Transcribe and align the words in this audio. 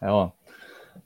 Evo. 0.00 0.30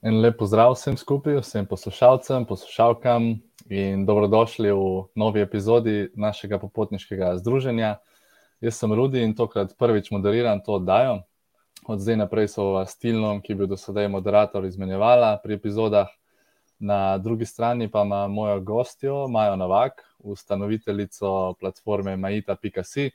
En 0.03 0.21
lep 0.21 0.36
pozdrav 0.39 0.76
vsem 0.76 0.94
skupaj, 0.96 1.41
vsem 1.43 1.66
poslušalcem, 1.66 2.44
poslušalkam 2.46 3.24
in 3.67 4.04
dobrodošli 4.06 4.70
v 4.70 4.84
novi 5.18 5.42
epizodi 5.42 6.10
našega 6.14 6.60
popotniškega 6.62 7.33
združenja. 7.41 7.96
Jaz 8.62 8.79
sem 8.79 8.93
Rudi 8.95 9.25
in 9.27 9.35
tokrat 9.35 9.75
prvič 9.79 10.12
moderiram 10.15 10.61
to 10.62 10.77
oddajo. 10.79 11.25
Od 11.91 11.99
zdaj 12.01 12.21
naprej 12.22 12.49
so 12.54 12.69
vas 12.77 12.95
Tilnom, 12.95 13.43
ki 13.43 13.53
je 13.53 13.57
bil 13.57 13.71
do 13.72 13.77
sedaj 13.77 14.07
moderator, 14.09 14.65
izmenjevala 14.65 15.40
pri 15.42 15.58
epizodah. 15.58 16.15
Na 16.79 17.19
drugi 17.19 17.47
strani 17.47 17.91
pa 17.91 18.05
ima 18.07 18.29
mojo 18.29 18.61
gostjo, 18.61 19.27
Majo 19.29 19.57
Novak, 19.57 20.05
ustanoviteljico 20.19 21.55
platforme 21.61 22.17
Majita.si, 22.17 23.11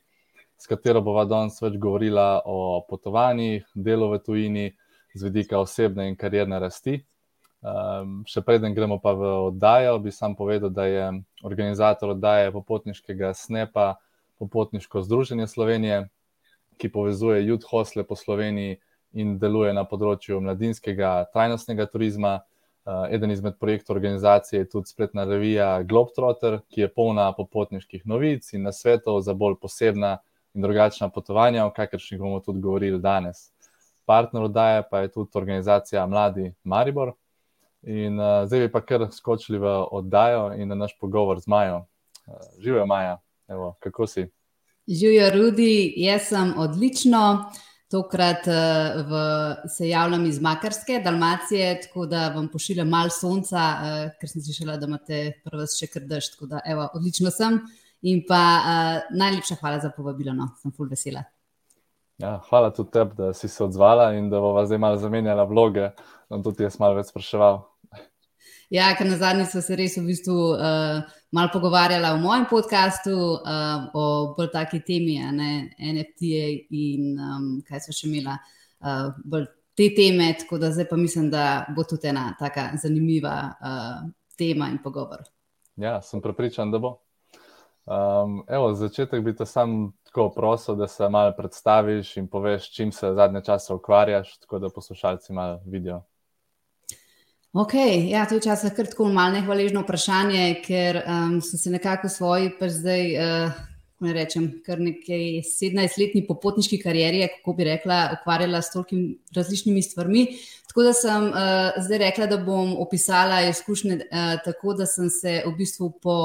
s 0.58 0.68
katero 0.68 1.02
bova 1.02 1.24
danes 1.26 1.62
več 1.62 1.80
govorila 1.80 2.42
o 2.46 2.84
potovanjih, 2.90 3.64
delu 3.76 4.12
v 4.12 4.20
tujini 4.20 4.70
z 5.14 5.24
vidika 5.24 5.60
osebne 5.60 6.08
in 6.10 6.16
karierne 6.16 6.60
rasti. 6.60 7.00
Um, 7.60 8.22
še 8.24 8.40
preden 8.46 8.72
gremo 8.72 9.02
pa 9.04 9.12
v 9.18 9.30
oddajo, 9.50 9.98
bi 10.00 10.14
sam 10.16 10.36
povedal, 10.36 10.72
da 10.72 10.86
je 10.88 11.08
organizator 11.44 12.16
oddaje 12.16 12.54
popotniškega 12.56 13.34
SNEP-a 13.34 13.96
Popotniško 14.40 15.02
združenje 15.04 15.50
Slovenije, 15.52 16.06
ki 16.80 16.88
povezuje 16.88 17.42
youth 17.44 17.68
hostle 17.68 18.06
po 18.08 18.16
Sloveniji 18.16 18.78
in 19.20 19.34
deluje 19.42 19.74
na 19.76 19.84
področju 19.84 20.40
mladinskega 20.40 21.28
trajnostnega 21.34 21.90
turizma. 21.92 22.40
Uh, 22.88 23.12
eden 23.12 23.34
izmed 23.36 23.60
projektov 23.60 23.98
organizacije 23.98 24.62
je 24.62 24.70
tudi 24.72 24.88
spletna 24.88 25.28
revija 25.28 25.84
Globetrotter, 25.84 26.62
ki 26.72 26.86
je 26.86 26.94
polna 26.96 27.28
popotniških 27.36 28.08
novic 28.08 28.48
in 28.56 28.64
nasvetov 28.64 29.20
za 29.28 29.36
bolj 29.36 29.60
posebna 29.60 30.16
in 30.56 30.64
drugačna 30.64 31.12
potovanja, 31.12 31.68
o 31.68 31.76
kakršnih 31.76 32.24
bomo 32.24 32.40
tudi 32.40 32.64
govorili 32.64 33.04
danes 33.04 33.50
partner 34.10 34.50
oddaje 34.50 34.84
pa 34.90 35.04
je 35.06 35.12
tudi 35.14 35.38
organizacija 35.38 36.08
Mladi 36.10 36.50
Maribor. 36.64 37.14
In 37.86 38.18
uh, 38.20 38.44
zdaj 38.50 38.66
bi 38.66 38.72
pa 38.74 38.82
kar 38.82 39.06
skočili 39.14 39.62
v 39.62 39.78
oddajo 39.96 40.50
in 40.58 40.68
na 40.68 40.76
naš 40.76 40.98
pogovor 41.00 41.40
z 41.40 41.48
Majo. 41.48 41.86
Uh, 42.26 42.42
živijo, 42.60 42.86
Maja, 42.90 43.20
Evo, 43.50 43.78
kako 43.80 44.08
si? 44.08 44.28
Živijo, 44.88 45.30
Rudi, 45.34 45.94
jaz 45.98 46.22
sem 46.30 46.54
odlično. 46.58 47.52
Tokrat 47.90 48.46
uh, 48.48 49.00
v, 49.10 49.22
se 49.68 49.90
javljam 49.90 50.26
iz 50.26 50.42
Makarske, 50.42 51.00
Dalmacije, 51.04 51.82
tako 51.82 52.06
da 52.06 52.28
vam 52.36 52.48
pošiljam 52.54 52.90
malo 52.90 53.10
sonca, 53.10 53.64
uh, 53.74 54.12
ker 54.20 54.30
sem 54.30 54.44
slišala, 54.46 54.78
da 54.78 54.86
imate 54.86 55.24
prvo 55.44 55.66
še 55.66 55.90
kar 55.90 56.06
dež. 56.06 56.30
Tako 56.36 56.52
da, 56.52 56.62
evo, 56.66 56.86
odlično 56.94 57.34
sem. 57.34 57.58
In 58.06 58.22
pa 58.30 58.44
uh, 58.60 59.18
najlepša 59.18 59.58
hvala 59.58 59.82
za 59.82 59.90
povabilo, 59.96 60.38
no, 60.38 60.52
sem 60.62 60.76
full 60.76 60.92
vesela. 60.94 61.26
Ja, 62.20 62.42
hvala 62.50 62.74
tudi 62.76 62.92
tebi, 62.92 63.16
da 63.16 63.34
si 63.34 63.48
se 63.48 63.64
odzvala 63.64 64.14
in 64.14 64.30
da 64.30 64.40
bomo 64.40 64.66
zdaj 64.66 64.78
malo 64.78 64.98
zamenjali 64.98 65.48
vloge. 65.48 65.90
Da 66.30 66.42
tudi 66.44 66.64
jaz 66.64 66.76
malo 66.80 66.98
več 66.98 67.14
spraševal. 67.14 67.62
Ja, 68.70 68.90
ker 68.98 69.08
na 69.08 69.16
zadnji 69.18 69.46
smo 69.50 69.62
se 69.66 69.76
res 69.80 69.96
v 69.98 70.04
bistvu 70.06 70.36
uh, 70.52 71.00
malo 71.34 71.50
pogovarjali 71.54 72.12
o 72.12 72.20
mojem 72.22 72.44
podkastu, 72.50 73.16
uh, 73.16 73.88
o 73.98 74.04
bolj 74.38 74.52
taki 74.54 74.82
temi, 74.86 75.16
ne, 75.34 75.72
NFT-je 75.80 76.44
in 76.78 77.16
um, 77.16 77.48
kaj 77.66 77.88
so 77.88 77.96
še 77.96 78.10
imela, 78.12 78.36
uh, 78.84 79.08
bolj 79.26 79.48
te 79.80 79.88
teme. 79.96 80.28
Tako 80.44 80.60
da 80.62 80.74
zdaj 80.76 80.90
pa 80.92 81.00
mislim, 81.00 81.32
da 81.32 81.46
bo 81.76 81.88
tudi 81.88 82.12
ena 82.12 82.34
tako 82.40 82.68
zanimiva 82.84 83.36
uh, 83.48 84.10
tema 84.38 84.68
in 84.70 84.78
pogovor. 84.84 85.24
Ja, 85.80 86.02
sem 86.04 86.22
prepričan, 86.22 86.76
da 86.76 86.84
bo. 86.84 86.98
Um, 87.90 88.44
evo, 88.46 88.74
začetek 88.78 89.24
bi 89.26 89.34
te 89.34 89.48
sam 89.50 89.96
tako 90.10 90.30
prosil, 90.36 90.76
da 90.76 90.88
se 90.88 91.10
malo 91.10 91.34
predstaviš 91.38 92.18
in 92.18 92.28
poveš, 92.28 92.72
čim 92.74 92.92
se 92.92 93.14
zadnje 93.14 93.44
čase 93.46 93.74
ukvarjaš, 93.74 94.38
tako 94.38 94.60
da 94.60 94.70
poslušalci 94.70 95.34
malo 95.34 95.62
vidijo. 95.66 96.02
Ok, 97.54 97.74
ja, 98.10 98.26
to 98.26 98.36
je 98.36 98.42
čas 98.42 98.66
kar 98.76 98.86
tako 98.86 99.06
malo 99.06 99.34
nehvaležno 99.34 99.82
vprašanje, 99.82 100.62
ker 100.66 101.02
um, 101.02 101.40
sem 101.42 101.60
se 101.60 101.70
nekako 101.70 102.08
v 102.08 102.14
svoji, 102.14 102.52
pa 102.60 102.70
zdaj, 102.70 103.06
uh, 103.18 103.62
ne 104.06 104.14
rečem, 104.14 104.48
kar 104.66 104.82
nekaj 104.82 105.42
17-letni 105.46 106.28
popotniški 106.28 106.78
karieri, 106.82 107.24
kako 107.38 107.54
bi 107.58 107.66
rekla, 107.70 108.00
ukvarjala 108.20 108.62
s 108.62 108.74
tolkimi 108.74 109.18
različnimi 109.36 109.82
stvarmi. 109.82 110.28
Tako 110.70 110.86
da 110.90 110.94
sem 110.94 111.26
uh, 111.30 111.82
zdaj 111.86 112.02
rekla, 112.06 112.30
da 112.30 112.38
bom 112.38 112.76
opisala 112.82 113.42
izkušnje 113.50 113.98
uh, 113.98 114.38
tako, 114.46 114.74
da 114.74 114.86
sem 114.86 115.10
se 115.10 115.42
v 115.46 115.54
bistvu 115.58 115.92
po 116.02 116.16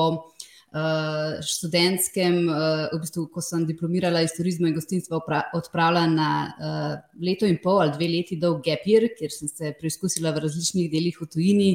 študentskem, 1.45 2.49
uh, 2.51 2.89
v 2.91 3.01
bistvu, 3.03 3.29
ko 3.31 3.43
sem 3.45 3.63
diplomirala 3.69 4.25
iz 4.25 4.35
turizma 4.35 4.67
in 4.71 4.75
gostinstva, 4.75 5.21
odpravila 5.55 6.07
na 6.11 6.31
uh, 6.51 6.95
leto 7.23 7.47
in 7.47 7.61
pol 7.63 7.83
ali 7.85 7.95
dve 7.95 8.09
leti 8.11 8.39
dolg 8.41 8.65
gapir, 8.65 9.13
kjer 9.15 9.31
sem 9.31 9.51
se 9.51 9.75
preizkusila 9.79 10.35
v 10.35 10.45
različnih 10.47 10.91
delih 10.91 11.21
v 11.21 11.31
tujini. 11.31 11.71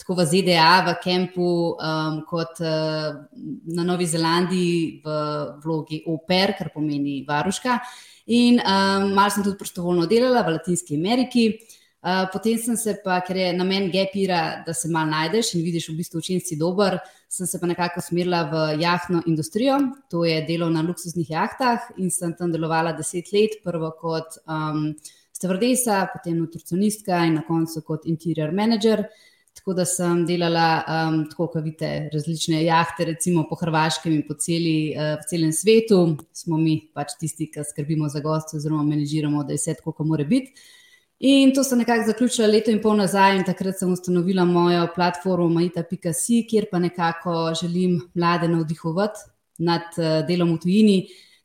Tako 0.00 0.16
v 0.16 0.24
ZDA, 0.26 0.70
v 0.86 0.94
Kempu, 1.04 1.48
um, 1.76 2.22
kot 2.26 2.62
uh, 2.64 3.20
na 3.76 3.84
Novi 3.84 4.08
Zelandiji, 4.08 5.02
v 5.04 5.18
vlogi 5.60 6.00
OPER, 6.08 6.56
kar 6.56 6.72
pomeni 6.72 7.20
varuška. 7.28 7.76
In 8.32 8.58
um, 8.62 9.12
malo 9.12 9.30
sem 9.30 9.44
tudi 9.44 9.60
prostovoljno 9.60 10.08
delala 10.08 10.40
v 10.42 10.56
Latinski 10.56 10.96
Ameriki. 10.96 11.52
Uh, 11.52 11.76
Uh, 12.00 12.24
potem 12.32 12.56
sem 12.56 12.76
se 12.80 12.94
pa, 13.04 13.18
ker 13.20 13.36
je 13.36 13.48
namen 13.52 13.90
gepira, 13.92 14.62
da 14.64 14.72
se 14.72 14.88
malo 14.88 15.10
najdeš 15.12 15.52
in 15.58 15.64
vidiš, 15.66 15.90
v 15.90 15.98
bistvu, 15.98 16.22
če 16.24 16.38
si 16.40 16.56
dober, 16.56 16.96
sem 17.30 17.46
se 17.46 17.60
pa 17.60 17.66
nekako 17.70 18.02
usmerila 18.02 18.42
v 18.50 18.82
jahtno 18.82 19.22
industrijo, 19.26 19.78
to 20.10 20.24
je 20.24 20.42
delo 20.48 20.66
na 20.70 20.82
luksuznih 20.82 21.30
jahtah 21.30 21.92
in 21.96 22.10
sem 22.10 22.34
tam 22.34 22.50
delovala 22.50 22.92
deset 22.98 23.30
let, 23.32 23.60
prvo 23.64 23.92
kot 24.00 24.40
um, 24.50 24.88
stevardesa, 25.32 26.08
potem 26.12 26.40
nutricionistka 26.40 27.22
in 27.28 27.38
na 27.38 27.44
koncu 27.46 27.84
kot 27.86 28.08
interior 28.10 28.50
manager. 28.52 29.04
Tako 29.54 29.74
da 29.78 29.84
sem 29.86 30.24
delala, 30.26 30.66
um, 30.82 31.20
tako 31.30 31.46
kot 31.54 31.62
vidite, 31.62 32.08
različne 32.12 32.64
jahte, 32.64 33.06
recimo 33.12 33.46
po 33.48 33.58
Hrvaškem 33.60 34.12
in 34.14 34.26
po 34.26 34.34
celi, 34.34 34.90
uh, 34.96 35.22
celem 35.30 35.52
svetu. 35.54 36.00
Smo 36.34 36.58
mi 36.58 36.76
pač 36.94 37.14
tisti, 37.20 37.46
ki 37.50 37.62
skrbimo 37.66 38.10
za 38.10 38.22
goste, 38.24 38.58
oziroma 38.58 38.82
menedžiramo, 38.90 39.44
da 39.46 39.54
je 39.54 39.62
vse 39.62 39.78
tako, 39.78 39.94
kot 40.00 40.10
mora 40.10 40.26
biti. 40.26 40.54
In 41.20 41.52
to 41.52 41.64
sem 41.64 41.78
nekako 41.78 42.06
zaključila 42.06 42.46
leto 42.48 42.70
in 42.72 42.78
pol 42.80 42.94
nazaj, 42.96 43.34
in 43.36 43.42
takrat 43.44 43.76
sem 43.76 43.90
ustanovila 43.92 44.46
mojo 44.48 44.86
platformo 44.94 45.50
Majita.si, 45.52 46.46
kjer 46.48 46.70
pa 46.70 46.78
nekako 46.80 47.52
želim 47.60 47.98
mlade 48.14 48.48
navdihovati 48.48 49.26
nad 49.58 49.92
uh, 49.98 50.22
delom 50.28 50.54
v 50.54 50.62
tujini, 50.62 50.96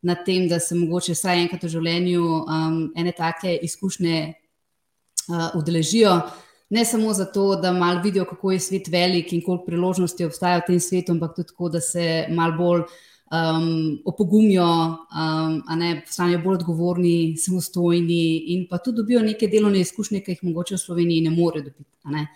nad 0.02 0.24
tem, 0.26 0.48
da 0.48 0.62
se 0.64 0.78
mogoče 0.80 1.12
vsaj 1.18 1.42
enkrat 1.42 1.68
v 1.68 1.74
življenju 1.74 2.24
um, 2.24 2.78
ene 2.96 3.12
take 3.18 3.58
izkušnje 3.68 4.22
uh, 4.32 5.50
udeležijo. 5.60 6.22
Ne 6.70 6.86
samo 6.88 7.12
zato, 7.14 7.58
da 7.60 7.74
malo 7.76 8.00
vidijo, 8.02 8.24
kako 8.30 8.56
je 8.56 8.60
svet 8.60 8.88
velik 8.88 9.34
in 9.34 9.44
koliko 9.44 9.66
priložnosti 9.66 10.26
obstaja 10.26 10.64
v 10.64 10.70
tem 10.70 10.80
svetu, 10.80 11.12
ampak 11.12 11.36
tudi 11.36 11.52
tako, 11.52 11.70
da 11.76 11.84
se 11.84 12.26
malo 12.32 12.56
bolj 12.58 12.88
um, 13.32 14.02
opogumijo, 14.06 14.66
um, 14.66 15.64
ne, 15.78 16.02
postanejo 16.06 16.40
bolj 16.44 16.60
odgovorni, 16.60 17.38
samostojni 17.38 18.38
in 18.54 18.66
pa 18.70 18.78
tudi 18.78 19.02
dobijo 19.02 19.22
neke 19.22 19.48
delovne 19.48 19.82
izkušnje, 19.82 20.22
ki 20.22 20.36
jih 20.36 20.44
mogoče 20.50 20.76
v 20.76 20.84
Sloveniji 20.84 21.26
ne 21.26 21.32
morejo 21.34 21.70
dobiti. 21.70 21.90
Ne. 22.14 22.28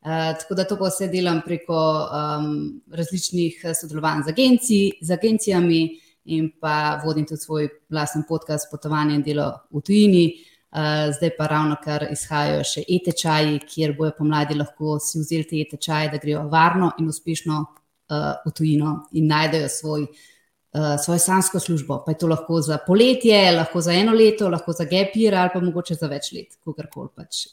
Uh, 0.00 0.34
tako 0.38 0.54
da 0.54 0.64
to 0.64 0.76
pa 0.78 0.88
vse 0.92 1.08
delam 1.10 1.40
preko 1.44 1.78
um, 1.78 2.52
različnih 2.90 3.64
eh, 3.64 3.74
sodelovanj 3.74 4.22
z, 4.26 4.30
agencij, 4.30 4.92
z 5.02 5.10
agencijami 5.10 5.80
in 6.24 6.52
pa 6.60 7.00
vodim 7.04 7.26
tudi 7.26 7.40
svoj 7.40 7.68
vlasten 7.90 8.22
podcast 8.28 8.70
Potovanje 8.70 9.16
in 9.18 9.22
delo 9.26 9.50
v 9.70 9.82
tujini. 9.82 10.28
Uh, 10.68 11.08
zdaj 11.16 11.30
pa 11.36 11.46
ravno 11.48 11.76
kar 11.82 12.04
izhajajo 12.12 12.64
še 12.64 12.82
e-tečaji, 12.84 13.62
kjer 13.64 13.94
bojo 13.96 14.12
pomladi 14.18 14.54
lahko 14.54 14.98
si 15.00 15.18
vzeli 15.18 15.46
te 15.48 15.56
e-tečaje, 15.56 16.10
da 16.12 16.20
grejo 16.20 16.42
varno 16.52 16.90
in 17.00 17.08
uspešno 17.08 17.56
uh, 17.62 17.78
v 18.08 18.52
tujino 18.56 19.08
in 19.12 19.26
najdejo 19.28 19.68
svoj, 19.68 20.02
uh, 20.02 20.96
svojo 21.04 21.18
sansko 21.18 21.60
službo. 21.60 22.02
Pa 22.06 22.12
je 22.12 22.18
to 22.18 22.26
lahko 22.26 22.60
za 22.60 22.78
poletje, 22.86 23.52
lahko 23.52 23.80
za 23.80 23.92
eno 23.92 24.12
leto, 24.12 24.48
lahko 24.48 24.72
za 24.72 24.84
gepir 24.84 25.34
ali 25.34 25.50
pa 25.52 25.60
mogoče 25.60 25.94
za 25.94 26.08
več 26.08 26.32
let, 26.32 26.56
kakorkoli 26.64 27.08
pač. 27.16 27.46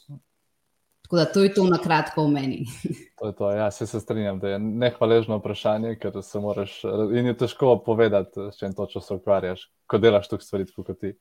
Tako 1.06 1.18
da 1.18 1.26
to 1.26 1.44
je 1.44 1.54
to 1.54 1.64
na 1.70 1.78
kratko 1.78 2.24
o 2.24 2.28
meni. 2.28 2.66
To 3.16 3.28
je 3.28 3.34
to, 3.36 3.52
ja, 3.52 3.70
se, 3.72 3.88
se 3.88 4.00
strinjam, 4.00 4.40
da 4.40 4.50
je 4.50 4.58
nehvaležno 4.60 5.38
vprašanje, 5.38 5.94
ker 6.02 6.18
se 6.22 6.40
moraš 6.40 6.82
in 7.16 7.30
je 7.30 7.34
težko 7.40 7.78
povedati, 7.86 8.50
s 8.52 8.60
čim 8.60 8.74
točno 8.76 9.02
se 9.02 9.14
ukvarjaš, 9.14 9.64
ko 9.88 9.98
delaš 9.98 10.28
tukaj 10.28 10.44
stvari, 10.44 10.66
kot 10.76 10.92
ti. 11.00 11.14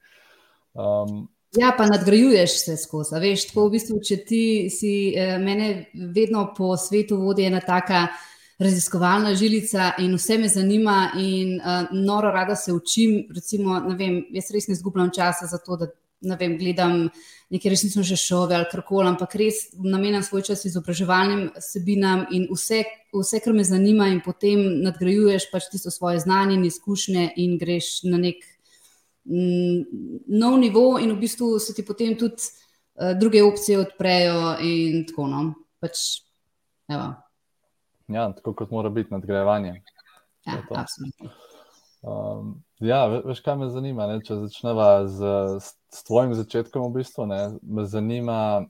Um, 0.74 1.28
Ja, 1.54 1.70
pa 1.78 1.86
nadgrajuješ 1.86 2.56
se 2.64 2.74
skozi. 2.76 3.14
Veš, 3.22 3.44
tako 3.52 3.68
v 3.68 3.76
bistvu, 3.76 4.00
če 4.02 4.16
ti 4.26 4.44
si 4.74 5.14
eh, 5.14 5.36
mene 5.38 5.86
vedno 5.94 6.48
po 6.56 6.72
svetu 6.76 7.20
vodi 7.22 7.46
ena 7.46 7.60
taka 7.62 8.08
uh, 8.08 8.33
raziskovalna 8.58 9.34
žilica 9.34 9.92
in 9.98 10.14
vse 10.14 10.38
me 10.38 10.48
zanima, 10.48 11.10
in 11.18 11.58
uh, 11.58 11.90
noro 11.92 12.30
rada 12.30 12.56
se 12.56 12.72
učim. 12.72 13.26
Recimo, 13.34 13.80
vem, 13.98 14.22
jaz 14.32 14.50
res 14.54 14.68
ne 14.68 14.74
zgubljam 14.78 15.10
časa 15.14 15.46
za 15.50 15.58
to, 15.58 15.76
da 15.76 16.36
vem, 16.38 16.56
gledam 16.58 17.08
neke 17.50 17.68
resnično 17.70 18.02
že 18.02 18.16
šove 18.16 18.54
ali 18.56 18.66
karkoli, 18.70 19.08
ampak 19.08 19.34
res 19.34 19.66
namenjam 19.76 20.22
svoj 20.22 20.42
čas 20.48 20.64
izobraževalnim 20.64 21.50
sebinam 21.60 22.24
in 22.32 22.46
vse, 22.50 22.84
vse, 23.12 23.40
kar 23.44 23.52
me 23.54 23.64
zanima, 23.64 24.08
in 24.08 24.22
potem 24.24 24.62
nadgrajuješ 24.86 25.50
pač 25.52 25.68
tisto 25.72 25.90
svoje 25.90 26.22
znanje 26.24 26.56
in 26.56 26.64
izkušnje 26.64 27.32
in 27.36 27.58
greš 27.58 28.04
na 28.08 28.18
nek 28.22 28.40
mm, 29.24 30.28
nov 30.40 30.58
nivo, 30.62 30.86
in 30.98 31.12
v 31.12 31.20
bistvu 31.20 31.58
se 31.58 31.74
ti 31.74 31.84
potem 31.84 32.16
tudi 32.18 32.50
druge 33.20 33.42
opcije 33.42 33.78
odprejo 33.78 34.56
in 34.62 35.04
tako. 35.06 35.26
No. 35.26 35.44
Pač, 35.82 35.98
ja, 38.08 38.32
tako 38.32 38.54
kot 38.54 38.70
mora 38.70 38.88
biti 38.88 39.14
nadgrajevanje. 39.14 39.74
Ja, 40.46 40.60
absolutno. 40.70 41.30
Um, 42.04 42.64
ja, 42.84 43.06
veš, 43.06 43.40
kaj 43.40 43.56
me 43.56 43.70
zanima? 43.72 44.06
Ne? 44.10 44.18
Če 44.24 44.36
začneva 44.42 45.06
z, 45.08 45.34
s 45.88 46.04
tvojim 46.04 46.34
začetkom, 46.36 46.90
v 46.90 47.00
bistvu, 47.00 47.24
ne? 47.30 47.40
me 47.62 47.86
zanima, 47.88 48.66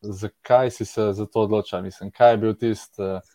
zakaj 0.00 0.72
si 0.72 0.86
se 0.88 1.10
za 1.12 1.26
to 1.26 1.44
odločil. 1.44 1.82
Mislim, 1.84 2.12
kaj 2.14 2.32
je 2.32 2.40
bil 2.40 2.54
tisti 2.56 3.02
uh, 3.04 3.34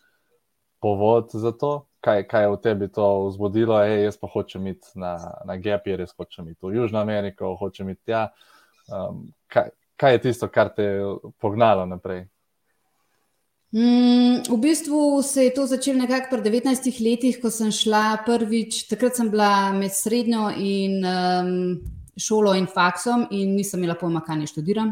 povod 0.82 1.30
za 1.32 1.52
to, 1.52 1.86
kaj, 2.00 2.24
kaj 2.26 2.42
je 2.42 2.50
v 2.50 2.60
tebi 2.64 2.88
to 2.88 3.06
vzbudilo. 3.28 3.78
Ej, 3.84 4.04
jaz 4.08 4.18
pa 4.18 4.30
hočem 4.32 4.66
iti 4.72 4.98
na, 4.98 5.14
na 5.46 5.56
Gap, 5.62 5.86
res 5.86 6.16
hočem 6.16 6.48
iti 6.50 6.66
v 6.66 6.74
Južno 6.80 6.98
Ameriko, 6.98 7.54
hočem 7.60 7.92
iti 7.94 8.10
tja. 8.10 8.30
Um, 8.90 9.28
kaj, 9.46 9.70
kaj 10.00 10.16
je 10.16 10.22
tisto, 10.26 10.48
kar 10.48 10.72
te 10.74 10.82
je 10.82 11.16
pognalo 11.38 11.86
naprej? 11.86 12.26
Mm, 13.72 14.42
v 14.50 14.56
bistvu 14.58 15.22
se 15.22 15.44
je 15.44 15.54
to 15.54 15.66
začelo 15.66 15.98
nekako 15.98 16.36
pri 16.36 16.50
19 16.50 17.00
letih, 17.00 17.36
ko 17.38 17.50
sem 17.50 17.70
šla 17.70 18.22
prvič. 18.26 18.88
Takrat 18.90 19.16
sem 19.16 19.30
bila 19.30 19.70
med 19.72 19.94
srednjo 19.94 20.48
in 20.58 20.98
um, 21.06 21.78
šolo 22.18 22.56
in 22.58 22.66
faksom, 22.66 23.28
in 23.30 23.54
nisem 23.54 23.78
imela 23.78 23.94
pojma, 23.94 24.24
kaj 24.26 24.40
naj 24.40 24.50
študiram. 24.50 24.90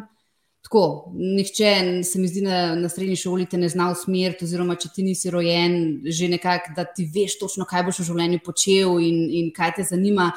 Tako, 0.63 1.13
nihče 1.15 1.73
se 2.05 2.21
mi 2.21 2.29
zdi 2.29 2.43
na, 2.45 2.75
na 2.79 2.89
srednji 2.89 3.17
šoli 3.17 3.47
te 3.51 3.59
ne 3.59 3.69
zna 3.69 3.91
usmeriti, 3.91 4.45
oziroma 4.47 4.77
če 4.79 4.93
ti 4.95 5.03
nisi 5.03 5.31
rojen, 5.31 6.05
že 6.07 6.29
nekako, 6.29 6.75
da 6.77 6.85
ti 6.85 7.09
veš 7.15 7.39
točno, 7.41 7.67
kaj 7.67 7.87
boš 7.89 8.03
v 8.03 8.09
življenju 8.13 8.45
počel 8.45 8.99
in, 9.03 9.25
in 9.41 9.51
kaj 9.55 9.79
te 9.79 9.89
zanima 9.91 10.31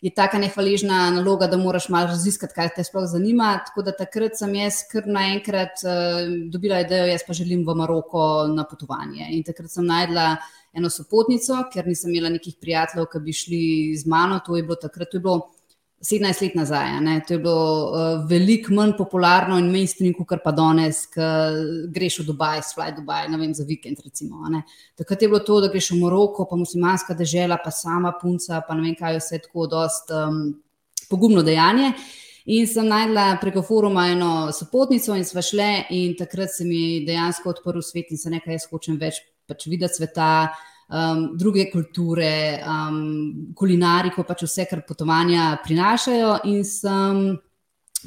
je 0.00 0.10
tako 0.16 0.38
nehvaležna 0.40 1.10
naloga, 1.10 1.46
da 1.46 1.56
moraš 1.60 1.88
malo 1.88 2.08
raziskati, 2.08 2.54
kaj 2.56 2.70
te 2.76 2.84
sploh 2.84 3.04
zanima. 3.08 3.52
Tako 3.66 3.82
da 3.84 3.92
takrat 3.96 4.38
sem 4.38 4.54
jaz 4.54 4.80
kar 4.92 5.04
naenkrat 5.06 5.84
uh, 5.84 6.22
dobila 6.52 6.80
idejo, 6.80 7.10
jaz 7.12 7.24
pa 7.26 7.36
želim 7.36 7.66
v 7.68 7.76
Maroko 7.76 8.24
na 8.54 8.64
potovanje. 8.64 9.28
In 9.36 9.44
takrat 9.44 9.70
sem 9.70 9.86
najdla 9.86 10.36
eno 10.72 10.90
sopotnico, 10.90 11.58
ker 11.72 11.88
nisem 11.88 12.14
imela 12.14 12.32
nekih 12.32 12.56
prijateljev, 12.60 13.10
ki 13.12 13.24
bi 13.26 13.36
šli 13.36 13.64
z 13.98 14.08
mano. 14.08 14.40
To 14.46 14.56
je 14.56 14.62
bilo 14.64 14.78
takrat, 14.80 15.12
to 15.12 15.20
je 15.20 15.26
bilo 15.26 15.50
17 16.00 16.42
let 16.42 16.54
nazaj. 16.54 16.90
To 17.26 17.34
je 17.34 17.38
bilo 17.38 17.90
uh, 17.92 18.28
veliko 18.28 18.72
manj 18.72 18.94
popularno 18.96 19.58
in 19.58 19.68
mainstream, 19.72 20.14
kot 20.16 20.40
pa 20.44 20.52
danes, 20.56 21.02
ki 21.12 21.26
greš 21.92 22.22
v 22.22 22.24
Dubaj, 22.30 22.62
fly 22.72 22.88
Dubaj, 22.96 23.28
ne 23.28 23.36
vem, 23.40 23.52
za 23.54 23.66
vikend. 23.68 24.00
Recimo, 24.04 24.40
Takrat 24.96 25.22
je 25.22 25.28
bilo 25.28 25.42
to, 25.44 25.60
da 25.60 25.68
greš 25.68 25.90
v 25.92 26.00
Moroko, 26.00 26.48
pa 26.48 26.56
muslimanska 26.56 27.14
država, 27.14 27.60
pa 27.64 27.70
sama 27.70 28.14
punca, 28.22 28.62
pa 28.66 28.74
ne 28.74 28.86
vem, 28.88 28.96
kaj 28.96 29.18
je 29.18 29.20
vse 29.20 29.42
tako, 29.44 29.66
dost 29.66 30.08
um, 30.08 30.40
pogumno 31.10 31.44
dejanje. 31.44 31.92
In 32.48 32.66
sem 32.66 32.88
najdla 32.88 33.36
preko 33.42 33.60
foruma 33.62 34.06
eno 34.08 34.48
sopotnico 34.56 35.12
in 35.14 35.26
sva 35.28 35.44
šle, 35.44 35.68
in 35.92 36.16
takrat 36.16 36.48
se 36.54 36.64
mi 36.64 37.04
dejansko 37.04 37.52
odprl 37.52 37.84
svet 37.84 38.08
in 38.10 38.18
se 38.18 38.32
nekaj, 38.32 38.56
jaz 38.56 38.70
hočem 38.72 38.96
več 38.98 39.20
pač 39.46 39.68
videti 39.68 40.00
sveta 40.00 40.48
um, 40.90 41.36
druge 41.38 41.70
kulture, 41.70 42.60
um, 42.66 43.52
kulinariko, 43.56 44.24
pač 44.26 44.44
vse, 44.46 44.66
kar 44.70 44.82
potovanja 44.86 45.54
prinašajo. 45.64 46.34
In 46.50 46.60
sem 46.66 47.24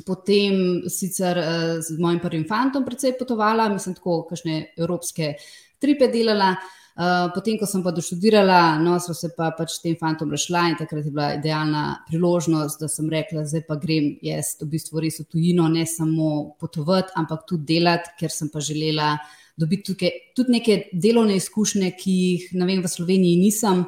potem 0.05 0.83
sicer 0.91 1.39
uh, 1.39 1.81
z 1.81 1.97
mojim 2.01 2.21
prvim 2.23 2.45
fantom 2.49 2.85
precej 2.85 3.17
potovala, 3.19 3.69
mislim, 3.73 3.97
tako 3.99 4.23
kakšne 4.29 4.63
evropske 4.77 5.35
tripe 5.81 6.09
delala. 6.11 6.55
Uh, 6.93 7.31
potem, 7.33 7.55
ko 7.57 7.65
sem 7.65 7.81
pa 7.81 7.89
doštudirala, 7.89 8.77
no, 8.77 8.99
so 9.01 9.15
se 9.17 9.31
pa 9.33 9.47
pač 9.57 9.79
tem 9.81 9.95
fantom 9.97 10.29
rešila 10.29 10.67
in 10.69 10.75
takrat 10.77 11.07
je 11.07 11.09
bila 11.09 11.31
idealna 11.39 12.03
priložnost, 12.05 12.77
da 12.83 12.89
sem 12.91 13.07
rekla, 13.09 13.47
zdaj 13.49 13.63
pa 13.65 13.79
grem 13.81 14.11
jaz 14.21 14.51
v 14.59 14.67
bistvu 14.75 15.01
res 15.01 15.17
v 15.23 15.25
tujino, 15.25 15.65
ne 15.73 15.87
samo 15.89 16.53
potovati, 16.61 17.15
ampak 17.17 17.47
tudi 17.49 17.65
delati, 17.71 18.13
ker 18.19 18.29
sem 18.29 18.51
pa 18.53 18.61
želela 18.61 19.15
uh, 19.15 19.42
dobiti 19.57 19.91
tukaj 19.91 20.11
tudi 20.35 20.57
neke 20.57 20.77
delovne 20.93 21.35
izkušnje, 21.37 21.91
ki 21.97 22.13
jih 22.13 22.47
vem, 22.55 22.81
v 22.81 22.89
Sloveniji 22.89 23.41
nisem, 23.41 23.85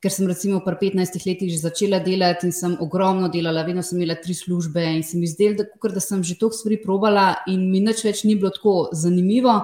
ker 0.00 0.12
sem 0.14 0.28
recimo 0.30 0.62
pri 0.64 0.78
15 0.80 1.26
letih 1.26 1.50
že 1.52 1.60
začela 1.60 2.00
delati 2.00 2.48
in 2.48 2.54
sem 2.56 2.76
ogromno 2.80 3.28
delala, 3.28 3.66
vedno 3.66 3.82
sem 3.82 3.98
imela 3.98 4.16
tri 4.16 4.34
službe 4.34 4.84
in 4.96 5.02
se 5.04 5.18
mi 5.18 5.28
zdelo, 5.28 5.60
da, 5.60 5.66
da 5.92 6.00
sem 6.00 6.22
že 6.24 6.38
toliko 6.38 6.56
stvari 6.56 6.80
probala 6.82 7.42
in 7.46 7.68
mi 7.70 7.82
nič 7.84 8.04
več 8.04 8.24
ni 8.24 8.36
bilo 8.36 8.50
tako 8.54 8.88
zanimivo. 8.92 9.60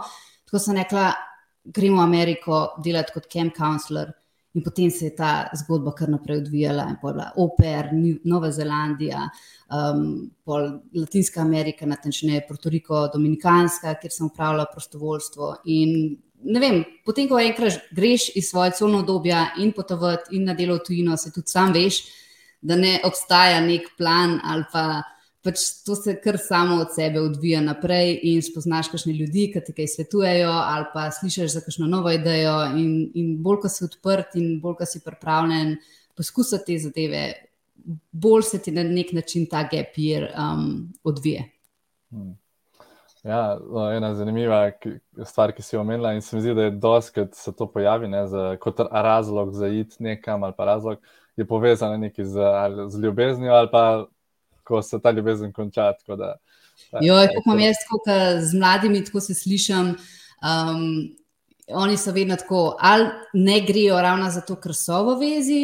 Tako 0.47 0.59
sem 0.63 0.77
rekla, 0.77 1.15
gremo 1.65 2.03
v 2.03 2.05
Ameriko 2.05 2.61
delati 2.85 3.15
kot 3.15 3.31
camp 3.33 3.57
counselor. 3.57 4.13
In 4.57 4.63
potem 4.65 4.91
se 4.91 5.11
je 5.11 5.15
ta 5.17 5.51
zgodba 5.53 5.93
kar 5.93 6.09
naprej 6.09 6.39
odvijala, 6.41 6.87
in 6.89 6.97
pa 7.01 7.31
Oper, 7.37 7.91
Nova 8.25 8.49
Zelandija, 8.53 9.27
um, 9.69 10.31
Latinska 10.95 11.43
Amerika, 11.43 11.87
natančneje 11.87 12.47
Puerto 12.49 12.73
Rico, 12.73 13.03
Dominikanska, 13.13 13.95
kjer 14.01 14.13
sem 14.13 14.31
upravljala 14.31 14.65
prostovoljstvo. 14.73 15.51
In 15.77 16.17
ne 16.43 16.61
vem, 16.61 16.81
potem, 17.05 17.29
ko 17.29 17.41
enkrat 17.41 17.91
greš 17.97 18.31
iz 18.37 18.49
svoje 18.49 18.73
cone 18.79 19.03
obdobja 19.03 19.43
in 19.61 19.75
potovati 19.77 20.37
in 20.37 20.49
na 20.49 20.55
delo 20.55 20.79
v 20.81 20.87
tujino, 20.87 21.17
se 21.21 21.33
tudi 21.35 21.53
sam 21.53 21.75
veš, 21.77 22.01
da 22.61 22.77
ne 22.81 22.97
obstaja 23.05 23.61
nek 23.61 23.93
plan 23.99 24.39
ali 24.45 24.65
pa 24.73 25.03
pač 25.47 25.63
to 25.87 25.95
se 25.95 26.17
kar 26.21 26.39
samo 26.43 26.81
od 26.83 26.95
sebe 26.95 27.21
odvija 27.23 27.61
naprej 27.63 28.17
in 28.27 28.43
spoznaš 28.43 28.91
kakšne 28.91 29.15
ljudi, 29.15 29.47
ki 29.53 29.63
ti 29.63 29.75
kaj 29.77 29.93
svetujejo, 29.95 30.51
ali 30.51 30.89
pa 30.95 31.07
slišiš 31.15 31.53
za 31.55 31.63
kakšno 31.63 31.87
novo 31.91 32.11
idejo. 32.11 32.57
In, 32.77 32.97
in 33.15 33.37
bolj, 33.43 33.63
ko 33.63 33.71
si 33.73 33.85
odprt 33.87 34.35
in 34.41 34.57
bolj, 34.63 34.81
ko 34.81 34.89
si 34.91 35.03
pripravljen 35.05 35.77
poskusiti 36.19 36.67
te 36.67 36.81
zadeve, 36.89 37.23
bolj 38.13 38.49
se 38.51 38.61
ti 38.63 38.75
na 38.75 38.83
nek 38.83 39.13
način 39.15 39.47
ta 39.47 39.63
gap 39.71 39.95
year 40.01 40.29
um, 40.35 40.89
odvije. 41.05 41.47
Hmm. 42.11 42.35
Ja, 43.27 43.59
no, 43.59 43.89
ena 43.91 44.13
zanimiva 44.15 44.61
stvar, 45.27 45.51
ki 45.53 45.63
si 45.63 45.75
jo 45.75 45.81
omenila, 45.83 46.13
in 46.15 46.23
se 46.23 46.37
mi 46.37 46.43
zdi, 46.43 46.55
da 46.55 46.69
je 46.69 46.75
da 46.79 47.01
se 47.03 47.53
to 47.59 47.67
pojavi 47.67 48.09
ne, 48.09 48.27
za, 48.31 48.53
kot 48.63 48.81
razlog 48.91 49.55
za 49.55 49.69
id 49.69 49.97
nekam, 49.99 50.45
ali 50.45 50.55
pa 50.57 50.65
razlog 50.65 50.99
je 51.37 51.47
povezan 51.47 52.11
z, 52.19 52.39
z 52.89 53.01
ljubeznijo, 53.03 53.53
ali 53.53 53.69
pa 53.73 54.07
ko 54.67 54.83
se 54.83 54.99
ta 55.03 55.11
ljubezen 55.11 55.53
konča. 55.53 55.93
Jo, 57.01 57.21
kako 57.35 57.43
imam 57.47 57.61
jaz, 57.61 57.77
tako 57.85 58.19
z 58.41 58.59
mladimi, 58.59 59.05
tako 59.05 59.21
se 59.21 59.35
slišim. 59.35 59.95
Um, 60.45 61.17
oni 61.69 61.97
so 61.97 62.13
vedno 62.13 62.37
tako, 62.37 62.77
ali 62.81 63.07
ne 63.35 63.61
grejo 63.67 64.01
ravno 64.03 64.31
zato, 64.31 64.57
ker 64.61 64.75
so 64.75 65.03
v 65.09 65.17
vezi, 65.21 65.61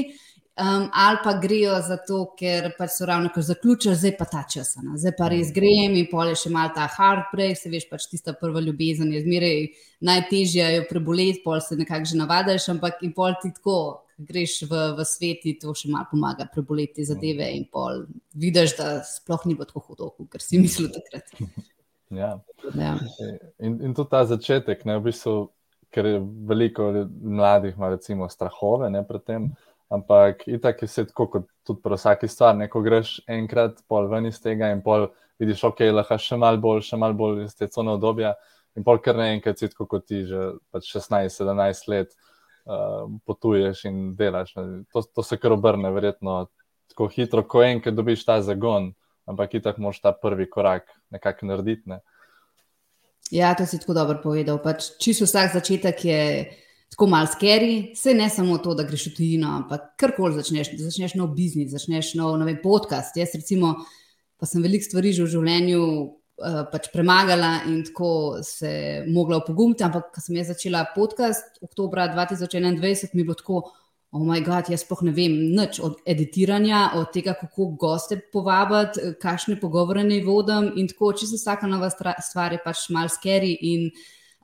um, 0.58 0.88
ali 0.92 1.18
pa 1.24 1.34
grejo 1.38 1.76
zato, 1.86 2.24
ker 2.38 2.72
pač 2.78 2.96
so 2.96 3.06
ravno 3.06 3.30
kar 3.34 3.44
zaključili, 3.46 3.94
zdaj 3.96 4.16
pa 4.18 4.26
ta 4.32 4.42
čas. 4.50 4.74
Ne? 4.82 4.96
Zdaj 4.98 5.14
pa 5.18 5.28
res 5.30 5.52
grem 5.54 5.94
in 6.00 6.08
pol 6.10 6.32
je 6.32 6.40
še 6.42 6.50
mal 6.54 6.72
ta 6.74 6.88
heartbreak, 6.90 7.58
se 7.58 7.70
veš, 7.70 7.86
pač 7.90 8.08
tista 8.10 8.34
prva 8.38 8.60
ljubezen 8.64 9.12
je 9.14 9.22
zmeraj 9.22 9.68
najtežja 10.10 10.72
jo 10.76 10.86
preboleti, 10.90 11.44
pol 11.44 11.60
se 11.62 11.78
nekako 11.78 12.10
že 12.10 12.18
navadiš, 12.18 12.68
ampak 12.74 13.04
in 13.06 13.14
pol 13.14 13.38
ti 13.42 13.52
tako 13.54 14.01
greš 14.18 14.62
v, 14.70 14.82
v 14.98 15.06
svet, 15.08 15.46
to 15.60 15.74
še 15.76 15.90
malo 15.92 16.08
pomaga 16.10 16.46
preboleti 16.50 17.04
zadeve 17.06 17.48
in 17.56 17.66
pol 17.70 18.04
vidiš, 18.34 18.76
da 18.78 18.88
sploh 19.06 19.46
ni 19.48 19.56
bilo 19.56 19.68
tako 19.68 19.84
hudo, 19.88 20.10
kot 20.18 20.42
si 20.42 20.60
mislil 20.62 20.90
takrat. 20.94 21.34
Ja. 22.12 22.36
Ja. 22.76 22.94
In, 23.58 23.80
in 23.80 23.94
tudi 23.96 24.10
ta 24.12 24.24
začetek, 24.28 24.84
ne, 24.88 24.98
v 25.00 25.08
bistvu, 25.10 25.36
ker 25.92 26.08
je 26.08 26.20
veliko 26.48 26.88
mladih 27.20 27.76
ima 27.76 27.92
recimo 27.92 28.28
strahove 28.28 28.88
ne, 28.92 29.02
pred 29.04 29.24
tem, 29.28 29.50
ampak 29.92 30.46
itak 30.48 30.80
je 30.82 30.88
vse 30.88 31.04
tako 31.10 31.26
kot 31.34 31.50
tudi 31.66 31.82
pri 31.84 31.98
vsaki 31.98 32.28
stvar, 32.28 32.56
ne, 32.56 32.68
ko 32.72 32.80
greš 32.84 33.18
enkrat 33.28 33.82
pol 33.88 34.08
ven 34.12 34.30
iz 34.30 34.40
tega 34.40 34.70
in 34.72 34.80
pol 34.84 35.10
vidiš, 35.40 35.64
ok, 35.68 35.84
lahko 35.92 36.16
še 36.20 36.38
mal 36.40 36.60
bolj, 36.62 36.84
še 36.88 37.00
mal 37.00 37.16
bolj 37.16 37.44
iz 37.44 37.56
te 37.58 37.68
cone 37.72 37.92
obdobja 37.96 38.32
in 38.76 38.84
pol 38.86 39.00
kar 39.04 39.18
naenkrat 39.18 39.60
si 39.60 39.68
tako 39.68 39.88
kot 39.90 40.06
ti 40.08 40.22
že 40.28 40.54
16-17 40.72 41.90
let, 41.92 42.14
uh, 42.64 43.10
potuješ 43.26 43.84
in 43.90 44.14
delaš. 44.16 44.54
To, 44.92 45.02
to 45.02 45.22
se 45.22 45.38
kar 45.40 45.54
obrne, 45.56 45.90
verjetno 45.94 46.46
tako 46.92 47.08
hitro, 47.08 47.44
ko 47.48 47.62
enkrat 47.64 47.94
dobiš 47.96 48.24
ta 48.28 48.40
zagon, 48.44 48.92
ampak 49.28 49.54
itak 49.60 49.78
moš 49.80 50.02
ta 50.02 50.12
prvi 50.12 50.48
korak 50.50 50.90
nekako 51.10 51.48
narediti. 51.48 51.88
Ne? 51.88 52.02
Ja, 53.32 53.54
to 53.56 53.66
si 53.66 53.80
tako 53.80 53.96
dobro 53.96 54.20
povedal. 54.22 54.60
Pač, 54.62 54.92
čisto 55.00 55.24
vsak 55.24 55.54
začetek 55.56 56.04
je 56.04 56.22
tako 56.92 57.08
mal 57.08 57.26
skeri, 57.32 57.94
vse 57.96 58.12
ne 58.14 58.28
samo 58.28 58.58
to, 58.60 58.74
da 58.76 58.84
greš 58.84 59.08
v 59.08 59.14
tujino, 59.16 59.54
ampak 59.62 59.94
karkoli 59.96 60.36
začneš, 60.36 60.74
začneš 60.76 61.16
nov 61.16 61.32
biznis, 61.32 61.72
začneš 61.72 62.12
nov, 62.20 62.36
nov 62.36 62.50
podcast. 62.60 63.16
Jaz, 63.16 63.32
recimo, 63.32 63.78
pa 64.36 64.48
sem 64.48 64.60
veliko 64.60 64.84
stvari 64.84 65.14
že 65.16 65.24
v 65.24 65.32
življenju 65.32 65.84
pač 66.72 66.88
premagala 66.92 67.62
in 67.70 67.82
tako 67.86 68.40
se 68.42 69.04
mogla 69.08 69.38
opogumiti. 69.42 69.84
Ampak, 69.84 70.10
ko 70.14 70.24
sem 70.24 70.36
jaz 70.40 70.52
začela 70.52 70.84
podcast 70.94 71.62
oktober 71.62 72.10
2021, 72.14 73.14
mi 73.14 73.22
je 73.22 73.24
bilo 73.24 73.38
tako, 73.38 73.62
oh 74.12 74.24
moj 74.28 74.42
bog, 74.44 74.68
jaz 74.68 74.84
sploh 74.84 75.02
ne 75.08 75.12
vem 75.16 75.34
nič 75.56 75.78
od 75.80 76.02
editiranja, 76.06 76.82
od 77.00 77.12
tega, 77.14 77.32
kako 77.38 77.70
goste 77.80 78.18
povabiti, 78.32 79.14
kakšne 79.22 79.56
pogovore 79.60 80.04
naj 80.04 80.24
vodim. 80.26 80.72
In 80.76 80.90
tako, 80.90 81.14
če 81.16 81.30
se 81.30 81.40
vsaka 81.40 81.70
nova 81.70 81.88
stvar 81.92 82.52
je 82.52 82.60
pač 82.64 82.90
mal 82.92 83.08
skeri. 83.12 83.54
In, 83.72 83.88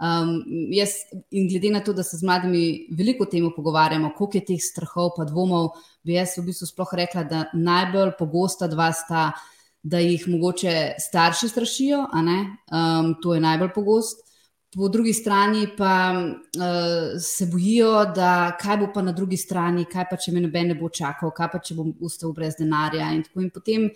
um, 0.00 0.32
jaz, 0.72 0.96
in 1.36 1.50
glede 1.52 1.74
na 1.74 1.84
to, 1.84 1.92
da 1.92 2.06
se 2.06 2.16
z 2.16 2.24
mladimi 2.24 2.88
veliko 2.96 3.26
o 3.26 3.30
tem 3.30 3.44
pogovarjamo, 3.52 4.14
koliko 4.16 4.40
je 4.40 4.46
teh 4.54 4.64
strahov, 4.64 5.12
pa 5.18 5.28
dvomov, 5.28 5.74
bi 6.00 6.16
jaz 6.16 6.38
v 6.38 6.48
bistvu 6.48 6.72
sploh 6.72 6.96
rekla, 7.04 7.28
da 7.28 7.44
najbolj 7.52 8.16
pogosta 8.16 8.70
dva 8.72 8.88
sta 8.96 9.28
da 9.82 9.98
jih 9.98 10.28
mogoče 10.28 10.94
starši 10.98 11.48
strašijo, 11.48 11.98
um, 11.98 13.14
to 13.22 13.34
je 13.34 13.40
najbolj 13.40 13.70
pogosto. 13.74 14.24
Po 14.76 14.88
drugi 14.88 15.12
strani 15.12 15.66
pa 15.76 16.12
uh, 16.12 17.20
se 17.20 17.46
bojijo, 17.46 18.04
da 18.14 18.56
kaj 18.60 18.76
bo 18.76 18.90
pa 18.94 19.02
na 19.02 19.12
drugi 19.12 19.36
strani, 19.36 19.86
kaj 19.88 20.04
pa 20.10 20.16
če 20.16 20.32
me 20.32 20.42
noben 20.44 20.68
ne 20.68 20.74
bo 20.76 20.90
čakal, 20.92 21.32
kaj 21.32 21.48
pa 21.52 21.58
če 21.58 21.74
bom 21.74 21.94
ustal 22.04 22.34
brez 22.36 22.58
denarja. 22.58 23.08
In, 23.16 23.24
in 23.40 23.48
potem, 23.54 23.88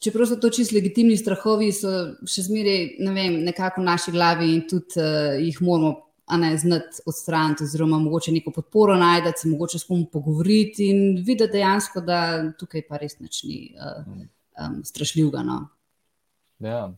čeprav 0.00 0.30
so 0.30 0.40
to 0.40 0.48
čisto 0.48 0.78
legitimni 0.78 1.18
strahovi, 1.20 1.68
so 1.76 1.92
še 2.24 2.46
zmeraj 2.48 2.80
ne 3.04 3.28
nekako 3.50 3.82
v 3.82 3.90
naši 3.90 4.16
glavi 4.16 4.48
in 4.54 4.64
tudi 4.70 4.96
uh, 4.96 5.36
jih 5.36 5.60
moramo 5.60 5.92
ne, 6.40 6.56
znati 6.58 7.04
odstraniti, 7.06 7.68
oziroma 7.68 7.98
mogoče 7.98 8.32
neko 8.32 8.50
podporo 8.50 8.96
najti, 8.96 9.32
se 9.36 9.48
mogoče 9.48 9.78
s 9.78 9.84
kom 9.84 10.06
pogovoriti 10.12 10.88
in 10.88 11.24
videti 11.26 11.58
dejansko, 11.58 12.00
da 12.00 12.20
tukaj 12.58 12.86
pa 12.88 12.96
res 13.02 13.18
nič 13.20 13.42
ni 13.44 13.66
uh, 13.76 14.06
um, 14.58 14.80
strašljivega. 14.84 15.42
No. 15.42 15.68
Ja. 16.58 16.92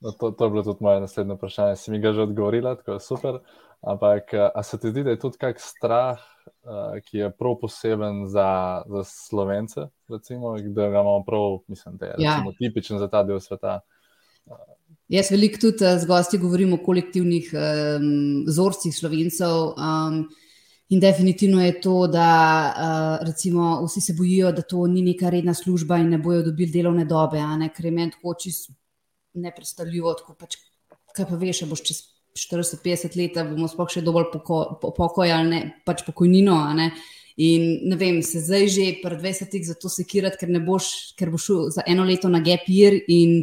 No, 0.00 0.12
to, 0.12 0.30
to 0.30 0.44
je 0.44 0.50
bilo 0.50 0.62
tudi 0.62 0.84
moje 0.84 1.00
naslednje 1.00 1.34
vprašanje. 1.34 1.76
Si 1.76 1.90
mi 1.90 2.00
ga 2.00 2.12
že 2.12 2.22
odgovorila, 2.22 2.74
tako 2.76 2.98
je 2.98 3.00
super. 3.00 3.38
Ampak, 3.84 4.34
a 4.54 4.62
se 4.62 4.78
ti 4.80 4.90
zdi, 4.90 5.02
da 5.04 5.12
je 5.12 5.18
tudi 5.20 5.38
kak 5.38 5.60
strah, 5.60 6.20
uh, 6.64 6.96
ki 7.04 7.18
je 7.18 7.30
prav 7.36 7.58
poseben 7.60 8.24
za, 8.26 8.82
za 8.88 9.02
slovence, 9.04 9.88
recimo, 10.08 10.56
da 10.58 10.88
ga 10.88 11.00
imamo 11.00 11.24
prav, 11.26 11.58
mislim, 11.68 11.96
da 11.96 12.06
je 12.06 12.14
ja. 12.18 12.38
tipičen 12.58 12.98
za 12.98 13.08
ta 13.08 13.22
del 13.22 13.40
sveta? 13.40 13.80
Jaz 15.08 15.30
veliko 15.30 15.60
tudi 15.60 15.84
z 16.00 16.08
gosti 16.08 16.40
govorim 16.40 16.72
o 16.72 16.80
kolektivnih 16.84 17.50
um, 17.52 18.44
vzorcih 18.48 18.96
slovencev. 18.96 19.74
Um, 19.76 20.24
In 20.92 21.00
definitivno 21.00 21.62
je 21.64 21.80
to, 21.80 22.06
da 22.06 22.28
uh, 22.76 23.26
recimo, 23.26 23.78
vsi 23.86 24.00
se 24.00 24.14
bojijo, 24.18 24.52
da 24.52 24.62
to 24.62 24.86
ni 24.86 25.02
neka 25.02 25.30
redna 25.30 25.54
služba 25.54 25.96
in 25.98 26.10
ne 26.12 26.18
bojo 26.18 26.42
dobili 26.42 26.70
delovne 26.70 27.04
dobe, 27.08 27.40
ker 27.76 27.84
je 27.84 27.90
meni 27.90 28.12
tako 28.12 28.34
čisto 28.34 28.74
nepredstavljivo. 29.34 30.12
Tako 30.14 30.34
pač, 30.34 30.58
kaj 31.16 31.26
pa 31.30 31.38
veš, 31.40 31.64
boš 31.70 31.82
čez 31.88 32.02
40-50 32.36 33.16
let, 33.16 33.40
bomo 33.48 33.68
sploh 33.70 33.88
še 33.90 34.04
dovolj 34.04 34.28
poko, 34.32 34.62
pokoj 34.82 35.32
ali 35.32 35.48
ne, 35.48 35.60
pač 35.86 36.04
pokojnino. 36.04 36.56
Ne? 36.76 36.90
In 37.40 37.88
ne 37.88 37.96
vem, 37.98 38.20
se 38.22 38.44
zdaj 38.44 38.68
že 38.70 38.88
pred 39.02 39.18
20-ih 39.22 39.66
za 39.66 39.74
to 39.80 39.88
sekirati, 39.88 40.38
ker, 40.38 40.52
boš, 40.62 41.16
ker 41.18 41.32
boš 41.32 41.46
šel 41.48 41.62
za 41.74 41.84
eno 41.86 42.04
leto 42.04 42.28
na 42.28 42.42
year 42.44 43.00
in 43.08 43.42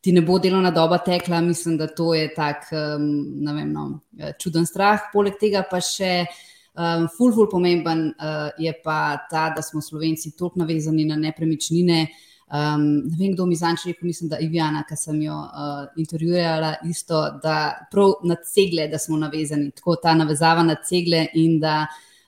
ti 0.00 0.12
ne 0.12 0.22
bo 0.22 0.38
delovna 0.38 0.70
doba 0.70 0.98
tekla. 0.98 1.40
Mislim, 1.40 1.76
da 1.76 1.86
to 1.86 2.14
je 2.14 2.32
tak 2.34 2.70
um, 2.72 3.44
vem, 3.44 3.68
no, 3.72 4.00
čuden 4.40 4.66
strah. 4.66 5.10
Poleg 5.12 5.36
tega 5.38 5.62
pa 5.68 5.82
še. 5.84 6.24
Um, 6.74 7.08
ful, 7.10 7.32
ful, 7.34 7.48
pomemben 7.50 8.12
uh, 8.14 8.50
je 8.58 8.72
pa 8.84 9.26
ta, 9.30 9.48
da 9.56 9.62
smo 9.62 9.82
Slovenci 9.82 10.36
toliko 10.38 10.62
navezani 10.62 11.04
na 11.04 11.16
nepremičnine, 11.16 12.06
Um, 12.50 13.06
ne 13.06 13.14
vem, 13.14 13.34
kdo 13.36 13.44
mi 13.46 13.54
zanči 13.54 13.92
rekel, 13.92 14.08
mislim, 14.08 14.28
da 14.28 14.36
je 14.36 14.48
Ivjana, 14.48 14.82
ki 14.82 14.96
sem 14.98 15.20
jo 15.22 15.36
uh, 15.38 15.84
intervjuvala, 16.02 16.72
isto, 16.90 17.20
da 17.42 17.86
prav 17.92 18.24
na 18.26 18.34
cegle, 18.42 18.88
da 18.90 18.98
smo 18.98 19.18
navezani, 19.20 19.70
tako 19.70 19.94
ta 20.02 20.16
navezava 20.18 20.64
na 20.66 20.74
cegle 20.82 21.28
in 21.38 21.60
da 21.62 21.84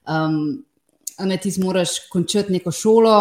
um, 0.06 0.62
ti 1.42 1.50
zmoriš 1.50 1.96
končati 2.12 2.52
neko 2.52 2.70
šolo 2.70 3.16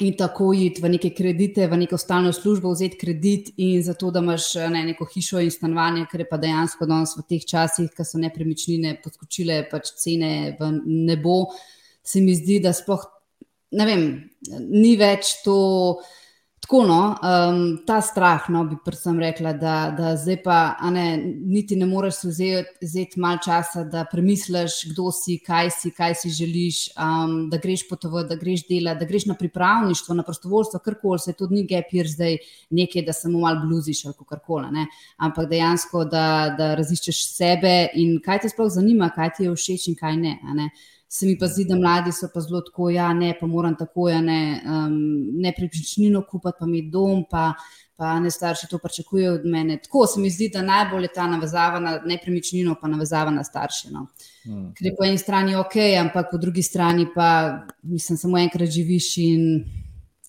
in 0.00 0.16
tako 0.16 0.50
iti 0.56 0.82
v 0.82 0.90
neke 0.94 1.10
kredite, 1.16 1.66
v 1.68 1.78
neko 1.82 1.98
stalno 2.00 2.32
službo, 2.32 2.72
vzeti 2.72 2.98
kredit 2.98 3.52
in 3.60 3.82
zato, 3.84 4.10
da 4.10 4.22
imaš 4.24 4.54
ne, 4.72 4.84
neko 4.92 5.06
hišo 5.08 5.42
in 5.44 5.50
stanovanje, 5.52 6.06
ker 6.10 6.24
je 6.24 6.28
pa 6.30 6.38
dejansko 6.40 6.88
danes 6.88 7.12
v 7.18 7.24
teh 7.28 7.44
časih, 7.46 7.90
ko 7.96 8.06
so 8.06 8.20
nepremičnine 8.22 8.96
podskočile, 9.04 9.62
pač 9.70 9.92
cene 10.00 10.56
v 10.60 10.72
nebo, 10.86 11.42
se 12.02 12.24
mi 12.24 12.34
zdi, 12.34 12.60
da 12.64 12.72
sploh 12.76 13.04
ne 13.76 13.86
vem, 13.86 14.08
ni 14.70 14.96
več 14.98 15.40
to. 15.44 16.00
Tako, 16.60 16.82
no, 16.86 17.16
um, 17.24 17.78
ta 17.86 18.02
strah, 18.04 18.44
no, 18.52 18.60
bi 18.68 18.76
predvsem 18.84 19.16
rekla, 19.18 19.54
da, 19.56 19.74
da 19.96 20.10
zdaj 20.20 20.36
pa 20.44 20.58
ne, 20.92 21.06
niti 21.24 21.76
ne 21.76 21.86
moreš 21.88 22.18
vzeti 22.28 23.20
malo 23.20 23.40
časa, 23.44 23.86
da 23.88 24.04
premisliš, 24.04 24.76
kdo 24.92 25.08
si, 25.16 25.38
kaj 25.40 25.70
si, 25.72 25.90
kaj 25.96 26.18
si 26.20 26.34
želiš, 26.36 26.82
um, 27.00 27.48
da 27.50 27.56
greš 27.56 27.86
potovati, 27.88 28.28
da 28.28 28.36
greš 28.36 28.66
delati, 28.68 29.00
da 29.00 29.08
greš 29.08 29.26
na 29.32 29.38
pripravništvo, 29.40 30.14
na 30.20 30.22
prostovoljstvo, 30.22 30.82
karkoli 30.84 31.18
se 31.24 31.32
to 31.32 31.48
ni 31.50 31.64
gepir 31.64 32.06
zdaj 32.12 32.36
nekaj, 32.70 33.08
da 33.08 33.16
samo 33.16 33.40
malo 33.40 33.64
bluziš 33.64 34.04
ali 34.06 34.28
karkoli. 34.28 34.86
Ampak 35.16 35.48
dejansko, 35.48 36.04
da, 36.04 36.54
da 36.58 36.74
raziščeš 36.76 37.24
sebe 37.32 37.74
in 37.96 38.18
kaj 38.20 38.44
te 38.44 38.52
sploh 38.52 38.68
zanima, 38.68 39.08
kaj 39.16 39.36
ti 39.36 39.48
je 39.48 39.56
všeč 39.56 39.88
in 39.94 39.96
kaj 39.96 40.16
ne. 40.20 40.38
ne 40.54 40.70
se 41.12 41.26
mi 41.26 41.38
pa 41.38 41.46
zdi, 41.46 41.64
da 41.66 41.74
mladi 41.74 42.12
so 42.12 42.28
pa 42.34 42.40
zelo 42.40 42.60
tako, 42.62 42.90
ja, 42.90 43.12
ne, 43.12 43.32
pa 43.40 43.46
moram 43.46 43.74
tako, 43.76 44.08
ja, 44.08 44.20
ne, 44.22 44.62
um, 44.64 44.92
ne 45.42 45.52
pripričnino 45.56 46.22
kupiti, 46.30 46.56
pa 46.60 46.66
mi 46.66 46.84
dom, 46.90 47.24
pa, 47.30 47.52
pa 47.96 48.12
ne 48.20 48.30
starši 48.30 48.68
to 48.70 48.78
pričakujejo 48.78 49.32
od 49.34 49.44
mene. 49.44 49.80
Tako 49.82 50.06
se 50.06 50.20
mi 50.20 50.30
zdi, 50.30 50.48
da 50.54 50.62
najbolj 50.62 51.08
je 51.08 51.12
ta 51.14 51.26
navezava 51.26 51.80
na 51.80 51.96
nepremičnino, 52.06 52.76
pa 52.80 52.88
navezava 52.88 53.30
na 53.30 53.44
starše. 53.44 53.90
No. 53.90 54.06
Hmm. 54.44 54.70
Ker 54.78 54.86
je 54.86 54.94
po 54.98 55.04
eni 55.04 55.18
strani 55.18 55.56
ok, 55.58 55.76
ampak 56.00 56.30
po 56.30 56.38
drugi 56.38 56.62
strani 56.62 57.08
pa, 57.14 57.58
mislim, 57.82 58.18
samo 58.18 58.38
enkrat 58.38 58.70
živiš 58.70 59.12
in. 59.26 59.46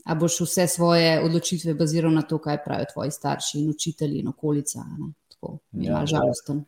A 0.02 0.16
boš 0.18 0.40
vse 0.42 0.64
svoje 0.68 1.20
odločitve 1.22 1.76
baziral 1.78 2.10
na 2.12 2.24
to, 2.26 2.40
kaj 2.42 2.64
pravijo 2.64 2.88
tvoji 2.94 3.12
starši 3.12 3.60
in 3.60 3.70
učitelji 3.70 4.20
in 4.20 4.28
okolica. 4.28 4.82
Ne? 4.82 5.12
Tako, 5.30 5.60
ja, 5.72 6.06
žalosten. 6.10 6.64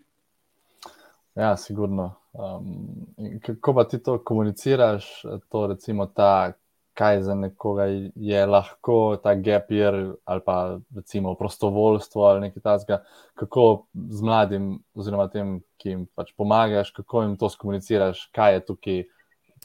Ja, 1.36 1.58
sigurno. 1.58 2.12
Um, 2.34 3.06
kako 3.42 3.74
pa 3.74 3.84
ti 3.84 4.04
to 4.04 4.18
komuniciraš, 4.24 5.22
to 5.50 5.68
recimo 5.68 6.06
ta, 6.06 6.54
kaj 6.94 7.22
za 7.22 7.36
nekoga 7.36 7.84
je 8.16 8.46
lahko 8.46 9.18
ta 9.24 9.36
gap 9.36 9.70
year 9.70 10.14
ali 10.26 10.42
pa 10.46 10.80
recimo 10.96 11.36
prostovoljstvo 11.36 12.24
ali 12.24 12.42
nekaj 12.42 12.62
takega, 12.62 13.04
kako 13.34 13.86
z 14.10 14.22
mladim 14.22 14.80
oziroma 14.96 15.28
tem, 15.28 15.62
ki 15.78 15.90
jim 15.90 16.08
pač 16.16 16.34
pomagaš, 16.38 16.92
kako 16.92 17.22
jim 17.22 17.38
to 17.38 17.50
skomuniciraš, 17.50 18.30
kaj 18.32 18.54
je 18.54 18.66
tukaj 18.66 19.04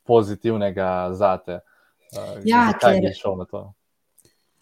pozitivnega 0.04 1.10
zate, 1.12 1.60
uh, 2.16 2.36
ja, 2.44 2.72
kaj 2.80 3.00
je 3.02 3.14
šlo 3.14 3.36
na 3.36 3.44
to? 3.44 3.72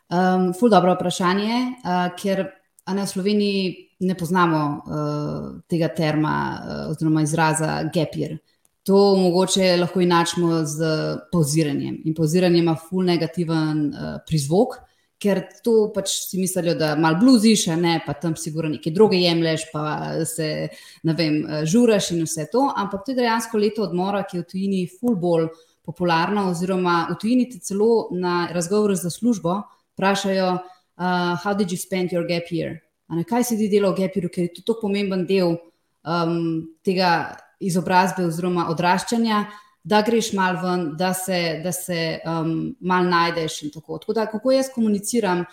Um, 0.07 0.53
ful 0.55 0.71
dobro 0.71 0.95
vprašanje, 0.95 1.59
uh, 1.83 2.15
ker 2.19 2.47
na 2.95 3.07
Sloveniji 3.07 3.91
ne 4.01 4.15
poznamo 4.15 4.63
uh, 4.77 5.61
tega 5.69 5.89
terma 5.89 6.37
uh, 6.57 6.91
oziroma 6.91 7.23
izraza 7.23 7.83
gapir. 7.95 8.39
To 8.87 9.17
mogoče 9.19 9.77
lahko 9.81 10.01
inačimo 10.01 10.65
z 10.65 10.87
pauziranjem. 11.33 12.03
In 12.05 12.15
pauziranje 12.15 12.59
ima 12.59 12.77
ful 12.77 13.05
negativen 13.05 13.89
uh, 13.89 14.19
prizvok, 14.27 14.77
ker 15.19 15.41
to 15.65 15.89
pač 15.95 16.13
si 16.29 16.39
mislijo, 16.39 16.75
da 16.77 16.93
mal 17.01 17.17
bluziš, 17.19 17.67
ne 17.81 17.99
pa 18.07 18.13
tam 18.21 18.37
sigurno 18.37 18.75
neke 18.77 18.93
druge 18.93 19.17
jemliš, 19.17 19.65
pa 19.73 20.25
se 20.29 20.69
ne 21.03 21.15
vem, 21.17 21.41
žuraš 21.65 22.11
in 22.13 22.27
vse 22.29 22.47
to. 22.53 22.67
Ampak 22.77 23.07
to 23.07 23.15
je 23.15 23.23
dejansko 23.23 23.59
leto 23.59 23.87
odmora, 23.89 24.27
ki 24.29 24.37
je 24.37 24.43
v 24.43 24.51
tujini 24.51 24.83
ful 24.93 25.17
bolj 25.17 25.49
popularno, 25.87 26.51
oziroma 26.51 27.07
v 27.11 27.17
tujini 27.23 27.49
ti 27.49 27.63
celo 27.65 28.09
na 28.13 28.49
razgovoru 28.53 28.95
za 28.95 29.11
službo 29.11 29.63
vprašajo, 29.97 30.59
uh, 30.99 31.37
how 31.37 31.55
did 31.55 31.71
you 31.71 31.79
spend 31.79 32.11
your 32.11 32.27
gap 32.27 32.51
year? 32.51 32.81
Ne, 33.09 33.25
kaj 33.25 33.45
se 33.45 33.57
ti 33.57 33.69
dela 33.71 33.93
v 33.93 34.03
Gepiru, 34.03 34.29
ker 34.29 34.49
je 34.49 34.55
to 34.57 34.63
tako 34.67 34.89
pomemben 34.89 35.27
del 35.27 35.55
um, 36.03 36.67
tega 36.85 37.37
izobrazbe 37.63 38.25
oziroma 38.27 38.67
odraščanja, 38.73 39.45
da 39.87 40.03
greš 40.03 40.33
mal 40.35 40.59
ven, 40.63 40.89
da 40.99 41.13
se, 41.15 41.61
da 41.63 41.71
se 41.73 42.19
um, 42.27 42.75
mal 42.81 43.07
najdeš 43.07 43.63
in 43.63 43.73
tako. 43.75 44.01
Tako 44.03 44.17
da, 44.19 44.27
kako 44.27 44.57
jaz 44.57 44.73
komuniciram? 44.75 45.45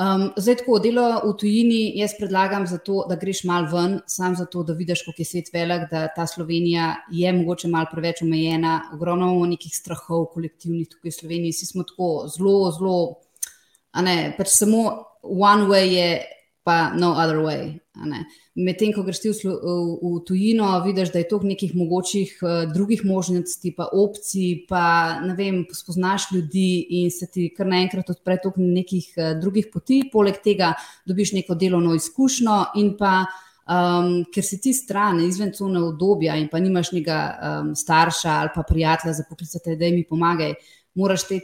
Um, 0.00 0.30
zdaj, 0.40 0.62
tako 0.62 0.78
delo 0.80 1.04
v 1.26 1.34
tujini, 1.36 1.80
jaz 2.00 2.14
predlagam, 2.16 2.64
zato, 2.70 3.02
da 3.10 3.18
greš 3.20 3.42
mal 3.44 3.66
ven, 3.68 3.98
samo 4.08 4.38
zato, 4.38 4.62
da 4.64 4.72
vidiš, 4.78 5.02
kako 5.04 5.20
je 5.20 5.26
svet 5.28 5.50
velik, 5.52 5.84
da 5.90 6.06
ta 6.14 6.24
Slovenija 6.30 6.94
je 7.12 7.32
mogoče 7.36 7.68
mal 7.68 7.84
preveč 7.90 8.22
omejena, 8.24 8.78
ogromno 8.94 9.28
imamo 9.28 9.50
nekih 9.50 9.74
strahov, 9.76 10.30
kolektivnih 10.32 10.88
tukaj 10.88 11.10
v 11.10 11.18
Sloveniji, 11.18 11.58
vsi 11.58 11.68
smo 11.74 11.84
tako 11.84 12.08
zelo, 12.32 12.54
zelo, 12.78 12.96
ne, 14.02 14.34
pač 14.36 14.52
samo 14.54 14.84
one 15.22 15.66
way 15.70 15.90
je 15.94 16.10
pa 16.62 16.92
no 16.94 17.12
other 17.16 17.40
way. 17.42 17.80
Medtem, 18.54 18.92
ko 18.94 19.02
greš 19.04 19.20
v, 19.24 19.50
v, 19.50 19.74
v 20.00 20.20
tujino, 20.24 20.68
vidiš, 20.84 21.10
da 21.12 21.20
je 21.20 21.28
to 21.28 21.40
nekih 21.42 21.74
mogočih 21.76 22.32
uh, 22.40 22.64
drugih 22.70 23.02
možnosti, 23.04 23.72
pa 23.76 23.88
opcij, 23.92 24.64
pa 24.68 25.20
ne 25.24 25.34
vem, 25.36 25.64
spoznaš 25.72 26.30
ljudi 26.32 26.86
in 27.00 27.10
se 27.10 27.26
ti 27.26 27.48
kar 27.56 27.68
naenkrat 27.68 28.12
odpre 28.12 28.38
tok 28.42 28.60
nekih 28.60 29.12
uh, 29.16 29.32
drugih 29.40 29.70
poti, 29.72 30.02
poleg 30.12 30.40
tega 30.44 30.74
dobiš 31.08 31.34
neko 31.40 31.56
delovno 31.58 31.96
izkušnjo 31.98 32.64
in 32.80 32.96
pa. 32.98 33.24
Um, 33.70 34.24
ker 34.34 34.42
si 34.42 34.56
ti 34.58 34.72
stran, 34.74 35.20
izven 35.22 35.52
cone 35.54 35.78
obdobja, 35.78 36.34
in 36.40 36.48
pa 36.50 36.58
nimaš 36.58 36.88
nekega 36.90 37.18
um, 37.30 37.68
starša 37.78 38.32
ali 38.40 38.50
pa 38.50 38.64
prijatelja 38.66 39.12
za 39.14 39.24
poklicati, 39.28 39.76
da 39.78 39.86
jim 39.86 40.00
pomagaj, 40.08 40.56
moraš 40.94 41.26
te 41.28 41.38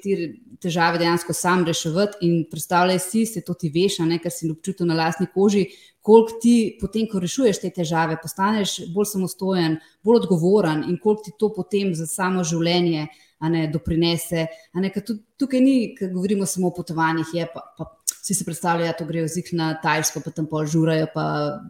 težave 0.62 0.99
dejansko 0.99 1.35
sam 1.37 1.65
reševati. 1.67 2.19
In 2.26 2.47
predstavljaj 2.50 2.99
si, 3.03 3.26
se 3.26 3.43
to 3.45 3.55
ti 3.55 3.71
veš, 3.75 4.00
ne, 4.07 4.19
ker 4.23 4.33
si 4.33 4.50
občutil 4.50 4.88
na 4.88 4.97
lastni 4.99 5.29
koži, 5.35 5.67
koliko 6.07 6.38
ti 6.43 6.57
potem, 6.81 7.07
ko 7.11 7.21
rešuješ 7.23 7.61
te 7.62 7.71
težave, 7.75 8.19
postaneš 8.23 8.79
bolj 8.95 9.11
samostojen, 9.12 9.79
bolj 10.07 10.23
odgovoren 10.25 10.85
in 10.87 10.99
koliko 11.03 11.26
ti 11.26 11.35
to 11.38 11.53
potem 11.55 11.95
za 11.95 12.07
samo 12.07 12.45
življenje 12.47 13.07
ne, 13.50 13.67
doprinese. 13.73 14.47
Ne, 14.75 14.91
tudi, 14.97 15.21
tukaj 15.38 15.61
ni, 15.61 15.76
ko 15.99 16.11
govorimo 16.15 16.47
samo 16.47 16.71
o 16.71 16.76
potovanjih, 16.76 17.35
je 17.35 17.53
pa. 17.53 17.69
pa 17.79 17.93
vsi 18.26 18.35
si 18.35 18.45
predstavljajo, 18.45 18.92
da 18.99 19.04
grejo 19.06 19.26
zik 19.30 19.52
na 19.54 19.68
Tajsko, 19.78 20.18
pa 20.25 20.33
tam 20.35 20.49
pol 20.50 20.66
žurajo, 20.66 21.06
pa 21.14 21.25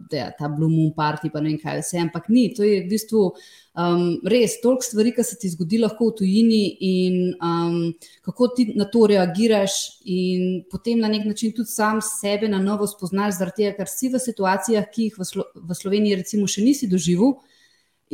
da 0.09 0.17
je 0.17 0.29
ta 0.39 0.47
Blue 0.49 0.71
Moon 0.71 0.89
Party, 0.95 1.29
pa 1.29 1.41
ne 1.41 1.51
vem 1.51 1.59
kaj 1.61 1.83
vse. 1.83 1.99
Ampak 2.01 2.31
ni, 2.33 2.47
to 2.57 2.65
je 2.65 2.79
v 2.81 2.87
bistvu 2.89 3.21
um, 3.29 4.01
res 4.25 4.55
toliko 4.63 4.87
stvari, 4.87 5.11
ki 5.13 5.25
se 5.27 5.37
ti 5.37 5.51
zgodi 5.53 5.77
lahko 5.83 6.09
v 6.09 6.15
tujini 6.23 6.61
in 6.87 7.19
um, 7.45 7.77
kako 8.25 8.49
ti 8.57 8.71
na 8.73 8.89
to 8.89 9.05
reagiraš, 9.13 9.77
in 10.09 10.63
potem 10.71 11.03
na 11.03 11.11
nek 11.13 11.27
način 11.29 11.53
tudi 11.53 11.69
sam 11.69 12.01
sebe 12.01 12.49
na 12.49 12.57
novo 12.63 12.89
spoznaš, 12.89 13.37
zaradi 13.37 13.67
tega, 13.67 13.75
ker 13.77 13.93
si 13.93 14.09
v 14.09 14.23
situacijah, 14.25 14.89
ki 14.89 15.11
jih 15.11 15.21
v, 15.21 15.29
Slo 15.29 15.45
v 15.53 15.77
Sloveniji, 15.77 16.23
recimo, 16.23 16.49
še 16.49 16.65
nisi 16.65 16.89
doživel. 16.89 17.37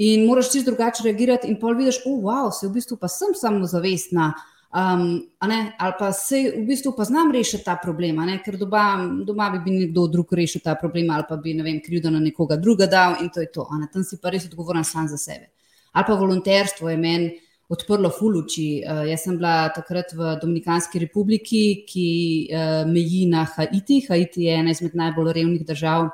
In 0.03 0.25
moraš 0.27 0.51
čisto 0.51 0.73
drugače 0.73 1.05
reagirati, 1.07 1.47
in 1.47 1.62
pol 1.62 1.77
vidiš, 1.79 2.01
da 2.03 2.12
oh, 2.12 2.19
wow, 2.27 2.51
se 2.51 2.67
v 2.67 2.75
bistvu 2.75 3.00
pa 3.00 3.07
sem 3.07 3.31
samo 3.39 3.69
zavestna. 3.71 4.33
Um, 4.74 5.22
ali 5.38 5.94
pa 6.00 6.12
se 6.12 6.51
v 6.58 6.65
bistvu 6.65 6.96
pa 6.98 7.03
znam 7.06 7.32
rešiti 7.32 7.63
ta 7.63 7.75
problem, 7.77 8.18
ker 8.42 8.58
doma, 8.58 9.06
doma 9.25 9.51
bi 9.53 9.60
bil 9.62 9.75
nekdo 9.84 10.08
drug 10.08 10.34
rešil 10.34 10.63
ta 10.65 10.74
problem, 10.75 11.12
ali 11.13 11.24
pa 11.30 11.38
bi 11.38 11.53
ne 11.53 11.63
vem, 11.63 11.77
krivdo 11.82 12.10
na 12.10 12.20
nekoga 12.20 12.58
druga 12.58 12.88
dal 12.89 13.22
in 13.22 13.30
to 13.30 13.42
je 13.42 13.51
to. 13.53 13.68
Tam 13.94 14.03
si 14.03 14.18
pa 14.18 14.34
res 14.34 14.48
odgovoren 14.50 14.84
sam 14.84 15.08
za 15.08 15.18
sebe. 15.18 15.51
Ali 15.94 16.06
pa 16.08 16.15
volonterstvo 16.18 16.89
je 16.89 16.98
meni 16.98 17.30
odprlo 17.70 18.10
fuluči. 18.10 18.82
Uh, 18.82 19.06
jaz 19.06 19.27
sem 19.27 19.38
bila 19.38 19.70
takrat 19.70 20.10
v 20.18 20.34
Dominikanski 20.42 21.06
republiki, 21.06 21.86
ki 21.86 22.10
uh, 22.50 22.89
meji 22.89 23.27
na 23.30 23.46
Haiti. 23.46 24.01
Haiti 24.10 24.50
je 24.50 24.58
ena 24.58 24.74
izmed 24.74 24.98
najbolj 24.98 25.34
revnih 25.38 25.65
držav 25.70 26.10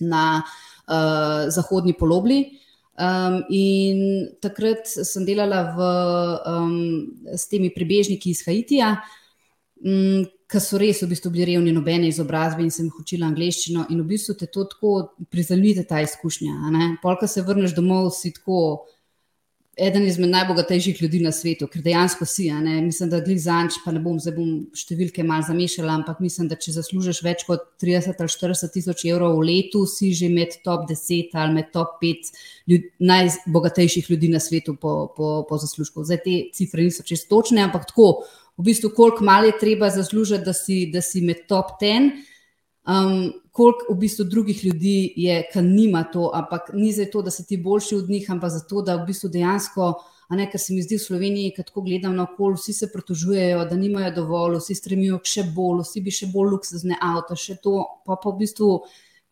na 0.00 0.40
uh, 0.40 1.52
zahodni 1.52 1.92
polobli. 1.92 2.63
Um, 2.94 3.40
in 3.50 3.98
takrat 4.38 4.86
sem 4.86 5.24
delala 5.26 5.64
v, 5.74 5.86
um, 6.46 6.74
s 7.34 7.48
temi 7.50 7.72
prebežniki 7.74 8.30
iz 8.30 8.44
Haitija, 8.46 8.92
um, 9.82 10.22
ki 10.46 10.60
so 10.62 10.78
res 10.78 11.02
v 11.02 11.08
bistvu 11.10 11.32
bili 11.34 11.48
revni, 11.50 11.72
nobene 11.74 12.06
izobrazbe 12.06 12.62
in 12.62 12.70
sem 12.70 12.86
jih 12.86 13.00
učila 13.02 13.26
angliščino. 13.26 13.88
In 13.90 14.04
v 14.04 14.06
bistvu 14.12 14.36
te 14.38 14.46
to 14.46 14.68
tako 14.70 14.92
prizemljite, 15.32 15.82
ta 15.90 16.04
izkušnja. 16.04 16.54
Polka 17.02 17.26
se 17.26 17.42
vrneš 17.42 17.74
domov, 17.74 18.12
si 18.14 18.30
tako 18.36 18.86
eden 19.76 20.04
izmed 20.06 20.30
najbogatejših 20.30 21.02
ljudi 21.02 21.20
na 21.22 21.32
svetu, 21.32 21.66
ker 21.70 21.82
dejansko 21.82 22.26
si. 22.28 22.46
Mislim, 22.84 23.10
da 23.10 23.20
glej 23.24 23.38
zanč, 23.44 23.78
pa 23.84 23.92
ne 23.92 24.00
bom 24.02 24.18
bom 24.36 24.50
številke 24.76 25.24
malo 25.26 25.46
zamešala, 25.48 25.94
ampak 26.00 26.20
mislim, 26.22 26.48
da 26.48 26.58
če 26.60 26.76
zaslužiš 26.76 27.22
več 27.24 27.44
kot 27.48 27.66
30 27.82 28.20
ali 28.20 28.34
40 28.34 28.74
tisoč 28.74 29.04
evrov 29.10 29.38
v 29.38 29.46
letu, 29.48 29.84
si 29.90 30.12
že 30.14 30.28
med 30.32 30.58
top 30.64 30.88
10 30.90 31.34
ali 31.34 31.58
med 31.58 31.72
top 31.72 31.98
5 32.02 32.32
ljud, 32.70 32.88
najbogatejših 32.98 34.10
ljudi 34.10 34.30
na 34.32 34.40
svetu 34.40 34.76
po, 34.80 35.12
po, 35.16 35.42
po 35.48 35.58
zaslužku. 35.58 36.04
Zdaj 36.04 36.22
te 36.24 36.36
cifre 36.54 36.86
niso 36.86 37.02
čest 37.02 37.28
točne, 37.28 37.64
ampak 37.66 37.88
tako, 37.90 38.24
v 38.58 38.68
bistvu, 38.70 38.92
koliko 38.94 39.24
malo 39.24 39.50
je 39.50 39.58
treba 39.60 39.90
zaslužiti, 39.90 40.44
da 40.44 40.52
si, 40.52 40.86
da 40.92 41.02
si 41.02 41.20
med 41.20 41.46
top 41.50 41.74
10 41.82 42.33
um, 42.86 43.32
koliko 43.52 43.92
v 43.94 43.98
bistvu 43.98 44.24
drugih 44.24 44.64
ljudi 44.64 45.12
je, 45.16 45.42
ki 45.52 45.62
nima 45.62 46.04
to, 46.12 46.30
ampak 46.34 46.70
ni 46.74 46.92
za 46.92 47.06
to, 47.12 47.22
da 47.22 47.30
si 47.30 47.46
ti 47.46 47.56
boljši 47.56 47.96
od 47.96 48.10
njih, 48.10 48.30
ampak 48.30 48.50
zato, 48.50 48.82
da 48.82 48.96
v 48.96 49.06
bistvu 49.06 49.30
dejansko, 49.30 49.94
ne, 50.34 50.48
kar 50.50 50.60
se 50.60 50.74
mi 50.74 50.82
zdi 50.82 50.98
v 50.98 51.04
Sloveniji, 51.04 51.54
ki 51.54 51.62
tako 51.62 51.84
gledam 51.86 52.16
na 52.16 52.26
okolje, 52.26 52.58
vsi 52.58 52.72
se 52.72 52.90
pritožujejo, 52.92 53.64
da 53.70 53.76
nimajo 53.76 54.10
dovolj, 54.16 54.58
vsi 54.58 54.74
stremijo 54.74 55.18
k 55.22 55.30
še 55.30 55.46
bolj, 55.54 55.84
vsi 55.84 56.02
bi 56.02 56.14
še 56.14 56.30
bolj 56.32 56.56
luksuzne 56.56 56.98
avto, 57.00 57.38
še 57.38 57.60
to, 57.62 57.78
pa 58.06 58.18
pa 58.18 58.32
v 58.32 58.44
bistvu. 58.44 58.70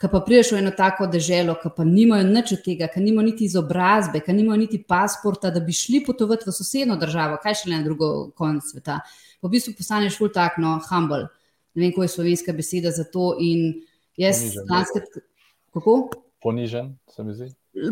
Ki 0.02 0.08
pa 0.10 0.18
prideš 0.18 0.48
v 0.50 0.56
eno 0.58 0.72
tako 0.74 1.06
državo, 1.06 1.54
ki 1.62 1.70
pa 1.76 1.84
nimajo 1.86 2.24
nič 2.26 2.56
od 2.56 2.62
tega, 2.64 2.88
ki 2.90 2.98
nimajo 2.98 3.26
niti 3.28 3.46
izobrazbe, 3.46 4.18
ki 4.18 4.34
nimajo 4.34 4.58
niti 4.58 4.80
pasporta, 4.82 5.52
da 5.54 5.62
bi 5.62 5.70
šli 5.70 6.00
potovati 6.02 6.48
v 6.48 6.54
sosedno 6.56 6.96
državo, 6.98 7.36
kaj 7.42 7.54
še 7.60 7.70
le 7.70 7.78
na 7.78 7.86
drugo 7.86 8.08
konec 8.34 8.66
sveta. 8.66 8.98
Pa 9.38 9.46
v 9.46 9.52
bistvu 9.52 9.76
postaneš 9.78 10.18
full 10.18 10.34
tak, 10.34 10.58
no, 10.58 10.80
humble 10.88 11.28
ne 11.74 11.84
vem, 11.84 11.92
kako 11.92 12.02
je 12.02 12.08
slovenska 12.08 12.52
beseda 12.52 12.90
za 12.90 13.04
to. 13.04 13.32
Jaz, 14.16 14.42
Ponižen, 14.42 14.66
lanskrat, 14.70 15.04
kako? 15.72 16.10
Ponižen, 16.42 16.98
se 17.08 17.24
mi 17.24 17.34
zdi. 17.34 17.48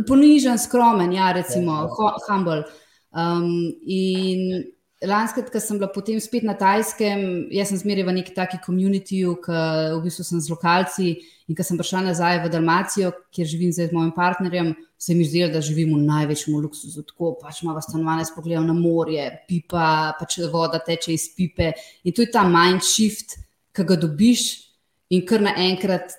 Ponižen, 0.08 0.58
skromen, 0.58 1.12
ja, 1.12 1.32
recimo, 1.32 1.72
ja, 1.72 1.88
ja. 1.88 2.18
humble. 2.28 2.62
Um, 3.10 3.72
in 3.82 4.64
lanskrat, 5.00 5.48
ko 5.50 5.60
sem 5.60 5.78
bila 5.80 5.88
potem 5.88 6.20
spet 6.20 6.44
na 6.44 6.54
Tajskem, 6.58 7.48
jaz 7.54 7.72
sem 7.72 7.80
zmeraj 7.80 8.04
v 8.04 8.14
neki 8.20 8.36
taki 8.36 8.60
komunitiju, 8.60 9.38
ki 9.40 9.56
v 9.96 10.00
bistvu 10.04 10.26
sem 10.28 10.42
z 10.44 10.52
lokalci. 10.52 11.16
In 11.48 11.56
ko 11.58 11.64
sem 11.66 11.80
prišla 11.80 12.04
nazaj 12.12 12.44
v 12.44 12.52
Dalmacijo, 12.52 13.10
kjer 13.34 13.48
živim 13.48 13.72
zdaj 13.74 13.90
z 13.90 13.96
mojim 13.96 14.12
partnerjem, 14.14 14.74
se 15.00 15.16
mi 15.16 15.24
zdi, 15.24 15.46
da 15.50 15.64
živimo 15.64 15.96
v 15.96 16.04
največjem 16.06 16.60
luksuzu. 16.60 17.02
Tako 17.08 17.32
pač 17.40 17.64
imamo 17.64 17.80
stanovanje, 17.80 18.28
spogledamo 18.28 18.68
na 18.68 18.76
morje, 18.76 19.24
pipa, 19.48 20.12
pač 20.20 20.38
voda 20.52 20.78
teče 20.84 21.16
iz 21.16 21.30
pipe. 21.34 21.72
In 22.04 22.14
to 22.14 22.22
je 22.22 22.30
ta 22.30 22.44
mind 22.46 22.84
shift 22.84 23.40
ki 23.76 23.86
ga 23.86 23.96
dobiš, 24.00 24.70
in 25.10 25.24
kar 25.26 25.42
naenkrat 25.42 26.14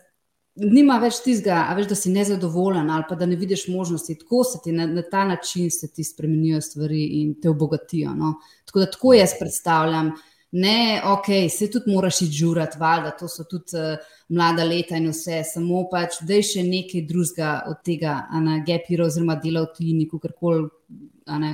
nima 0.61 0.97
več 0.99 1.21
tistega, 1.23 1.63
veš, 1.77 1.87
da 1.91 1.95
si 1.95 2.11
nezadovoljen 2.11 2.89
ali 2.91 3.07
pa 3.09 3.15
da 3.15 3.25
ne 3.25 3.37
vidiš 3.39 3.67
možnosti. 3.71 4.17
Tako 4.19 4.43
se 4.43 4.59
ti 4.63 4.73
na, 4.75 4.85
na 4.87 5.01
ta 5.01 5.23
način 5.25 5.71
se 5.71 5.87
ti 5.87 6.03
spremenijo 6.03 6.61
stvari 6.61 7.05
in 7.21 7.33
te 7.41 7.49
obogatijo. 7.49 8.13
No? 8.15 8.35
Tako 8.67 8.83
da 8.83 8.91
tako 8.91 9.13
jaz 9.13 9.37
predstavljam. 9.39 10.11
Ne, 10.51 10.99
ok, 11.07 11.29
se 11.47 11.69
tudi 11.71 11.93
moraš 11.93 12.17
izžurati, 12.25 12.75
valjda, 12.79 13.13
to 13.15 13.29
so 13.31 13.45
tudi 13.47 13.77
uh, 13.79 14.09
mlada 14.35 14.65
leta 14.67 14.97
in 14.99 15.07
vse, 15.07 15.37
samo 15.47 15.85
pač, 15.87 16.17
da 16.27 16.35
je 16.35 16.43
še 16.49 16.65
nekaj 16.67 17.05
drugega 17.07 17.51
od 17.71 17.79
tega, 17.87 18.17
na 18.43 18.57
Gepiro, 18.67 19.07
oziroma 19.07 19.37
dela 19.39 19.63
v 19.63 19.71
Tini, 19.77 20.09
kako 20.11 20.33
koli 20.35 20.67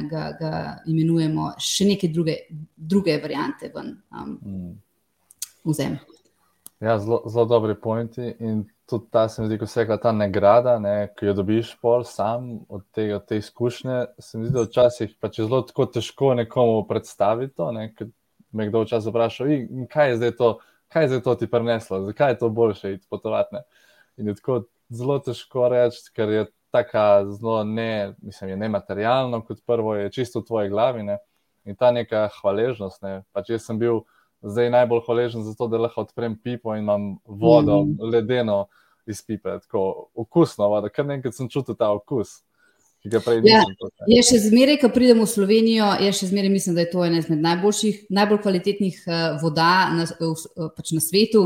ga, 0.10 0.24
ga 0.40 0.52
imenujemo, 0.90 1.52
še 1.62 1.92
neke 1.92 2.10
druge, 2.10 2.40
druge 2.74 3.20
variante 3.22 3.70
ven. 3.70 3.94
Um, 4.10 4.34
mm 4.42 4.76
vzem. 5.72 5.98
Ja, 6.80 7.00
zelo, 7.02 7.24
zelo 7.26 7.46
dobri 7.50 7.76
pointi. 7.76 8.36
In 8.40 8.66
tudi 8.90 9.10
ta, 9.12 9.28
se 9.30 9.42
mi 9.42 9.48
zdi, 9.48 9.58
ko 9.58 9.66
se 9.66 9.86
ta 10.02 10.12
nagrada, 10.12 10.78
ne, 10.80 11.10
ki 11.18 11.26
jo 11.26 11.34
dobiš 11.42 11.74
pol 11.82 12.06
sam 12.08 12.60
od 12.70 12.86
tega, 12.96 13.18
od 13.18 13.26
te 13.28 13.38
izkušnje, 13.38 14.06
se 14.20 14.38
mi 14.38 14.46
zdi, 14.46 14.54
da 14.56 14.66
včasih 14.68 15.16
pač 15.20 15.40
je 15.40 15.48
zelo 15.48 15.88
težko 15.94 16.34
nekomu 16.38 16.86
predstaviti 16.88 17.56
to. 17.56 17.72
Ne, 17.72 17.90
me 18.52 18.68
kdo 18.70 18.86
včasih 18.86 19.12
vpraša, 19.12 19.48
kaj 19.92 20.10
je 20.10 20.18
zdaj 20.22 20.36
to, 20.38 20.52
kaj 20.94 21.04
je 21.04 21.08
zdaj 21.14 21.22
to 21.22 21.36
ti 21.36 21.50
prineslo, 21.52 22.02
zakaj 22.06 22.32
je 22.32 22.38
to 22.38 22.50
boljše 22.50 22.94
iti 22.94 23.08
potovati. 23.10 23.56
Ne. 23.56 23.64
In 24.18 24.28
je 24.28 24.36
tako 24.36 24.62
zelo 24.90 25.20
težko 25.20 25.68
reči, 25.70 26.06
ker 26.16 26.30
je 26.30 26.46
tako 26.72 27.32
zelo 27.32 27.64
ne, 27.64 28.14
mislim, 28.22 28.50
je 28.50 28.58
nematerialno, 28.58 29.42
kot 29.42 29.66
prvo 29.66 29.96
je 29.96 30.12
čisto 30.12 30.40
v 30.40 30.46
tvoji 30.46 30.70
glavi. 30.70 31.04
Ne. 31.04 31.18
In 31.66 31.76
ta 31.76 31.92
neka 31.92 32.30
hvaležnost. 32.40 33.02
Ne. 33.02 33.24
Pač 33.36 33.50
jaz 33.50 33.66
sem 33.68 33.80
bil 33.80 34.06
zdaj 34.42 34.70
najbolj 34.70 35.02
hvaležen 35.06 35.44
za 35.44 35.54
to, 35.58 35.68
da 35.68 35.78
lahko 35.78 36.02
odprem 36.02 36.38
pipo 36.44 36.76
in 36.76 36.84
imam 36.84 37.16
vodo, 37.26 37.84
mm 37.84 38.12
ledeno 38.12 38.68
iz 39.08 39.22
pipe, 39.26 39.60
tako 39.64 40.10
okusno 40.16 40.68
vodo, 40.68 40.90
kar 40.94 41.06
nekaj 41.06 41.32
sem 41.32 41.50
čutil 41.50 41.76
ta 41.76 41.92
okus. 41.92 42.42
Ja, 43.08 43.62
je 44.10 44.24
še 44.26 44.40
zmeraj, 44.50 44.82
ko 44.82 44.90
pridemo 44.92 45.24
v 45.24 45.32
Slovenijo, 45.32 45.94
je 46.02 46.12
še 46.18 46.28
zmeraj, 46.32 46.52
mislim, 46.52 46.76
da 46.76 46.84
je 46.84 46.90
to 46.92 47.06
ena 47.06 47.22
izmed 47.22 47.40
najboljših, 47.40 48.02
najbolj 48.12 48.42
kvalitetnih 48.44 48.98
uh, 49.06 49.38
voda 49.40 49.94
na, 49.96 50.08
pač 50.76 50.92
na 50.92 51.04
svetu. 51.04 51.46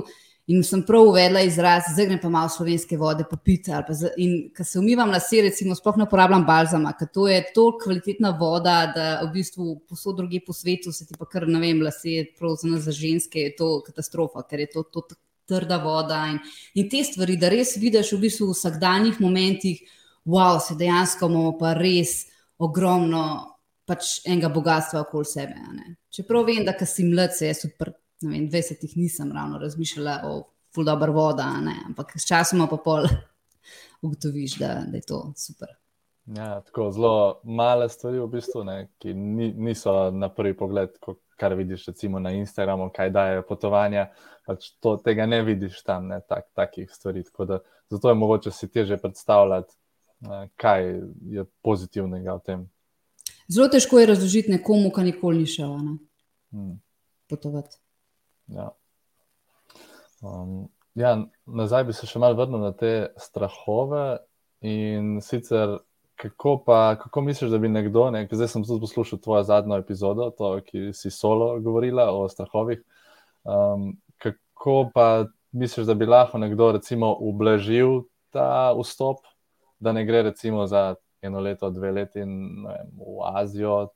In 0.49 0.63
sem 0.65 0.81
prav 0.85 1.05
uvedla 1.05 1.43
izraz, 1.45 1.91
zdaj 1.93 2.07
grem 2.09 2.19
pa 2.19 2.29
malo 2.29 2.49
slovenske 2.49 2.97
vode, 2.97 3.23
pa 3.29 3.37
pite. 3.37 3.77
Pa 3.87 3.93
in 4.17 4.49
ko 4.57 4.65
se 4.65 4.79
umivam 4.79 5.11
lase, 5.13 5.43
recimo, 5.45 5.75
sploh 5.77 5.99
ne 6.01 6.07
uporabljam 6.07 6.45
balzama, 6.47 6.95
ker 6.97 7.11
to 7.13 7.27
je 7.29 7.43
toliko 7.53 7.83
kvalitetna 7.85 8.33
voda, 8.39 8.75
da 8.95 9.05
v 9.21 9.29
bistvu 9.35 9.75
posod 9.89 10.17
druge 10.17 10.41
po 10.45 10.53
svetu 10.53 10.91
se 10.91 11.05
ti 11.05 11.15
pa 11.19 11.29
kar 11.29 11.45
ne 11.47 11.61
vem, 11.61 11.83
lase, 11.85 12.25
prav 12.39 12.57
za 12.57 12.91
ženske, 12.91 13.45
je 13.47 13.55
to 13.55 13.69
katastrofa, 13.85 14.43
ker 14.49 14.65
je 14.65 14.71
to, 14.73 14.83
to 14.83 15.05
trda 15.51 15.77
voda. 15.83 16.25
In, 16.33 16.41
in 16.73 16.89
te 16.89 17.03
stvari, 17.05 17.37
da 17.37 17.51
res 17.53 17.77
vidiš 17.77 18.15
v 18.15 18.21
bistvu 18.25 18.49
v 18.49 18.57
vsakdanjih 18.57 19.21
momentih, 19.21 19.81
wow, 20.25 20.57
se 20.59 20.75
dejansko 20.79 21.29
imamo 21.29 21.55
pa 21.59 21.75
res 21.77 22.25
ogromno 22.61 23.23
pač 23.85 24.19
enega 24.25 24.49
bogatstva 24.53 25.05
okoli 25.05 25.27
sebe. 25.27 25.57
Čeprav 26.11 26.45
vem, 26.47 26.65
da 26.65 26.75
si 26.85 27.05
mlad, 27.07 27.35
se 27.37 27.49
je 27.49 27.57
super 27.65 27.93
vem, 28.21 28.49
20 28.49 28.97
nisem 28.97 29.31
ravno 29.31 29.59
razmišljala 29.59 30.21
o 30.23 30.43
ful 30.75 30.85
dobr 30.87 31.09
voda, 31.09 31.51
ne? 31.61 31.75
ampak 31.85 32.15
s 32.15 32.27
časom 32.27 32.67
pa 32.69 32.77
pol 32.77 33.07
ugotoviš, 34.05 34.57
da, 34.59 34.81
da 34.87 34.97
je 34.97 35.07
to 35.07 35.33
super. 35.37 35.75
Ja, 36.25 36.61
tako 36.61 36.91
zelo 36.91 37.41
male 37.43 37.89
stvari, 37.89 38.19
v 38.19 38.27
bistvu, 38.27 38.63
ne, 38.63 38.77
ki 39.01 39.13
ni, 39.13 39.51
niso 39.57 40.11
na 40.11 40.29
prvi 40.29 40.53
pogled, 40.57 40.93
ko, 41.01 41.17
kar 41.39 41.55
vidiš 41.57 41.87
recimo, 41.89 42.19
na 42.19 42.31
Instagramu, 42.37 42.91
kaj 42.93 43.09
daje 43.09 43.41
potovanja. 43.47 44.11
Pač 44.45 44.69
to, 44.79 44.95
tega 45.01 45.25
ne 45.25 45.41
vidiš 45.45 45.81
tam, 45.83 46.07
ne, 46.13 46.21
tak, 46.27 46.51
takih 46.55 46.91
stvari. 46.93 47.23
Da, 47.47 47.59
zato 47.89 48.09
je 48.09 48.19
mogoče 48.21 48.51
si 48.51 48.69
teže 48.69 48.97
predstavljati, 49.01 49.73
ne, 50.29 50.43
kaj 50.61 50.87
je 51.33 51.45
pozitivnega 51.65 52.37
v 52.37 52.45
tem. 52.45 52.69
Zelo 53.51 53.67
težko 53.67 53.99
je 53.99 54.11
razložiti 54.13 54.53
nekomu, 54.53 54.93
ki 54.93 55.09
nikoli 55.09 55.43
ni 55.43 55.49
šel 55.49 55.73
hmm. 55.75 56.75
potovati. 57.27 57.80
Ja. 58.55 58.69
Um, 60.21 60.69
ja, 60.93 61.15
nazaj 61.45 61.87
bi 61.87 61.95
se 61.95 62.07
še 62.09 62.19
malo 62.21 62.37
vrnil 62.39 62.61
na 62.61 62.73
te 62.77 63.11
strahove. 63.19 64.21
In 64.61 65.15
sicer, 65.25 65.79
kako, 66.21 66.59
pa, 66.65 66.95
kako 67.01 67.23
misliš, 67.25 67.49
da 67.49 67.57
bi 67.57 67.69
nekdo, 67.71 68.09
ne, 68.13 68.27
zdaj 68.31 68.51
sem 68.51 68.65
tudi 68.67 68.83
poslušal 68.83 69.19
tvojo 69.19 69.43
zadnjo 69.47 69.79
epizodo, 69.81 70.29
to, 70.37 70.53
ki 70.67 70.91
si 70.93 71.09
solo 71.09 71.55
govorila 71.59 72.11
o 72.13 72.27
strahovih. 72.29 72.83
Um, 73.43 73.95
kako 74.21 74.91
pa 74.93 75.07
misliš, 75.51 75.87
da 75.89 75.97
bi 75.97 76.05
lahko 76.05 76.37
nekdo 76.37 76.71
recimo 76.77 77.15
ublažil 77.19 78.03
ta 78.29 78.71
vstop, 78.77 79.25
da 79.79 79.91
ne 79.91 80.05
gre 80.05 80.21
recimo 80.29 80.67
za 80.67 80.95
eno 81.21 81.39
leto, 81.39 81.69
dve 81.69 81.91
leti 81.91 82.19
vem, 82.19 82.61
v 82.97 83.25
Azijo, 83.35 83.89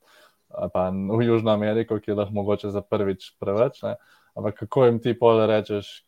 pa 0.72 0.90
v 0.90 1.22
Južno 1.22 1.50
Ameriko, 1.50 1.98
ki 1.98 2.10
je 2.10 2.14
lahko 2.14 2.34
mogoče 2.34 2.70
za 2.70 2.82
prvič 2.82 3.32
preveč. 3.38 3.82
Ne? 3.82 3.96
Ampak 4.36 4.58
kako 4.58 4.84
jim 4.84 4.98
ti 5.02 5.16
pole 5.18 5.46
rečeš, 5.46 6.04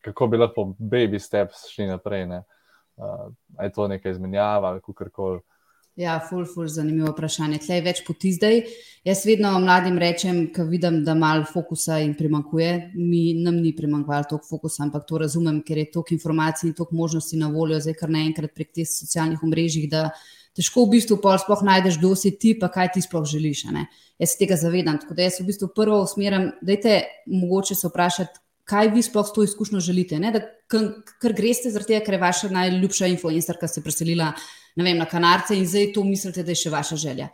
kako 0.00 0.26
bi 0.26 0.40
lahko 0.40 0.72
baby 0.78 1.18
steps 1.18 1.68
šli 1.74 1.86
naprej? 1.86 2.26
Uh, 2.26 3.30
je 3.62 3.72
to 3.72 3.88
nekaj 3.88 4.12
izmenjava 4.12 4.68
ali 4.68 4.80
kako 4.80 5.10
koli? 5.12 5.40
Ja, 6.00 6.14
ful, 6.22 6.46
ful, 6.46 6.68
zanimivo 6.70 7.10
vprašanje. 7.12 7.58
Tle 7.64 7.76
je 7.76 7.82
več 7.84 7.98
poti 8.06 8.30
zdaj. 8.32 8.60
Jaz 9.04 9.24
vedno 9.26 9.50
mladim 9.60 9.98
rečem, 10.00 10.38
ko 10.54 10.64
vidim, 10.68 11.00
da 11.04 11.16
malo 11.18 11.44
fokusa 11.44 11.98
jim 12.00 12.14
primankuje. 12.16 12.92
Mi 12.94 13.34
nam 13.36 13.58
ni 13.60 13.74
primankvalo 13.76 14.28
toliko 14.30 14.48
fokusa, 14.48 14.84
ampak 14.86 15.04
to 15.08 15.18
razumem, 15.20 15.58
ker 15.66 15.82
je 15.82 15.90
toliko 15.90 16.14
informacij 16.16 16.70
in 16.70 16.76
toliko 16.78 16.96
možnosti 16.96 17.40
na 17.40 17.50
voljo, 17.52 17.80
zdaj 17.82 17.98
kar 17.98 18.12
naenkrat 18.14 18.54
prek 18.54 18.70
teh 18.78 18.88
socialnih 18.88 19.42
omrežij, 19.44 19.90
da 19.92 20.06
težko 20.56 20.84
v 20.84 20.96
bistvu 20.96 21.18
sploh 21.20 21.62
najdeš, 21.66 21.98
kdo 21.98 22.14
si 22.16 22.32
ti, 22.36 22.54
pa 22.58 22.68
kaj 22.72 22.92
ti 22.94 23.02
sploh 23.02 23.24
želiš. 23.26 23.64
Jaz 24.18 24.34
se 24.34 24.38
tega 24.38 24.56
zavedam. 24.56 24.98
Tako 25.00 25.14
da 25.14 25.26
jaz 25.26 25.40
v 25.40 25.48
bistvu 25.50 25.70
prvo 25.74 26.02
usmerjam, 26.02 26.50
dajte 26.62 27.02
mogoče 27.26 27.74
se 27.74 27.88
vprašati, 27.88 28.40
kaj 28.70 28.90
vi 28.94 29.02
sploh 29.02 29.26
s 29.26 29.34
to 29.34 29.42
izkušnjo 29.42 29.80
želite. 29.80 30.18
Ne? 30.18 30.32
Da 30.32 30.42
kar 30.70 31.34
greste 31.34 31.70
tega, 31.70 32.04
ker 32.04 32.14
je 32.14 32.22
vaša 32.22 32.50
najljubša 32.54 33.10
influencerka 33.14 33.68
se 33.68 33.82
preselila 33.82 34.32
vem, 34.76 34.98
na 34.98 35.06
Kanarce 35.10 35.56
in 35.58 35.66
zdaj 35.66 35.92
to 35.94 36.04
mislite, 36.04 36.44
da 36.46 36.54
je 36.54 36.62
še 36.62 36.70
vaša 36.70 36.96
želja. 36.96 37.28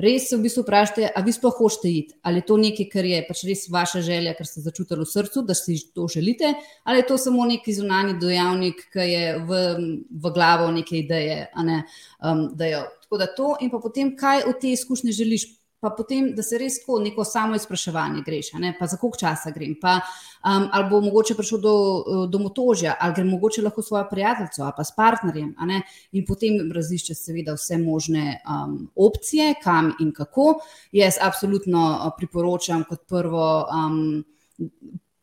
Res 0.00 0.28
se 0.30 0.36
v 0.36 0.44
bistvu 0.46 0.62
vprašate, 0.64 1.10
ali 1.16 1.26
vi 1.26 1.32
sploh 1.34 1.56
hočete 1.58 1.90
iti, 1.90 2.14
ali 2.24 2.40
je 2.40 2.46
to 2.48 2.56
nekaj, 2.56 2.86
kar 2.92 3.04
je 3.04 3.18
pač 3.28 3.42
res 3.48 3.66
vaša 3.68 4.00
želja, 4.06 4.32
ker 4.38 4.48
ste 4.48 4.62
začutili 4.64 5.04
v 5.04 5.10
srcu, 5.10 5.42
da 5.44 5.56
si 5.58 5.76
to 5.94 6.06
želite, 6.08 6.54
ali 6.84 7.02
je 7.02 7.06
to 7.10 7.18
samo 7.20 7.44
neki 7.44 7.74
zunani 7.76 8.16
dojavnik, 8.20 8.86
ki 8.94 9.06
je 9.10 9.24
v, 9.44 9.60
v 10.08 10.32
glavo 10.32 10.70
neke 10.72 11.02
ideje. 11.02 11.50
Ne, 11.66 11.82
um, 12.24 12.48
Tako 12.56 13.18
da 13.18 13.26
to 13.26 13.56
in 13.60 13.72
pa 13.72 13.80
potem, 13.82 14.12
kaj 14.16 14.44
od 14.46 14.60
te 14.62 14.70
izkušnje 14.70 15.12
želiš 15.12 15.48
pa 15.80 15.90
potem, 15.90 16.34
da 16.36 16.42
se 16.42 16.58
res 16.60 16.78
tako 16.82 16.98
neko 17.00 17.24
samo 17.24 17.56
izpraševanje 17.56 18.22
greš, 18.26 18.52
ne? 18.60 18.74
pa 18.78 18.86
za 18.86 18.98
koliko 19.00 19.18
časa 19.18 19.50
grem, 19.50 19.74
pa 19.80 19.96
um, 19.96 20.68
ali 20.72 20.88
bo 20.90 21.00
mogoče 21.00 21.34
prišel 21.34 21.60
do, 21.64 21.74
do 22.28 22.38
motožja, 22.38 22.96
ali 23.00 23.14
grem 23.16 23.30
mogoče 23.32 23.62
lahko 23.64 23.82
svojo 23.82 24.04
prijateljico 24.10 24.62
ali 24.62 24.76
pa 24.76 24.84
s 24.84 24.94
partnerjem, 24.96 25.54
in 26.12 26.24
potem 26.28 26.60
razišče 26.72 27.14
seveda 27.14 27.56
vse 27.56 27.78
možne 27.78 28.40
um, 28.44 28.90
opcije, 28.94 29.54
kam 29.62 29.94
in 30.00 30.12
kako. 30.12 30.60
Jaz 30.92 31.16
absolutno 31.20 31.86
uh, 31.90 32.12
priporočam 32.16 32.84
kot 32.88 33.06
prvo. 33.08 33.66
Um, 33.68 34.24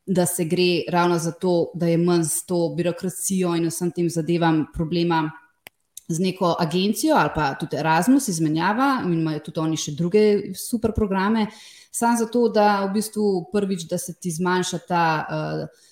Da 0.08 0.24
se 0.26 0.46
gre 0.48 0.88
ravno 0.88 1.18
zato, 1.20 1.72
da 1.76 1.88
je 1.88 1.98
manj 2.00 2.24
s 2.24 2.46
to 2.48 2.70
birokracijo 2.78 3.50
in 3.60 3.66
vsem 3.68 3.90
tem 3.92 4.08
zadevam 4.10 4.62
problema 4.74 5.26
z 6.08 6.20
neko 6.20 6.56
agencijo 6.60 7.16
ali 7.16 7.30
pa 7.36 7.54
tudi 7.60 7.76
Erasmus 7.78 8.28
izmenjava 8.28 9.02
in 9.06 9.14
imajo 9.14 9.40
tudi 9.50 9.60
oni 9.60 9.78
še 9.78 9.92
druge 9.92 10.54
super 10.56 10.94
programe, 10.96 11.48
samo 11.92 12.18
zato, 12.18 12.48
da 12.50 12.86
v 12.86 12.94
bistvu 12.94 13.28
prvič, 13.52 13.88
da 13.90 13.98
se 13.98 14.14
ti 14.14 14.32
zmanjša 14.32 14.80
ta 14.88 15.04
uh, 15.28 15.86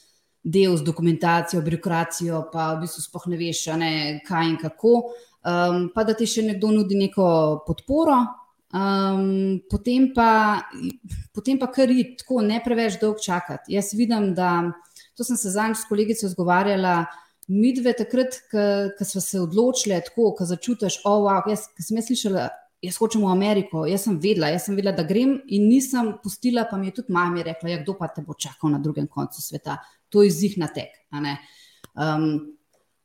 del 0.45 0.77
z 0.77 0.85
dokumentacijo, 0.85 1.61
birokracijo, 1.65 2.45
pa 2.53 2.73
v 2.75 2.85
bistvu 2.85 3.01
spoh 3.01 3.27
ne 3.27 3.37
veš, 3.39 3.65
ne, 3.81 3.91
kaj 4.27 4.49
in 4.51 4.57
kako, 4.61 4.95
um, 5.41 5.87
pa 5.95 6.05
da 6.05 6.13
ti 6.13 6.29
še 6.29 6.45
nekdo 6.45 6.71
nudi 6.75 6.99
neko 6.99 7.27
podporo. 7.65 8.21
Um, 8.75 9.61
potem, 9.71 10.09
pa, 10.13 10.61
potem 11.33 11.57
pa 11.57 11.69
kar 11.71 11.89
je 11.89 12.11
tako, 12.19 12.41
ne 12.43 12.59
preveč 12.63 12.99
dolgo 13.01 13.23
čakati. 13.23 13.73
Jaz 13.73 13.93
vidim, 13.95 14.33
da 14.37 14.69
to 15.15 15.23
sem 15.23 15.37
se 15.39 15.53
zadnjič 15.53 15.81
s 15.81 15.89
kolegico 15.89 16.27
izgovarjala, 16.27 17.05
mi 17.05 17.24
dve 17.47 17.93
takrat, 17.93 18.39
ko 18.97 19.05
smo 19.05 19.21
se 19.21 19.39
odločili, 19.39 19.97
tako, 20.05 20.33
ko 20.37 20.45
začutiš, 20.45 21.01
oh, 21.05 21.25
wow, 21.27 21.43
jaz 21.49 21.67
sem 21.79 21.97
jaz 21.97 22.07
slišala, 22.09 22.47
jaz 22.85 22.97
hočem 22.97 23.23
v 23.23 23.31
Ameriko, 23.31 23.85
jaz 23.89 24.07
sem 24.07 24.17
vedela, 24.21 24.49
jaz 24.53 24.67
sem 24.67 24.75
vedela, 24.77 24.95
da 24.95 25.05
grem 25.07 25.37
in 25.47 25.69
nisem 25.69 26.15
pustila, 26.23 26.65
pa 26.69 26.77
mi 26.77 26.89
je 26.89 26.99
tudi 27.01 27.13
mama 27.13 27.43
rekla, 27.45 27.69
ja, 27.69 27.81
kdo 27.83 27.97
pa 27.99 28.09
te 28.13 28.23
bo 28.25 28.33
čakal 28.33 28.73
na 28.73 28.81
drugem 28.81 29.07
koncu 29.07 29.41
sveta, 29.41 29.79
to 30.09 30.23
je 30.25 30.33
zih 30.33 30.57
na 30.61 30.69
tek. 30.73 30.93
Um, 31.95 32.25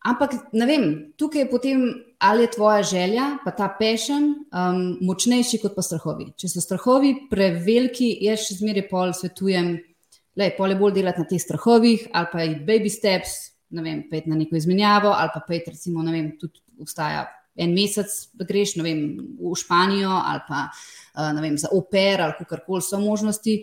ampak 0.05 0.35
ne 0.57 0.67
vem, 0.67 0.87
tukaj 1.21 1.45
je 1.45 1.51
potem, 1.51 1.85
ali 2.21 2.45
je 2.45 2.55
tvoja 2.57 2.83
želja, 2.83 3.29
pa 3.45 3.53
ta 3.57 3.69
pešen, 3.79 4.27
um, 4.53 4.83
močnejši 5.05 5.61
kot 5.63 5.77
pa 5.77 5.85
strahovi. 5.85 6.33
Če 6.37 6.53
so 6.53 6.65
strahovi 6.65 7.15
preveliki, 7.31 8.13
jaz 8.25 8.49
še 8.49 8.61
zmeraj 8.61 8.89
pol 8.91 9.15
svetujem, 9.17 9.79
da 10.37 10.47
je 10.47 10.57
pole 10.57 10.77
bolj 10.79 11.01
delati 11.01 11.21
na 11.21 11.29
teh 11.29 11.41
strahovih 11.43 12.05
ali 12.17 12.29
pa 12.33 12.45
je 12.45 12.53
baby 12.65 12.91
steps, 12.93 13.51
ne 13.71 13.83
vem, 13.83 14.03
pet 14.11 14.27
na 14.27 14.37
neko 14.39 14.57
izmenjavo, 14.57 15.13
ali 15.15 15.31
pa 15.35 15.43
pet, 15.47 15.69
recimo, 15.69 16.03
ne 16.03 16.13
vem, 16.15 16.33
tudi 16.39 16.63
obstaja 16.81 17.27
en 17.61 17.75
mesec, 17.75 18.13
greš 18.47 18.77
vem, 18.81 19.03
v 19.41 19.53
Španijo 19.59 20.13
ali 20.13 20.43
pa 20.49 20.69
uh, 20.71 21.41
vem, 21.43 21.59
za 21.59 21.71
oper 21.75 22.23
ali 22.25 22.49
kar 22.49 22.65
koli 22.67 22.83
so 22.83 23.01
možnosti. 23.01 23.61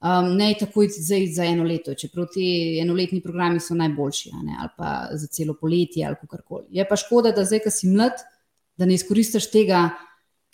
Um, 0.00 0.30
ne 0.32 0.54
takoj 0.56 0.88
zdaj 0.88 1.26
za 1.36 1.44
eno 1.44 1.64
leto, 1.68 1.92
čeprav 1.92 2.30
ti 2.32 2.78
enoletni 2.80 3.18
programi 3.20 3.60
so 3.60 3.74
najboljši, 3.76 4.30
ne, 4.46 4.54
ali 4.56 4.70
pa 4.72 4.92
za 5.12 5.26
celo 5.28 5.52
poletje 5.60 6.06
ali 6.08 6.16
kar 6.30 6.40
koli. 6.40 6.64
Je 6.72 6.86
pa 6.88 6.96
škoda, 6.96 7.34
da 7.36 7.44
zdaj, 7.44 7.60
ki 7.66 7.72
si 7.74 7.90
mlad, 7.92 8.22
da 8.80 8.88
ne 8.88 8.96
izkoristiš 8.96 9.50
tega, 9.52 9.90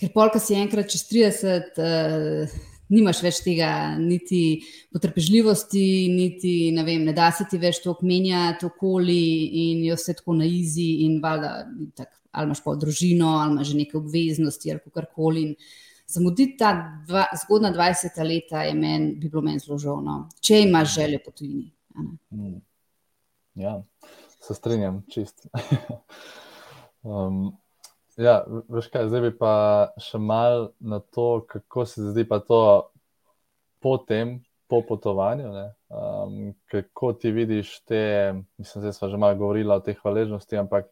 ker 0.01 0.11
polka 0.11 0.43
si 0.43 0.59
enkrat 0.59 0.91
čez 0.91 1.07
30. 1.13 1.79
Uh, 1.79 2.57
nimaš 2.93 3.23
več 3.25 3.41
tega, 3.45 3.71
niti 3.99 4.61
potrpežljivosti, 4.95 5.87
niti 6.13 6.53
ne, 6.75 6.85
vem, 6.87 7.07
ne 7.09 7.15
da 7.17 7.31
se 7.35 7.47
ti 7.51 7.59
več 7.63 7.81
to 7.85 7.97
menjati 8.07 8.69
okoli 8.69 9.23
in 9.63 9.83
je 9.87 9.97
vse 9.99 10.17
tako 10.21 10.37
na 10.41 10.47
izi. 10.49 10.89
In 11.07 11.19
valjda, 11.23 11.53
tak, 11.99 12.13
ali 12.31 12.51
imaš 12.51 12.63
pa 12.65 12.77
družino, 12.79 13.33
ali 13.41 13.57
imaš 13.57 13.73
že 13.73 13.81
neke 13.81 13.99
obveznosti, 13.99 14.73
ali 14.73 14.95
kar 14.95 15.11
koli. 15.15 15.49
Zamuditi 16.07 16.55
ta 16.61 16.71
dva, 17.09 17.25
zgodna 17.43 17.73
20 17.75 18.23
leta 18.23 18.63
men, 18.79 19.17
bi 19.19 19.29
bilo 19.29 19.43
meni 19.43 19.59
zelo 19.59 19.79
žalno, 19.83 20.21
če 20.41 20.63
imaš 20.69 20.95
željo 20.95 21.23
po 21.25 21.35
tujini. 21.35 21.73
Mm. 21.99 22.61
Ja, 23.59 23.81
se 24.39 24.55
strinjam, 24.55 25.01
čist. 25.11 25.49
um, 27.03 27.57
Ja, 28.17 28.41
veš 28.69 28.89
kaj, 28.89 29.11
zdaj 29.11 29.23
bi 29.27 29.31
pa 29.37 29.53
še 30.01 30.19
mal 30.19 30.71
na 30.81 31.03
to, 31.13 31.45
kako 31.49 31.85
se 31.85 32.05
zdi 32.15 32.25
pa 32.29 32.39
to 32.41 32.61
po 33.85 33.99
tem, 34.01 34.39
po 34.73 34.81
potovanju. 34.89 35.53
Um, 35.93 36.55
kako 36.73 37.13
ti 37.13 37.31
vidiš 37.31 37.81
te, 37.85 38.35
mislim, 38.59 38.85
da 38.85 38.93
smo 38.93 39.09
že 39.09 39.21
malo 39.21 39.37
govorili 39.37 39.73
o 39.73 39.81
teh 39.81 39.99
hvaležnosti, 40.01 40.57
ampak 40.57 40.89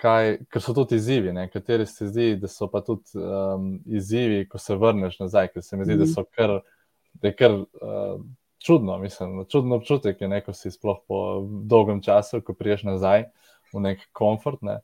kaj, 0.00 0.40
ker 0.50 0.62
so 0.64 0.74
tudi 0.74 0.98
izzivi, 0.98 1.32
ne? 1.32 1.46
kateri 1.52 1.86
se 1.86 2.08
zdi, 2.08 2.34
da 2.40 2.48
so 2.48 2.66
pa 2.72 2.82
tudi 2.82 3.14
um, 3.14 3.72
izzivi, 3.86 4.42
ko 4.48 4.58
se 4.58 4.76
vrneš 4.76 5.20
nazaj, 5.20 5.52
ker 5.54 5.62
se 5.62 5.76
mi 5.76 5.86
zdi, 5.86 6.00
da 6.02 6.10
so 6.10 6.24
kar, 6.24 6.58
da 7.14 7.30
je 7.30 7.36
kar 7.36 7.58
uh, 7.62 8.20
čudno, 8.58 8.98
mislim, 8.98 9.44
čudno 9.48 9.78
občutek 9.78 10.20
je 10.20 10.28
neko 10.28 10.52
si 10.52 10.70
sploh 10.70 10.98
po 11.08 11.46
dolgem 11.62 12.02
času, 12.02 12.42
ko 12.42 12.58
priješ 12.58 12.88
nazaj 12.90 13.28
v 13.72 13.84
nek 13.86 14.08
komfort. 14.12 14.62
Ne? 14.66 14.80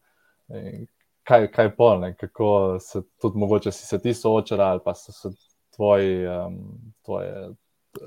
Kaj, 1.27 1.51
kaj 1.53 1.73
pol, 1.77 2.01
ne? 2.01 2.15
kako 2.17 2.79
se 2.81 3.03
tudi 3.21 3.39
mogoče 3.39 3.73
si 3.73 3.87
se 3.87 3.99
ti 4.03 4.15
soočala 4.15 4.71
ali 4.75 4.81
pa 4.85 4.95
so 4.95 5.13
se 5.13 5.35
tvoji. 5.77 6.27
Um, 6.27 6.95
tvoje, 7.05 7.49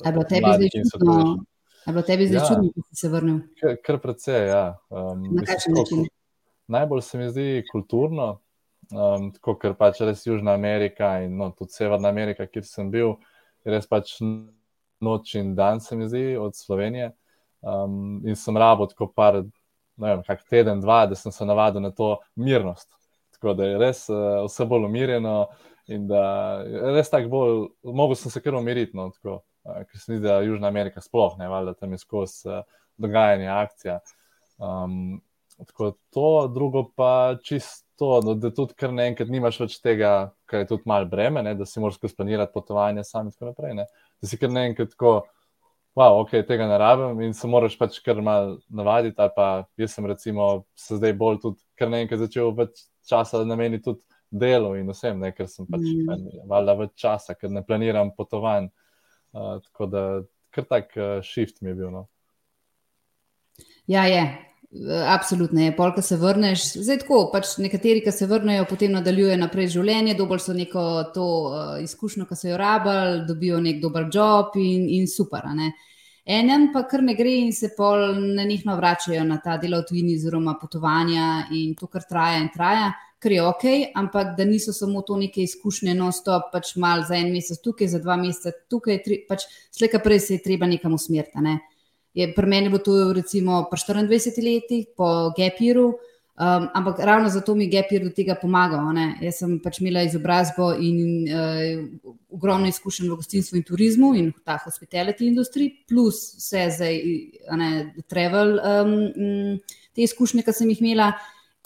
Je 0.06 0.12
bilo 0.12 0.24
tebi 0.24 0.46
zdaj 0.54 0.70
čudno, 0.70 1.14
ja, 1.86 2.48
čudno, 2.48 2.72
da 2.76 2.82
si 2.84 2.96
se 2.96 3.10
vrnil? 3.10 3.40
Kar, 3.62 3.76
kar 3.86 4.00
precej, 4.00 4.48
ja. 4.48 4.78
Um, 4.90 5.24
Na 5.32 5.46
kakšen 5.46 5.74
način? 5.74 6.06
Najbolj 6.68 7.02
se 7.02 7.18
mi 7.18 7.30
zdi 7.30 7.64
kulturno, 7.72 8.28
um, 8.92 9.32
tako 9.34 9.56
ker 9.62 9.74
pač 9.80 10.02
res 10.06 10.26
Južna 10.28 10.54
Amerika 10.54 11.16
in 11.24 11.38
no, 11.38 11.50
tudi 11.58 11.74
Severna 11.74 12.12
Amerika, 12.14 12.46
kjer 12.46 12.68
sem 12.68 12.92
bil, 12.92 13.16
res 13.66 13.88
pač 13.90 14.18
noč 15.02 15.34
in 15.40 15.56
dan, 15.56 15.82
se 15.82 15.98
mi 15.98 16.10
zdi, 16.10 16.36
od 16.38 16.56
Slovenije. 16.56 17.14
Um, 17.62 18.22
in 18.28 18.38
sem 18.40 18.58
rabo 18.58 18.86
tako 18.92 19.10
par, 19.16 19.42
ne 19.98 20.14
vem, 20.14 20.22
kak 20.28 20.46
teden, 20.52 20.84
dva, 20.84 21.06
da 21.10 21.18
sem 21.18 21.34
se 21.34 21.48
navadil 21.48 21.82
na 21.82 21.92
to 21.96 22.18
mirnost. 22.36 22.92
Tako 23.40 23.56
da 23.56 23.66
je 23.66 23.78
res 23.80 24.04
uh, 24.12 24.44
vse 24.46 24.66
bolj 24.68 24.86
umirjeno 24.90 25.36
in 25.88 26.08
da 26.10 26.24
je 26.68 26.92
res 26.98 27.10
tako 27.10 27.32
bolj, 27.32 27.62
mogel 27.96 28.20
sem 28.20 28.32
se 28.34 28.42
kar 28.44 28.58
umiriti, 28.60 28.98
no, 28.98 29.08
tako, 29.16 29.40
uh, 29.64 29.80
ker 29.88 30.02
se 30.02 30.12
mi 30.12 30.20
zdi, 30.20 30.28
da 30.28 30.42
Južna 30.44 30.68
Amerika 30.68 31.02
sploh 31.02 31.38
ne, 31.40 31.48
valjda 31.48 31.78
tam 31.80 31.96
je 31.96 32.02
skozi 32.04 32.52
uh, 32.52 32.60
dogajanje, 33.00 33.48
akcija. 33.48 34.00
Um, 34.60 35.22
tako 35.68 35.94
to, 36.10 36.52
drugo 36.54 36.84
pa 36.96 37.38
čisto, 37.44 38.20
no, 38.26 38.36
da 38.36 38.52
tudi 38.56 38.76
kar 38.80 38.94
naenkrat 38.94 39.32
nimaš 39.32 39.60
več 39.64 39.80
tega, 39.84 40.34
kar 40.50 40.64
je 40.64 40.70
tudi 40.74 40.88
malo 40.92 41.08
breme, 41.08 41.44
ne, 41.44 41.56
da 41.56 41.66
si 41.66 41.80
moraš 41.80 42.00
splanirati 42.12 42.54
potovanje 42.54 43.04
sam 43.04 43.28
in 43.28 43.36
tako 43.36 43.52
naprej. 43.52 43.76
Ne, 43.80 43.88
da 44.22 44.28
si 44.28 44.40
kar 44.40 44.52
naenkrat 44.52 44.96
tako. 44.96 45.22
Wow, 45.98 46.22
ok, 46.22 46.32
tega 46.48 46.68
ne 46.70 46.78
rabim 46.80 47.18
in 47.26 47.34
se 47.34 47.48
moraš 47.50 47.74
pač 47.76 47.98
kar 48.06 48.22
malo 48.24 48.60
navaditi. 48.70 49.18
Pa 49.36 49.66
jaz 49.76 49.96
sem 49.98 50.06
recimo 50.08 50.46
se 50.78 51.00
zdaj 51.00 51.16
bolj 51.18 51.40
tudi, 51.44 51.60
ker 51.76 51.90
naenkrat 51.92 52.22
začel 52.22 52.54
več 52.56 52.86
časa 53.10 53.44
nameniti 53.46 53.84
tudi 53.90 54.06
delu 54.30 54.76
in 54.78 54.90
vsem, 54.94 55.20
ne, 55.20 55.32
ker 55.34 55.50
sem 55.50 55.66
pač 55.66 55.82
mm. 55.82 56.44
valjda 56.50 56.76
več 56.84 56.94
časa, 57.02 57.36
ker 57.38 57.52
ne 57.54 57.64
planiram 57.66 58.14
potovanj. 58.16 58.70
Uh, 59.30 59.58
tako 59.62 59.90
da 59.90 60.04
kar 60.54 60.66
tak 60.70 60.94
uh, 60.98 61.18
shift 61.26 61.62
mi 61.62 61.74
je 61.74 61.80
bil. 61.82 61.90
No. 61.94 62.08
Ja, 63.90 64.06
je. 64.10 64.24
Absolutno 65.10 65.62
je. 65.62 65.74
Polk 65.76 65.98
se 66.06 66.18
vrneš, 66.18 66.76
zdaj 66.78 67.00
tako, 67.02 67.24
pač 67.34 67.56
nekateri, 67.58 68.04
ki 68.06 68.14
se 68.14 68.28
vrnejo, 68.30 68.68
potem 68.70 68.94
nadaljujejo 68.94 69.38
naprej 69.42 69.72
življenje, 69.74 70.14
dobijo 70.18 70.44
so 70.44 70.54
neko 70.54 70.84
to 71.14 71.26
uh, 71.50 71.72
izkušnjo, 71.82 72.28
ki 72.30 72.38
so 72.38 72.52
jo 72.52 72.60
rabili, 72.62 73.24
dobijo 73.30 73.62
nek 73.66 73.82
dober 73.82 74.06
job 74.14 74.54
in, 74.62 74.86
in 75.00 75.10
super. 75.10 75.50
Enem 76.30 76.68
pa 76.74 76.84
kar 76.86 77.02
ne 77.02 77.16
gre 77.18 77.32
in 77.42 77.54
se 77.54 77.72
pol 77.78 78.20
na 78.36 78.44
njih 78.46 78.66
navračajo 78.66 79.24
na 79.26 79.40
ta 79.42 79.58
delo 79.58 79.80
v 79.82 79.88
tujini, 79.90 80.18
oziroma 80.20 80.54
potovanja 80.62 81.48
in 81.58 81.74
to, 81.76 81.88
kar 81.90 82.06
traja 82.10 82.44
in 82.44 82.52
traja, 82.54 82.92
kar 83.20 83.34
je 83.34 83.42
ok, 83.42 83.66
ampak 83.98 84.36
da 84.38 84.46
niso 84.46 84.74
samo 84.74 85.02
to 85.02 85.18
neke 85.18 85.42
izkušnje, 85.42 85.96
no 85.98 86.12
stop, 86.14 86.52
pač 86.54 86.76
mal 86.78 87.02
za 87.10 87.18
en 87.18 87.34
mesec 87.34 87.58
tukaj, 87.66 87.90
za 87.96 88.04
dva 88.04 88.20
meseca 88.22 88.54
tukaj, 88.70 89.02
tri, 89.04 89.24
pač 89.26 89.48
slejka 89.74 90.04
prej 90.06 90.22
se 90.28 90.38
je 90.38 90.46
treba 90.46 90.70
nekam 90.70 90.94
usmeriti. 90.94 91.42
Ne? 91.42 91.58
je 92.14 92.34
pri 92.36 92.48
meni 92.48 92.70
bilo 92.70 92.80
to 92.80 93.14
recimo 93.14 93.68
po 93.70 93.78
24 93.78 94.44
letih, 94.44 94.88
po 94.98 95.32
Gepiru. 95.38 95.94
Um, 96.40 96.70
ampak 96.74 97.00
ravno 97.00 97.30
zato 97.30 97.56
mi 97.56 97.64
je 97.64 97.70
Gepir 97.70 98.04
do 98.04 98.10
tega 98.16 98.36
pomagal. 98.36 98.94
Ne? 98.96 99.18
Jaz 99.20 99.42
sem 99.42 99.58
pač 99.60 99.82
imela 99.82 100.06
izobrazbo 100.08 100.70
in 100.80 101.28
uh, 101.28 102.14
ogromno 102.32 102.70
izkušenj 102.72 103.10
v 103.10 103.18
gostinstvu 103.20 103.58
in 103.60 103.66
turizmu 103.68 104.14
in 104.16 104.30
ta 104.48 104.56
hospitality 104.64 105.28
industriji, 105.28 105.74
plus 105.90 106.22
vse 106.40 106.94
ne, 107.60 107.72
travel, 108.08 108.56
um, 108.56 108.96
te 109.92 110.06
izkušnje, 110.08 110.46
ki 110.48 110.56
sem 110.56 110.72
jih 110.72 110.80
imela. 110.86 111.12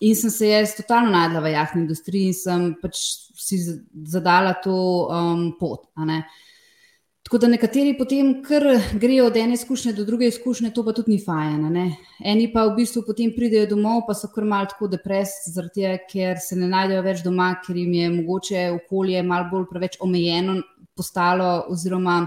In 0.02 0.18
sem 0.18 0.34
se 0.34 0.50
jaz 0.50 0.74
totalno 0.74 1.14
najdla 1.14 1.44
v 1.46 1.54
jahni 1.54 1.84
industriji 1.86 2.32
in 2.32 2.34
sem 2.34 2.66
pač 2.82 2.98
si 3.38 3.62
zadala 4.10 4.56
to 4.64 4.74
um, 5.06 5.52
pot. 5.60 5.86
Tako 7.34 7.41
da 7.41 7.48
nekateri 7.50 7.96
potem 7.98 8.28
kar 8.46 8.62
grejo 8.93 9.24
od 9.26 9.38
ene 9.38 9.56
izkušnje 9.58 9.93
do 9.98 10.04
druge 10.06 10.28
izkušnje, 10.28 10.69
to 10.69 10.84
pa 10.86 10.93
tudi 10.93 11.15
ni 11.15 11.17
fajn. 11.17 11.63
Eni 12.22 12.46
pa 12.54 12.67
v 12.67 12.76
bistvu 12.76 13.02
potem 13.08 13.32
pridejo 13.34 13.72
domov, 13.72 14.04
pa 14.06 14.13
so 14.13 14.30
kar 14.36 14.46
mal 14.46 14.67
tako 14.69 14.86
depresivni, 14.91 15.54
zaradi 15.56 15.74
tega, 15.80 15.96
ker 16.12 16.38
se 16.38 16.60
ne 16.62 16.69
najdejo 16.69 17.02
več 17.02 17.24
doma, 17.26 17.48
ker 17.65 17.80
jim 17.82 17.98
je 17.98 18.12
mogoče 18.19 18.67
okolje 18.76 19.26
malo 19.26 19.50
bolj 19.50 19.65
preveč 19.72 19.98
omejeno 20.06 20.60
postalo, 20.93 21.50
oziroma 21.74 22.19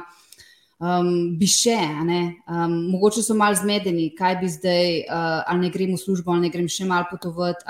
um, 0.83 1.14
bi 1.38 1.53
še. 1.55 1.79
Um, 2.03 2.77
mogoče 2.90 3.23
so 3.23 3.38
mal 3.38 3.55
zmedeni, 3.55 4.11
kaj 4.19 4.40
bi 4.42 4.51
zdaj, 4.59 4.95
uh, 5.07 5.47
ali 5.47 5.69
ne 5.69 5.75
grem 5.79 5.95
v 5.95 6.03
službo, 6.03 6.35
ali 6.35 6.49
ne 6.49 6.55
grem 6.59 6.66
še 6.66 6.90
mal 6.90 7.07
potovati. 7.07 7.62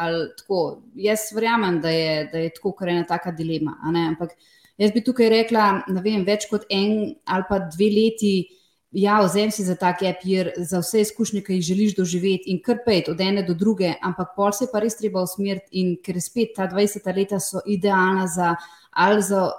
Jaz 1.05 1.29
verjamem, 1.37 1.83
da 1.85 1.93
je, 1.93 2.21
da 2.33 2.49
je 2.49 2.57
tako, 2.57 2.79
ker 2.81 2.95
je 2.95 3.01
ena 3.03 3.11
taka 3.13 3.37
dilema. 3.37 3.77
Ampak. 3.85 4.39
Jaz 4.77 4.93
bi 4.93 5.01
tukaj 5.05 5.31
rekla, 5.33 5.67
da 5.89 6.03
več 6.05 6.47
kot 6.51 6.67
en 6.71 7.15
ali 7.25 7.45
pa 7.49 7.59
dve 7.65 7.89
leti, 7.91 8.35
ja, 8.97 9.19
vzem 9.21 9.51
si 9.51 9.65
za 9.65 9.75
ta 9.77 9.93
kepir, 9.97 10.53
za 10.57 10.81
vse 10.81 11.01
izkušnje, 11.05 11.43
ki 11.45 11.59
jih 11.59 11.65
želiš 11.65 11.97
doživeti 11.97 12.51
in 12.53 12.63
kar 12.65 12.79
pet 12.85 13.09
od 13.09 13.21
ene 13.21 13.43
do 13.43 13.55
druge, 13.55 13.95
ampak 14.03 14.35
pol 14.37 14.53
se 14.53 14.69
pa 14.73 14.81
res 14.81 14.97
treba 14.97 15.25
usmeriti 15.25 15.81
in 15.81 15.97
ker 16.05 16.21
spet 16.21 16.55
ta 16.57 16.69
20 16.69 17.09
leta 17.17 17.41
so 17.41 17.61
idealna 17.67 18.27
za 18.27 18.55
ali 18.93 19.23
za 19.23 19.51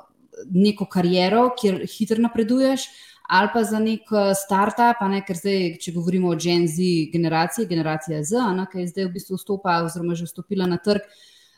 neko 0.54 0.86
kariero, 0.86 1.52
kjer 1.60 1.84
hitro 1.86 2.22
napreduješ. 2.22 2.88
Ali 3.28 3.50
pa 3.52 3.64
za 3.68 3.80
nek 3.80 4.08
eh, 4.16 4.34
startup, 4.40 5.02
ne, 5.12 5.20
ker 5.28 5.36
zdaj, 5.36 5.74
če 5.84 5.92
govorimo 5.92 6.30
o 6.32 6.36
Gen 6.40 6.64
Z 6.72 7.10
generaciji, 7.12 7.68
generacija 7.68 8.22
Z, 8.24 8.40
ne, 8.56 8.64
ki 8.72 8.86
je 8.86 8.92
zdaj 8.94 9.10
v 9.10 9.16
bistvu 9.18 9.36
vstopila, 9.36 9.82
oziroma 9.84 10.16
že 10.16 10.30
vstopila 10.30 10.68
na 10.70 10.78
trg, 10.80 11.04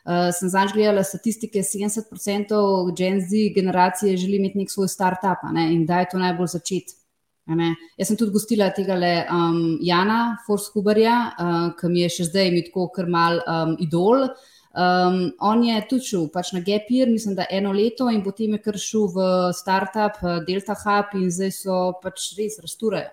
Uh, 0.00 0.30
sem 0.32 0.48
zadnjič 0.48 0.72
gledala 0.72 1.02
statistike, 1.04 1.60
70% 1.60 2.56
Gen 2.96 3.18
Z 3.20 3.50
generacije 3.54 4.16
želi 4.16 4.38
imeti 4.38 4.58
nek 4.58 4.70
svoj 4.72 4.88
startup 4.88 5.42
ne, 5.52 5.66
in 5.74 5.84
da 5.86 5.98
je 6.00 6.08
to 6.12 6.18
najbolj 6.18 6.46
začeti. 6.56 6.96
Jaz 7.98 8.08
sem 8.08 8.16
tudi 8.16 8.32
gostila 8.32 8.70
tega 8.72 8.94
le 8.96 9.26
um, 9.28 9.76
Jana 9.82 10.38
Forskubarja, 10.46 11.16
uh, 11.34 11.58
ki 11.76 11.90
mi 11.92 12.04
je 12.04 12.14
še 12.14 12.28
zdaj 12.30 12.48
mi 12.54 12.62
tako 12.64 12.86
kar 12.94 13.10
mal 13.12 13.42
um, 13.42 13.74
idol. 13.82 14.28
Um, 14.70 15.18
on 15.42 15.64
je 15.66 15.80
tudi 15.90 16.08
šel 16.12 16.28
pač 16.32 16.54
na 16.56 16.62
Gapir, 16.64 17.10
mislim, 17.10 17.34
da 17.36 17.48
eno 17.50 17.72
leto 17.74 18.08
in 18.08 18.22
potem 18.24 18.54
je 18.56 18.62
kar 18.64 18.78
šel 18.80 19.08
v 19.12 19.26
startup 19.52 20.16
Delta 20.46 20.78
Hub 20.80 21.12
in 21.20 21.28
zdaj 21.28 21.52
so 21.58 21.80
pač 22.00 22.30
res 22.38 22.56
rasturajo. 22.62 23.10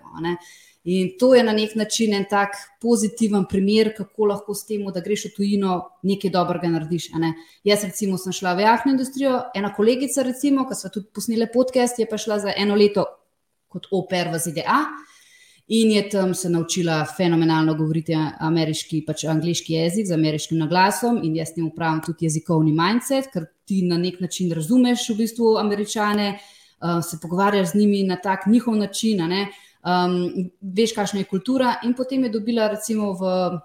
In 0.84 1.10
to 1.18 1.34
je 1.34 1.42
na 1.42 1.52
nek 1.52 1.74
način 1.74 2.14
en 2.14 2.24
tak 2.30 2.54
pozitiven 2.80 3.44
primer, 3.50 3.90
kako 3.96 4.30
lahko 4.30 4.54
s 4.54 4.64
tem, 4.66 4.86
da 4.94 5.02
greš 5.04 5.26
v 5.28 5.32
tujino, 5.36 5.74
nekaj 6.06 6.30
dobrega 6.30 6.70
narediš. 6.70 7.10
Ne? 7.18 7.34
Jaz, 7.66 7.84
recimo, 7.84 8.16
sem 8.18 8.32
šla 8.32 8.54
v 8.54 8.64
jahno 8.64 8.94
industrijo, 8.94 9.40
ena 9.54 9.72
kolegica, 9.74 10.22
recimo, 10.22 10.64
ki 10.68 10.78
so 10.78 10.92
tudi 10.94 11.10
posnele 11.14 11.50
podcast, 11.52 11.98
je 11.98 12.06
pa 12.08 12.16
šla 12.16 12.38
za 12.46 12.56
eno 12.56 12.78
leto 12.78 13.04
kot 13.68 13.90
oper 13.92 14.32
v 14.32 14.40
ZDA. 14.40 14.80
In 15.76 15.90
je 15.92 16.06
tam 16.08 16.32
se 16.34 16.48
naučila 16.48 17.02
fenomenalno 17.04 17.74
govoriti 17.76 18.14
ameriški, 18.16 19.02
pač 19.04 19.26
angliški 19.28 19.74
jezik 19.74 20.06
z 20.08 20.16
ameriškim 20.16 20.62
naglasom, 20.62 21.20
in 21.20 21.36
jaz 21.36 21.52
tem 21.52 21.66
upravljam 21.66 22.00
tudi 22.06 22.24
jezikovni 22.24 22.72
mindset, 22.72 23.28
ker 23.34 23.50
ti 23.68 23.82
na 23.84 23.98
nek 24.00 24.22
način 24.24 24.54
razumeš 24.56 25.10
v 25.10 25.18
bistvu 25.18 25.58
američane, 25.60 26.38
uh, 26.38 27.02
se 27.04 27.18
pogovarjaš 27.20 27.74
z 27.74 27.82
njimi 27.82 28.06
na 28.08 28.16
tak 28.16 28.46
njihov 28.46 28.80
način. 28.80 29.20
Uh, 29.20 29.66
um, 29.84 30.50
veš, 30.60 30.94
kakšna 30.96 31.22
je 31.22 31.30
kultura. 31.30 31.76
In 31.84 31.94
potem 31.94 32.24
je 32.24 32.32
dobila, 32.34 32.68
recimo, 32.72 33.12
v 33.18 33.60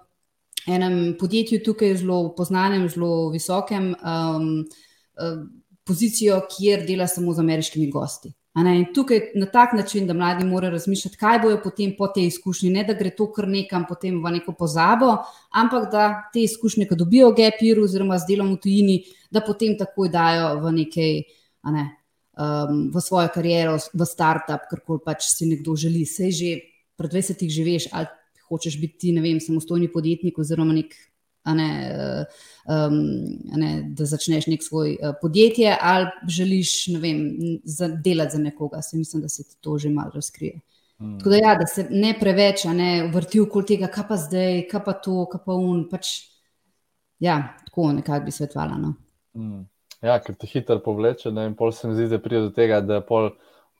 enem 0.66 1.16
podjetju, 1.20 1.60
tukaj 1.64 1.96
zelo 2.00 2.34
poznanem, 2.36 2.88
zelo 2.88 3.30
visokem, 3.30 3.92
um, 3.94 4.64
um, 5.20 5.44
pozicijo, 5.84 6.40
kjer 6.48 6.86
dela 6.86 7.06
samo 7.06 7.34
z 7.34 7.44
ameriškimi 7.44 7.90
gosti. 7.90 8.32
In 8.54 8.84
tukaj 8.94 9.32
na 9.34 9.46
tak 9.50 9.72
način, 9.74 10.06
da 10.06 10.14
mladi 10.14 10.44
morajo 10.44 10.70
razmišljati, 10.72 11.16
kaj 11.18 11.38
bojo 11.42 11.58
potem 11.62 11.94
po 11.98 12.06
tej 12.06 12.26
izkušnji, 12.26 12.70
ne 12.70 12.84
da 12.84 12.94
gre 12.94 13.10
to 13.10 13.26
kar 13.32 13.48
nekam 13.50 13.82
potem 13.88 14.20
v 14.22 14.30
neko 14.30 14.52
pozabo, 14.54 15.16
ampak 15.50 15.90
da 15.90 16.04
te 16.32 16.44
izkušnje, 16.46 16.86
ki 16.86 16.96
dobijo 16.96 17.32
v 17.32 17.34
GEPIR-u 17.40 17.82
oziroma 17.84 18.18
z 18.18 18.28
delom 18.28 18.52
v 18.54 18.60
tujini, 18.62 18.96
da 19.30 19.42
potem 19.42 19.74
takoj 19.78 20.08
dajo 20.08 20.60
v 20.62 20.72
nekaj, 20.78 21.18
ne, 21.74 21.84
um, 22.36 22.90
v 22.90 23.00
svojo 23.00 23.30
kariero, 23.34 23.78
v 23.78 24.06
startup, 24.06 24.68
kar 24.70 24.82
koli 24.86 25.02
pač 25.04 25.28
si 25.30 25.48
nekdo 25.48 25.76
želi. 25.76 26.04
Sej 26.06 26.30
že 26.32 26.50
pred 26.98 27.10
20 27.10 27.42
živiš, 27.50 27.88
ali 27.92 28.06
hočeš 28.48 28.78
biti, 28.80 29.12
ne 29.12 29.24
vem, 29.24 29.40
samostojni 29.40 29.90
podjetnik 29.92 30.38
oziroma 30.38 30.76
nek. 30.76 30.94
Ne, 31.44 31.66
um, 32.64 32.94
ne, 33.60 33.70
da 33.92 34.06
začneš 34.08 34.46
nek 34.48 34.62
svoj 34.64 34.94
uh, 34.96 35.12
podjetje, 35.20 35.74
ali 35.76 36.06
želiš 36.24 36.70
vem, 36.96 37.18
za, 37.68 37.90
delati 37.92 38.32
za 38.32 38.40
nekoga. 38.40 38.80
Se 38.80 38.96
mislim, 38.96 39.22
da 39.22 39.28
se 39.28 39.44
ti 39.44 39.58
to 39.60 39.76
že 39.78 39.90
malo 39.92 40.14
razkrije. 40.14 40.62
Mm. 40.98 41.18
Da, 41.18 41.36
ja, 41.36 41.54
da 41.60 41.66
se 41.66 41.84
ne 41.90 42.14
preveč 42.20 42.64
ne, 42.64 43.10
vrti 43.12 43.42
okoli 43.44 43.66
tega, 43.74 43.90
kaj 43.92 44.08
pa 44.08 44.16
zdaj, 44.16 44.62
kaj 44.70 44.84
pa 44.86 44.96
to, 45.04 45.26
kaj 45.28 45.44
pa 45.44 45.52
un. 45.52 45.84
Pač, 45.90 46.14
ja, 47.20 47.36
tako 47.66 47.92
nekako 47.92 48.24
bi 48.24 48.32
svetovala. 48.32 48.78
No. 48.80 48.94
Mm. 49.36 49.66
Ja, 50.04 50.18
ker 50.20 50.36
te 50.36 50.48
hitro 50.50 50.76
povleče, 50.84 51.32
ne? 51.32 51.46
in 51.48 51.54
pol 51.56 51.72
se 51.72 51.88
mi 51.88 51.96
zdi, 51.96 52.10
da 52.12 52.18
pride 52.20 52.48
do 52.48 52.52
tega, 52.52 52.82
da 52.84 53.00
je 53.00 53.30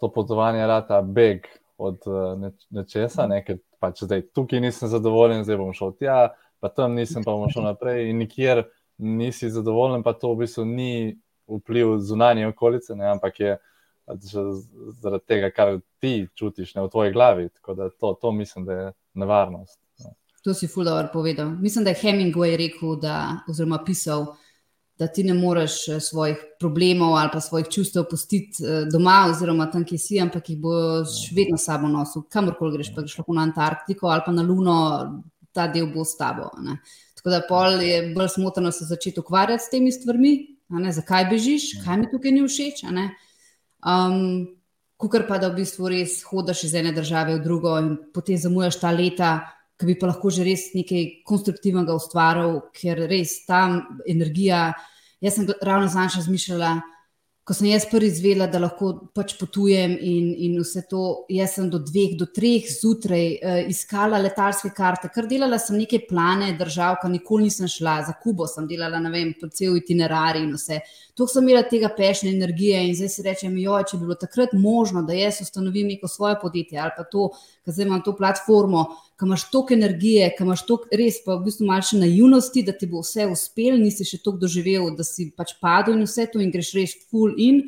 to 0.00 0.08
potovanje 0.14 0.66
rata 0.66 1.02
beg 1.02 1.44
od 1.76 2.06
uh, 2.08 2.48
nečesa, 2.70 3.26
ne? 3.28 3.42
ker 3.44 3.58
pač 3.82 4.04
zdaj 4.06 4.22
tukaj 4.32 4.62
nisem 4.64 4.88
zadovoljen, 4.88 5.44
zdaj 5.44 5.60
bom 5.60 5.74
šel 5.76 5.92
tja, 5.98 6.32
pa 6.64 6.70
tam 6.72 6.96
nisem, 6.96 7.26
pa 7.26 7.34
bom 7.37 7.52
šel 7.52 7.66
naprej. 7.68 8.08
In 8.08 8.22
nikjer 8.24 8.64
nisi 8.98 9.50
zadovoljen, 9.52 10.04
pa 10.06 10.14
to 10.16 10.32
v 10.32 10.44
bistvu 10.44 10.64
ni 10.64 10.90
vpliv 11.50 11.98
zunanje 12.00 12.48
okolice, 12.48 12.96
ne? 12.96 13.10
ampak 13.12 13.40
je 13.40 13.56
pač 14.08 14.32
zaradi 14.32 15.24
tega, 15.28 15.50
kar 15.52 15.78
ti 16.00 16.28
čutiš 16.37 16.74
ne? 16.78 16.87
v 16.87 16.92
tvoji 16.92 17.12
glavi. 17.12 17.50
Tako 17.58 17.76
da 17.76 17.90
to, 17.90 18.14
to 18.20 18.32
mislim, 18.32 18.64
da 18.64 18.78
je 18.78 18.87
nevarnost. 19.20 19.76
Ne? 20.04 20.14
To 20.44 20.54
si 20.56 20.68
fuldoor 20.68 21.10
povedal. 21.12 21.52
Mislim, 21.60 21.84
da 21.84 21.92
je 21.92 22.00
Hemingway 22.00 22.56
rekel, 22.60 22.96
da, 23.00 23.44
oziroma 23.48 23.82
pisal 23.84 24.32
da 24.98 25.07
ti 25.07 25.24
ne 25.24 25.35
moreš 25.35 25.88
eh, 25.88 26.00
svojih 26.00 26.37
problemov 26.61 27.16
ali 27.16 27.30
pa 27.33 27.40
svojih 27.40 27.68
čustev 27.68 28.04
pustiti 28.11 28.64
eh, 28.64 28.87
doma, 28.92 29.26
oziroma 29.30 29.66
tam, 29.70 29.85
kjer 29.85 30.00
si, 30.00 30.20
ampak 30.20 30.50
jih 30.50 30.59
boš 30.59 31.30
vedno 31.37 31.59
sabo 31.59 31.88
nosil, 31.88 32.26
kamorkoli 32.30 32.78
greš, 32.78 32.94
pa 32.94 33.02
greš 33.02 33.18
lahko 33.18 33.35
na 33.35 33.46
Antarktiko 33.48 34.09
ali 34.09 34.22
pa 34.26 34.33
na 34.33 34.42
Luno, 34.42 34.76
ta 35.52 35.66
del 35.68 35.87
bo 35.92 36.04
s 36.04 36.16
tabo. 36.18 36.50
Ne. 36.62 36.78
Tako 37.18 37.30
da 37.30 37.42
pol 37.48 37.80
je 37.83 38.00
bolj 38.14 38.28
smotrno 38.35 38.72
se 38.72 38.85
začeti 38.85 39.20
ukvarjati 39.20 39.64
s 39.64 39.70
temi 39.70 39.92
stvarmi, 39.92 40.35
zakaj 40.90 41.28
bežiš, 41.30 41.70
kaj 41.85 41.98
mi 41.98 42.11
tukaj 42.11 42.33
ni 42.33 42.42
všeč. 42.42 42.85
Um, 43.85 44.46
Kukor 44.96 45.26
pa 45.28 45.38
da 45.42 45.50
v 45.50 45.59
bistvu 45.59 45.90
res 45.90 46.20
hodiš 46.24 46.62
iz 46.68 46.74
ene 46.78 46.92
države 46.94 47.35
v 47.37 47.42
drugo 47.42 47.74
in 47.83 47.96
potem 48.14 48.38
zamujaš 48.38 48.78
ta 48.80 48.92
leta, 48.94 49.30
ki 49.80 49.87
bi 49.87 49.98
pa 49.98 50.10
lahko 50.10 50.30
že 50.30 50.46
res 50.46 50.70
nekaj 50.74 51.24
konstruktivnega 51.26 51.94
ustvaril, 51.96 52.60
ker 52.74 53.06
res 53.10 53.40
ta 53.48 53.66
energija. 54.06 54.72
Jaz 55.24 55.38
sem 55.38 55.48
ravno 55.62 55.88
znaš 55.88 56.20
razmišljala, 56.20 56.76
ko 57.44 57.52
sem 57.52 57.66
jaz 57.68 57.84
prvi 57.90 58.08
izvedela, 58.08 58.46
da 58.48 58.56
lahko 58.62 58.90
pač 59.12 59.34
potujem 59.37 59.98
in, 60.00 60.30
in 60.46 60.54
vse 60.62 60.87
to, 60.88 61.02
jaz 61.28 61.58
sem 61.58 61.66
do 61.68 61.76
dveh, 61.84 62.14
do 62.16 62.24
treh 62.32 62.64
zjutraj 62.72 63.24
uh, 63.34 63.58
iskala 63.68 64.16
letalske 64.22 64.70
karte, 64.72 65.10
ker 65.12 65.28
delala 65.28 65.58
sem 65.60 65.76
neke 65.76 66.00
plane 66.08 66.54
držav, 66.56 66.96
ki 67.02 67.10
nikoli 67.12 67.50
nisem 67.50 67.68
šla, 67.68 67.98
za 68.08 68.16
Kubo 68.22 68.48
sem 68.48 68.68
delala, 68.70 69.00
ne 69.04 69.12
vem, 69.12 69.34
po 69.37 69.50
cel 69.52 69.76
itinerarij 69.76 70.40
in 70.40 70.54
vse. 70.56 70.80
To 71.20 71.28
sem 71.28 71.44
imela 71.44 71.66
tega 71.68 71.92
pešne 71.92 72.32
energije 72.32 72.80
in 72.88 72.96
zdaj 72.96 73.12
si 73.12 73.26
rečem, 73.28 73.60
jo, 73.60 73.76
če 73.90 74.00
bi 74.00 74.08
bilo 74.08 74.16
takrat 74.18 74.56
možno, 74.56 75.04
da 75.04 75.12
jaz 75.12 75.42
ustanovim 75.44 75.92
neko 75.92 76.08
svoje 76.08 76.40
podjetje 76.40 76.80
ali 76.80 76.96
pa 76.96 77.04
to, 77.04 77.28
ker 77.60 77.76
zdaj 77.76 77.90
imam 77.90 78.00
to 78.08 78.16
platformo, 78.16 78.87
ko 79.18 79.27
imaš 79.27 79.46
toliko 79.50 79.74
energije, 79.74 80.33
ko 80.38 80.44
imaš 80.44 80.64
toliko 80.66 80.98
res, 80.98 81.20
pa 81.24 81.37
v 81.37 81.46
bistvu 81.46 81.68
malce 81.68 81.98
naivnosti, 81.98 82.64
da 82.66 82.74
ti 82.74 82.88
bo 82.90 83.03
vse 83.05 83.29
uspel, 83.31 83.79
nisi 83.79 84.07
še 84.09 84.18
toliko 84.22 84.42
doživel, 84.46 84.90
da 84.98 85.07
si 85.07 85.31
pač 85.37 85.55
padel 85.62 85.98
in 85.98 86.07
vse 86.09 86.27
to 86.33 86.42
in 86.42 86.53
greš 86.55 86.74
res 86.79 86.96
full 87.11 87.37
in. 87.38 87.62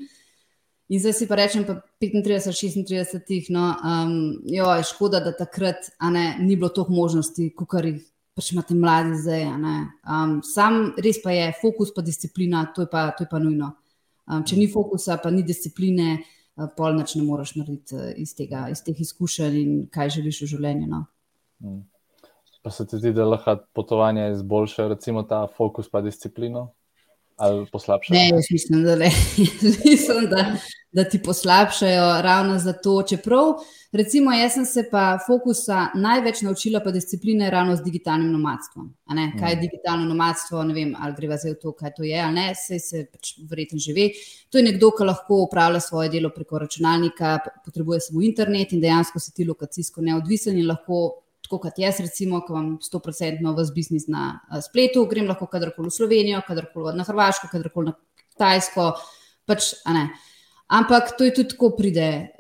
In 0.87 1.03
zdaj 1.03 1.17
si 1.19 1.27
pa 1.27 1.39
rečem, 1.39 1.65
pa 1.67 1.81
35, 2.03 2.53
36, 2.55 3.51
no, 3.55 3.73
um, 3.83 4.13
jo, 4.47 4.69
je 4.79 4.85
škoda, 4.87 5.19
da 5.23 5.33
takrat 5.35 5.89
ne, 6.15 6.37
ni 6.39 6.55
bilo 6.55 6.71
toliko 6.71 6.95
možnosti, 6.95 7.49
kot 7.59 7.75
jih 7.83 8.05
pač 8.37 8.53
imate 8.53 8.77
mladi 8.77 9.19
zdaj. 9.19 9.49
Um, 9.49 10.39
sam 10.47 10.93
res 11.03 11.19
pa 11.23 11.35
je 11.35 11.51
fokus, 11.63 11.91
pa 11.95 12.05
disciplina, 12.07 12.69
to 12.75 12.87
je 12.87 12.91
pa, 12.93 13.09
to 13.19 13.27
je 13.27 13.31
pa 13.31 13.43
nujno. 13.43 13.73
Um, 14.27 14.43
če 14.47 14.59
ni 14.59 14.67
fokusa, 14.71 15.19
pa 15.23 15.31
ni 15.35 15.43
discipline, 15.47 16.21
uh, 16.21 16.71
pol 16.79 16.95
noč 16.99 17.17
ne 17.19 17.25
moreš 17.27 17.57
narediti 17.59 17.99
uh, 17.99 18.13
iz, 18.19 18.35
tega, 18.39 18.67
iz 18.71 18.83
teh 18.87 18.99
izkušenj 19.03 19.59
in 19.59 19.77
kaj 19.91 20.19
želiš 20.19 20.45
v 20.45 20.51
življenju. 20.55 20.91
No. 20.91 21.07
Hmm. 21.61 21.85
Pa 22.63 22.71
se 22.71 22.87
ti 22.87 22.99
zdi, 22.99 23.13
da 23.13 23.25
lahko 23.25 23.57
potovanje 23.73 24.31
izboljša, 24.33 24.89
recimo 24.89 25.23
ta 25.23 25.47
fokus 25.57 25.91
pa 25.91 26.01
disciplino? 26.01 26.73
ali 27.37 27.67
poslabšajo? 27.73 28.19
Ne, 28.19 28.29
jaz 28.29 28.45
mislim, 28.51 28.83
da 28.83 28.97
ne. 28.97 29.11
mislim, 29.85 30.27
da, 30.31 30.57
da 30.93 31.05
ti 31.05 31.23
poslabšajo 31.23 32.23
ravno 32.23 32.59
zato. 32.59 33.03
Čeprav, 33.09 33.45
recimo, 33.93 34.33
jaz 34.33 34.53
sem 34.53 34.65
se 34.65 34.89
pa 34.91 35.19
fokusa 35.27 35.87
največ 35.95 36.43
naučila, 36.43 36.81
pa 36.85 36.91
discipline 36.91 37.51
ravno 37.51 37.77
z 37.77 37.85
digitalnim 37.85 38.33
nomadstvom. 38.33 38.95
Kaj 39.39 39.51
je 39.51 39.57
mm. 39.57 39.61
digitalno 39.61 40.05
nomadstvo? 40.05 40.65
Ne 40.65 40.75
vem, 40.75 40.95
ali 40.99 41.15
gre 41.17 41.37
za 41.37 41.55
to, 41.63 41.73
kaj 41.73 41.95
to 41.97 42.03
je, 42.03 42.21
ali 42.21 42.35
ne, 42.35 42.49
se, 42.55 42.79
se 42.79 43.05
pač 43.13 43.37
verjetno 43.51 43.79
živi. 43.79 44.11
To 44.51 44.59
je 44.59 44.65
nekdo, 44.65 44.91
ki 44.97 45.05
lahko 45.05 45.43
upravlja 45.45 45.81
svoje 45.81 46.09
delo 46.09 46.33
preko 46.35 46.59
računalnika, 46.59 47.39
potrebuje 47.65 48.01
samo 48.09 48.25
internet 48.25 48.73
in 48.73 48.81
dejansko 48.81 49.21
si 49.21 49.35
ti 49.35 49.45
lokacijsko 49.45 50.01
neodvisen 50.03 50.59
in 50.59 50.69
lahko 50.73 51.26
tako 51.47 51.63
kot 51.65 51.81
jaz, 51.81 52.03
recimo, 52.05 52.43
ki 52.45 52.53
imam 52.55 52.71
100% 52.83 53.55
vse 53.57 53.75
biznis 53.75 54.09
na 54.13 54.29
uh, 54.37 54.61
spletu, 54.65 55.07
grem 55.11 55.31
lahko 55.31 55.49
kadarkoli 55.51 55.89
v 55.89 55.97
Slovenijo, 55.97 56.45
kadarkoli 56.47 56.97
na 56.99 57.07
Hrvaško, 57.07 57.51
kadarkoli 57.55 57.93
na 57.93 57.97
Tajsko. 58.37 58.93
Pač, 59.47 59.77
Ampak 60.67 61.15
to 61.19 61.25
je 61.25 61.31
tudi 61.31 61.49
tako 61.55 61.71
pride. 61.79 62.35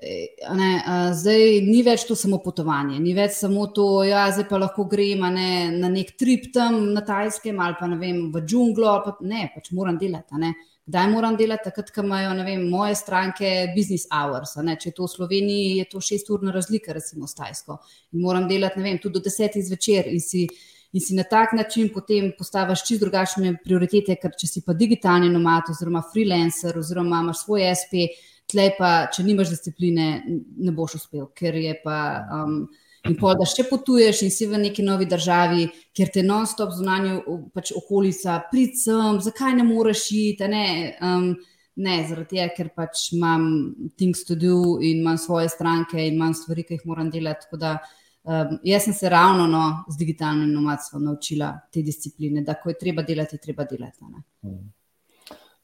Ne, 0.58 0.70
zdaj 1.14 1.60
ni 1.62 1.84
več 1.86 2.08
to 2.08 2.16
samo 2.18 2.40
potovanje, 2.42 2.98
ni 2.98 3.12
več 3.14 3.36
samo 3.38 3.68
to, 3.70 3.84
da 4.00 4.08
ja, 4.08 4.24
zdaj 4.34 4.48
pa 4.50 4.58
lahko 4.58 4.88
grem 4.90 5.22
ne, 5.30 5.50
na 5.70 5.90
nek 5.92 6.10
trip 6.18 6.48
tam 6.54 6.90
na 6.94 7.04
Tajskem 7.06 7.60
ali 7.62 7.78
pa 7.78 7.86
vem, 7.86 8.24
v 8.34 8.42
džunglo. 8.42 8.96
Pa, 9.04 9.14
ne, 9.22 9.46
pač 9.54 9.70
moram 9.70 9.98
delati 10.00 10.42
kdaj 10.86 11.08
moram 11.10 11.36
delati, 11.36 11.66
takrat, 11.66 11.90
ko 11.90 12.04
imajo 12.06 12.34
vem, 12.46 12.68
moje 12.70 12.94
stranke 12.94 13.50
business 13.74 14.06
hours. 14.12 14.54
Če 14.54 14.90
je 14.90 14.94
to 14.94 15.06
v 15.06 15.12
Sloveniji, 15.12 15.74
je 15.80 15.88
to 15.90 16.00
šest 16.00 16.30
urna 16.30 16.54
razlika, 16.54 16.94
recimo 16.94 17.26
s 17.26 17.34
Tajsko. 17.34 17.78
In 18.14 18.22
moram 18.22 18.46
delati 18.48 18.82
vem, 18.82 19.00
tudi 19.02 19.18
do 19.18 19.24
desetih 19.24 19.64
zvečer 19.66 20.06
in 20.12 20.22
si, 20.22 20.46
in 20.92 21.02
si 21.02 21.18
na 21.18 21.26
tak 21.26 21.56
način 21.58 21.90
potem 21.94 22.30
postaviš 22.38 22.86
čist 22.86 23.02
drugačne 23.02 23.56
prioritete, 23.64 24.16
ker 24.22 24.38
če 24.38 24.46
si 24.46 24.62
pa 24.62 24.76
digitalni 24.78 25.28
nomad 25.32 25.72
oziroma 25.74 26.04
freelancer 26.12 26.78
oziroma 26.78 27.24
imaš 27.24 27.42
svoj 27.44 27.66
SP, 27.74 28.08
tle 28.46 28.70
pa, 28.78 28.92
če 29.10 29.26
nimaš 29.26 29.56
discipline, 29.56 30.10
ne 30.26 30.72
boš 30.72 31.00
uspel, 31.02 31.30
ker 31.34 31.58
je 31.58 31.78
pa. 31.82 32.00
Um, 32.30 32.60
In 33.06 33.16
pol, 33.18 33.34
da 33.38 33.46
še 33.48 33.66
potuješ 33.68 34.22
in 34.26 34.32
si 34.34 34.48
v 34.48 34.60
neki 34.60 34.84
novi 34.86 35.06
državi, 35.08 35.66
kjer 35.96 36.12
te 36.14 36.24
non-stop 36.26 36.72
zunanje 36.76 37.20
pač 37.54 37.72
okolica, 37.76 38.40
pridem, 38.50 39.20
zakaj 39.24 39.54
ne 39.58 39.66
moreš 39.66 40.08
iti. 40.16 40.48
Ne, 40.50 40.64
um, 41.04 41.30
ne 41.76 41.96
zaradi 42.08 42.36
tega, 42.36 42.48
ker 42.56 42.70
pač 42.76 43.10
imam 43.16 43.44
things 44.00 44.24
to 44.24 44.36
do 44.40 44.78
in 44.80 45.02
imam 45.02 45.18
svoje 45.20 45.50
stranke 45.52 46.00
in 46.00 46.14
imam 46.14 46.32
stvari, 46.34 46.64
ki 46.64 46.78
jih 46.78 46.86
moram 46.88 47.10
delati. 47.12 47.48
Da, 47.60 47.76
um, 48.24 48.56
jaz 48.64 48.88
sem 48.88 48.96
se 48.96 49.12
ravno 49.12 49.46
no, 49.50 49.66
z 49.92 50.00
digitalnim 50.00 50.54
nomadstvom 50.54 51.04
naučila 51.04 51.52
te 51.72 51.84
discipline, 51.84 52.42
da 52.46 52.56
ko 52.60 52.72
je 52.72 52.80
treba 52.80 53.04
delati, 53.04 53.36
je 53.36 53.44
treba 53.44 53.68
delati. 53.68 54.00
Hmm. 54.42 54.72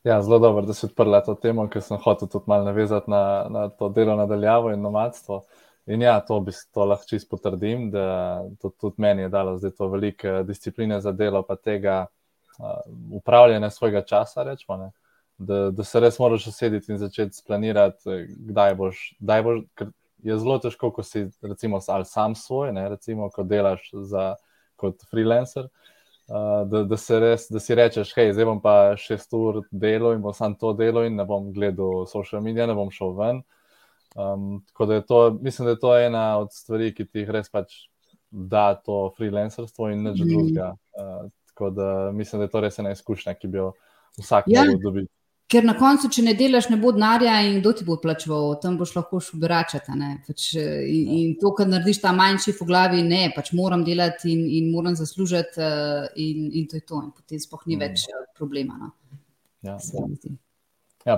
Ja, 0.04 0.18
zelo 0.22 0.38
dobro, 0.42 0.66
da 0.66 0.74
si 0.74 0.86
odprla 0.86 1.20
to 1.22 1.36
temo, 1.38 1.68
ker 1.70 1.82
sem 1.82 1.98
hotel 2.02 2.28
tudi 2.28 2.50
malo 2.50 2.66
navezati 2.66 3.10
na, 3.10 3.22
na 3.50 3.68
to 3.70 3.88
delo 3.88 4.16
nadaljavo 4.18 4.72
in 4.74 4.82
nomadstvo. 4.82 5.44
In 5.86 6.02
ja, 6.02 6.20
to 6.20 6.40
bi 6.40 6.52
to 6.74 6.84
lahko 6.84 7.06
čisto 7.08 7.36
potrdim, 7.36 7.90
da 7.90 8.42
to 8.62 8.70
tudi 8.70 9.02
meni 9.02 9.22
je 9.22 9.28
dalo 9.28 9.56
zdaj 9.58 9.70
to 9.78 9.88
velike 9.88 10.42
discipline 10.46 11.00
za 11.00 11.12
delo, 11.12 11.42
pa 11.42 11.56
tega 11.56 12.06
uh, 12.06 12.92
upravljanja 13.12 13.70
svojega 13.70 14.02
časa, 14.02 14.42
rečemo, 14.42 14.92
da, 15.38 15.70
da 15.70 15.84
se 15.84 16.00
res 16.00 16.18
moraš 16.18 16.46
usediti 16.46 16.92
in 16.92 16.98
začeti 16.98 17.34
splanirati, 17.34 18.26
kdaj 18.52 18.74
boš. 18.74 19.00
Kdaj 19.18 19.42
boš 19.42 19.64
je 20.22 20.36
zelo 20.38 20.58
težko, 20.62 20.92
ko 20.94 21.02
si 21.02 21.24
recimo 21.42 21.80
sam 21.80 22.34
svoj, 22.38 22.70
ne, 22.72 22.88
recimo, 22.88 23.26
ko 23.30 23.42
delaš 23.42 23.88
za, 23.92 24.34
kot 24.78 25.02
freelancer. 25.10 25.66
Da, 26.28 26.84
da, 26.86 26.96
res, 27.18 27.48
da 27.50 27.60
si 27.60 27.74
rečeš, 27.74 28.12
hej, 28.14 28.30
zdaj 28.36 28.46
bom 28.46 28.60
pa 28.62 28.94
šest 28.96 29.34
ur 29.34 29.64
delo 29.70 30.12
in 30.14 30.22
bom 30.22 30.32
samo 30.32 30.54
to 30.60 30.70
delo, 30.78 31.02
in 31.02 31.18
ne 31.18 31.26
bom 31.26 31.50
gledal 31.52 32.06
social 32.06 32.40
medije, 32.40 32.68
ne 32.70 32.78
bom 32.78 32.94
šel 32.94 33.16
ven. 33.18 33.42
Uh, 33.42 33.61
Um, 34.14 34.64
tako 34.66 34.86
da 34.86 34.94
je 34.94 35.06
to, 35.06 35.38
mislim, 35.42 35.66
da 35.66 35.70
je 35.70 35.80
to 35.80 35.98
ena 35.98 36.38
od 36.38 36.52
stvari, 36.52 36.92
ki 36.94 37.06
ti 37.06 37.24
jih 37.24 37.30
res 37.30 37.48
pač 37.50 37.72
da 38.32 38.74
to 38.74 39.12
freelancerstvo 39.16 39.90
in 39.92 40.04
nič 40.08 40.20
mm. 40.20 40.28
drugega. 40.28 40.74
Uh, 40.96 41.30
tako 41.52 41.70
da 41.70 42.12
mislim, 42.12 42.40
da 42.40 42.44
je 42.48 42.52
to 42.52 42.60
res 42.60 42.78
ena 42.78 42.92
izkušnja, 42.92 43.34
ki 43.34 43.48
bi 43.48 43.60
jo 43.60 43.72
vsak 44.20 44.48
ja. 44.48 44.64
lahko 44.64 44.80
dobil. 44.84 45.08
Ker 45.52 45.66
na 45.68 45.74
koncu, 45.76 46.08
če 46.08 46.22
ne 46.24 46.32
delaš, 46.32 46.70
ne 46.72 46.78
bo 46.80 46.94
denarja 46.96 47.34
in 47.44 47.58
kdo 47.60 47.74
ti 47.76 47.84
bo 47.84 47.98
plačeval, 48.00 48.54
tam 48.62 48.78
boš 48.80 48.94
lahko 48.96 49.20
šel 49.20 49.40
beračati. 49.42 49.92
Pač, 50.24 50.46
in, 50.56 50.62
ja. 50.62 51.16
in 51.18 51.34
to, 51.40 51.52
kar 51.58 51.68
narediš 51.68 52.00
ta 52.00 52.14
manjši 52.16 52.54
v 52.56 52.68
glavi, 52.70 53.02
ne, 53.04 53.26
pač 53.36 53.50
moram 53.56 53.84
delati 53.84 54.32
in, 54.32 54.46
in 54.48 54.70
moram 54.72 54.96
zaslužiti, 54.96 55.60
uh, 55.60 56.06
in, 56.16 56.48
in 56.56 56.70
to 56.70 56.80
je 56.80 56.86
to. 56.88 57.02
In 57.04 57.12
potem 57.12 57.42
spoh 57.42 57.66
ni 57.68 57.76
mm. 57.76 57.84
več 57.84 58.06
uh, 58.08 58.24
problema. 58.38 58.78
No. 58.80 58.94
Ja, 59.62 59.76
Ja, 59.76 60.32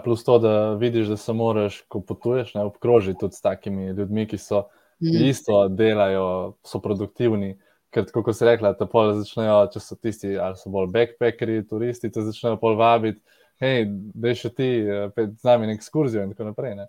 plus 0.05 0.25
to, 0.25 0.39
da 0.39 0.55
vidiš, 0.81 1.13
da 1.13 1.17
se 1.17 1.33
moraš, 1.33 1.81
ko 1.89 2.01
potuješ, 2.01 2.55
ne, 2.55 2.65
obkrožiti 2.65 3.19
tudi 3.21 3.37
s 3.37 3.45
takimi 3.45 3.93
ljudmi, 3.93 4.27
ki 4.27 4.39
so 4.39 4.65
mm. 5.03 5.25
isto 5.29 5.69
delajo, 5.69 6.57
so 6.65 6.81
produktivni. 6.81 7.55
Ker, 7.95 8.09
kot 8.11 8.35
si 8.35 8.47
rekla, 8.49 8.73
te 8.75 8.89
pol 8.91 9.13
začnejo, 9.21 9.59
če 9.75 9.83
so 9.83 9.97
tisti, 10.01 10.33
ali 10.41 10.59
so 10.59 10.73
bolj 10.75 10.89
backpackeri, 10.95 11.61
turisti, 11.71 12.11
te 12.11 12.25
začnejo 12.27 12.59
pol 12.63 12.79
vabiti, 12.81 13.21
hej, 13.63 13.87
da 14.19 14.35
še 14.35 14.51
ti, 14.51 14.71
eh, 14.83 15.13
z 15.15 15.47
nami 15.47 15.71
na 15.71 15.77
ekskurzijo 15.79 16.25
in 16.25 16.35
tako 16.35 16.51
naprej. 16.51 16.75
Ne. 16.81 16.89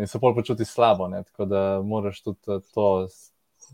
In 0.00 0.08
se 0.08 0.18
pol 0.20 0.34
počuti 0.36 0.64
slabo, 0.64 1.08
ne. 1.08 1.22
tako 1.24 1.44
da 1.48 1.62
moraš 1.84 2.22
tudi 2.24 2.60
to 2.74 2.88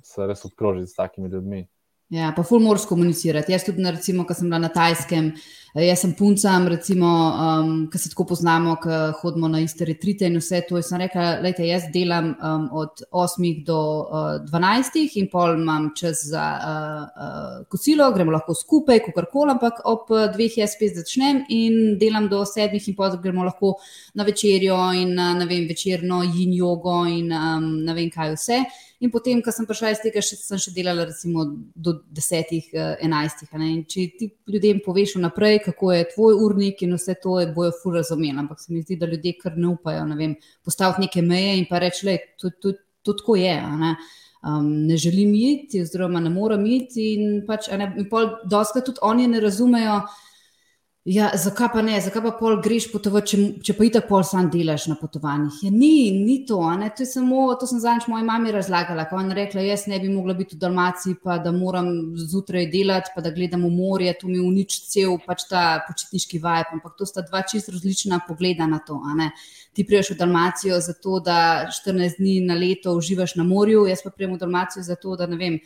se 0.03 0.27
res 0.27 0.45
obkrožiti 0.45 0.91
s 0.91 0.99
takimi 0.99 1.29
ljudmi. 1.29 1.67
Ja, 2.13 2.29
pa 2.37 2.43
ful 2.45 2.61
moraš 2.61 2.85
komunicirati. 2.85 3.55
Jaz 3.55 3.63
tudi, 3.65 3.85
recimo, 3.89 4.27
ko 4.29 4.35
sem 4.37 4.51
bila 4.51 4.59
na 4.61 4.69
Tajskem, 4.69 5.31
eh, 5.73 5.87
jaz 5.87 6.03
sem 6.03 6.11
puncam, 6.13 6.67
recimo, 6.69 7.09
um, 7.09 7.71
ki 7.89 7.99
se 7.99 8.11
tako 8.13 8.27
poznamo, 8.35 8.75
ki 8.83 8.99
hodimo 9.23 9.49
na 9.49 9.63
iste 9.65 9.89
retrite 9.89 10.29
in 10.29 10.37
vse 10.37 10.61
to. 10.69 10.77
Jaz 10.77 10.91
sem 10.93 11.01
rekla, 11.01 11.31
lejte, 11.41 11.65
jaz 11.65 11.87
delam 11.95 12.35
um, 12.35 12.67
od 12.83 13.01
8 13.23 13.65
do 13.65 13.79
uh, 14.03 14.29
12 14.51 15.17
in 15.23 15.31
pol 15.33 15.57
imam 15.57 15.89
čas 15.97 16.27
za 16.29 16.45
uh, 16.59 17.01
uh, 17.17 17.65
kosilo, 17.73 18.11
gremo 18.13 18.37
lahko 18.37 18.59
skupaj, 18.61 19.01
kako 19.09 19.27
koli, 19.33 19.57
ampak 19.57 19.81
ob 19.89 20.13
dveh 20.37 20.61
jaz 20.61 20.77
spet 20.77 21.01
začnem 21.01 21.47
in 21.49 21.97
delam 21.97 22.29
do 22.29 22.45
sedmih 22.45 22.93
in 22.93 23.01
pol 23.01 23.17
gremo 23.25 23.49
lahko 23.49 23.79
na 24.13 24.29
večerjo 24.29 24.85
in 25.01 25.17
na 25.17 25.49
vem, 25.49 25.65
večerno 25.65 26.21
in 26.29 26.53
jogo 26.61 27.07
in 27.09 27.33
um, 27.33 27.79
ne 27.89 27.97
vem 27.97 28.13
kaj 28.13 28.37
vse. 28.37 28.65
In 29.03 29.11
potem, 29.11 29.41
ko 29.43 29.51
sem 29.51 29.67
prišla 29.67 29.91
iz 29.97 30.01
tega, 30.03 30.23
še, 30.23 30.37
sem 30.39 30.61
še 30.63 30.71
delala 30.71 31.09
recimo 31.09 31.43
do 31.75 31.97
desetih, 32.15 32.69
eh, 32.71 33.01
enajstih. 33.03 33.51
Če 33.91 34.05
ti 34.15 34.29
ljudem 34.47 34.79
poveš 34.85 35.17
naprej, 35.19 35.59
kako 35.65 35.91
je 35.91 36.05
tvoj 36.15 36.39
urnik 36.47 36.85
in 36.87 36.95
vse 36.95 37.17
to, 37.19 37.35
bojo 37.55 37.73
fur 37.83 37.99
razumeli. 37.99 38.39
Ampak 38.39 38.61
se 38.63 38.73
mi 38.73 38.83
zdi, 38.85 38.97
da 39.01 39.11
ljudje 39.11 39.35
kar 39.43 39.57
ne 39.59 39.73
upajo 39.75 40.07
ne 40.07 40.17
vem, 40.17 40.37
postaviti 40.63 41.09
neke 41.09 41.23
meje 41.23 41.59
in 41.59 41.67
pa 41.67 41.81
reči, 41.83 42.07
da 42.07 42.17
to, 42.39 42.53
to, 42.63 42.77
to 43.03 43.17
tako 43.19 43.37
je. 43.37 43.57
Ne? 43.83 43.97
Um, 44.47 44.71
ne 44.87 44.97
želim 44.97 45.35
iti, 45.35 45.83
oziroma 45.83 46.21
ne 46.21 46.31
morem 46.31 46.63
iti. 46.67 47.15
In 47.17 47.43
pač, 47.47 47.73
ne, 47.75 47.91
in 47.99 48.07
pol, 48.11 48.37
doskrat 48.47 48.87
tudi 48.87 49.03
oni 49.03 49.27
ne 49.27 49.43
razumejo. 49.43 49.99
Ja, 51.05 51.33
zakaj 51.35 51.67
pa 51.73 51.81
ne, 51.83 51.97
zakaj 51.99 52.23
pa 52.23 52.31
pol 52.39 52.61
greš 52.63 52.85
potovati, 52.93 53.33
če, 53.33 53.39
če 53.67 53.75
pa 53.75 53.87
itak 53.89 54.05
pol 54.07 54.23
sam 54.23 54.47
delaš 54.53 54.85
na 54.87 54.95
potovanjih? 55.01 55.57
Ja, 55.65 55.73
ni, 55.75 56.13
ni 56.15 56.37
to, 56.47 56.61
to, 56.95 57.07
samo, 57.11 57.49
to 57.59 57.67
sem 57.67 57.81
zadnjič 57.83 58.07
moji 58.07 58.23
mami 58.29 58.53
razlagala, 58.55 59.09
ko 59.11 59.19
je 59.19 59.35
rekla, 59.35 59.65
jaz 59.67 59.89
ne 59.91 59.99
bi 59.99 60.13
mogla 60.13 60.37
biti 60.39 60.55
v 60.55 60.61
Dalmaciji, 60.63 61.19
pa 61.19 61.41
da 61.43 61.51
moram 61.51 61.91
zjutraj 62.15 62.71
delati, 62.71 63.11
pa 63.17 63.27
da 63.27 63.35
gledam 63.35 63.67
v 63.67 63.73
morje, 63.75 64.15
tu 64.21 64.31
mi 64.31 64.39
uniči 64.39 64.85
cel 64.95 65.19
pač 65.27 65.49
ta 65.51 65.83
počitniški 65.89 66.39
vaj, 66.39 66.69
ampak 66.79 66.95
to 66.95 67.11
sta 67.11 67.27
dva 67.27 67.43
čist 67.51 67.75
različna 67.75 68.23
pogleda 68.29 68.71
na 68.71 68.79
to. 68.79 69.03
Ti 69.75 69.83
priješ 69.83 70.15
v 70.15 70.21
Dalmacijo 70.23 70.79
zato, 70.79 71.19
da 71.19 71.67
14 71.83 72.23
dni 72.23 72.41
na 72.47 72.55
leto 72.55 72.95
uživaš 72.95 73.41
na 73.43 73.43
morju, 73.43 73.89
jaz 73.91 74.07
pa 74.07 74.15
prijem 74.15 74.37
v 74.37 74.45
Dalmacijo 74.47 74.87
zato, 74.87 75.19
da 75.19 75.27
ne 75.27 75.41
vem 75.41 75.59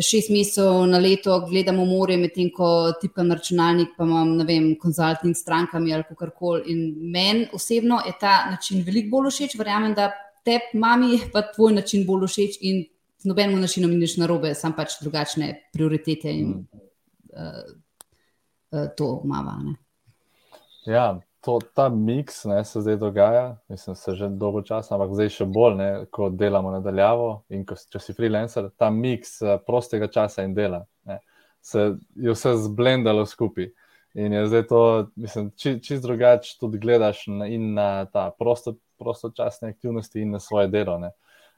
šest 0.00 0.30
mesecev 0.32 0.86
na 0.88 0.98
leto 0.98 1.34
gledamo 1.48 1.84
morje, 1.84 2.16
medtem 2.16 2.48
ko 2.54 2.92
tipkam 3.00 3.28
na 3.28 3.36
računalnik, 3.36 3.92
pa 3.96 4.06
imam, 4.08 4.36
ne 4.38 4.44
vem, 4.48 4.70
konzulting 4.80 5.36
s 5.36 5.44
strankami 5.44 5.92
ali 5.94 6.06
kako 6.08 6.30
koli. 6.38 6.62
In 6.72 7.10
meni 7.12 7.48
osebno 7.52 8.00
je 8.06 8.12
ta 8.20 8.50
način 8.50 8.82
veliko 8.86 9.16
bolj 9.16 9.30
všeč, 9.30 9.58
verjamem, 9.58 9.94
da 9.94 10.10
te 10.44 10.58
mami 10.74 11.20
pa 11.32 11.42
tvoj 11.52 11.76
način 11.80 12.06
bolj 12.06 12.26
všeč 12.26 12.58
in 12.60 12.84
z 13.22 13.28
nobenim 13.30 13.60
načinom 13.60 13.92
nič 13.94 14.16
narobe, 14.18 14.54
sam 14.58 14.74
pač 14.74 14.96
drugačne 15.02 15.52
prioritete 15.72 16.32
in 16.32 16.54
uh, 17.36 17.60
uh, 18.72 18.88
to 18.96 19.20
mava. 19.24 19.60
Ne. 19.62 19.76
Ja, 20.86 21.20
to, 21.42 21.58
ta 21.74 21.88
miks 21.88 22.44
ne, 22.44 22.60
se 22.64 22.80
zdaj 22.80 22.96
dogaja, 22.96 23.56
mislim, 23.68 23.96
se 23.96 24.14
že 24.14 24.28
dolgo 24.28 24.62
časa, 24.62 24.94
ampak 24.94 25.14
zdaj 25.18 25.30
še 25.36 25.46
bolj, 25.50 25.76
ne, 25.78 25.90
ko 26.14 26.30
delamo 26.30 26.70
nadaljavo 26.76 27.28
in 27.50 27.64
ko, 27.66 27.74
če 27.74 28.00
si 28.02 28.14
freelancer, 28.14 28.70
ta 28.78 28.90
miks 28.94 29.40
uh, 29.42 29.56
prostega 29.66 30.06
časa 30.12 30.46
in 30.46 30.54
dela, 30.54 30.84
ne, 31.08 31.18
se 31.62 31.88
je 32.14 32.34
vse 32.34 32.54
zblendalo 32.68 33.26
skupaj. 33.26 33.72
In 34.14 34.32
je 34.32 34.46
zdaj 34.46 34.66
to, 34.68 34.82
mislim, 35.16 35.50
či, 35.56 35.78
čist 35.80 36.02
drugače 36.04 36.58
tudi 36.60 36.78
gledaš 36.78 37.24
na, 37.32 37.46
in 37.48 37.72
na 37.74 38.04
ta 38.12 38.28
prosto, 38.38 38.74
prostočasne 39.00 39.72
aktivnosti 39.72 40.20
in 40.20 40.36
na 40.36 40.40
svoje 40.40 40.68
delo. 40.68 40.98
Ne. 40.98 41.10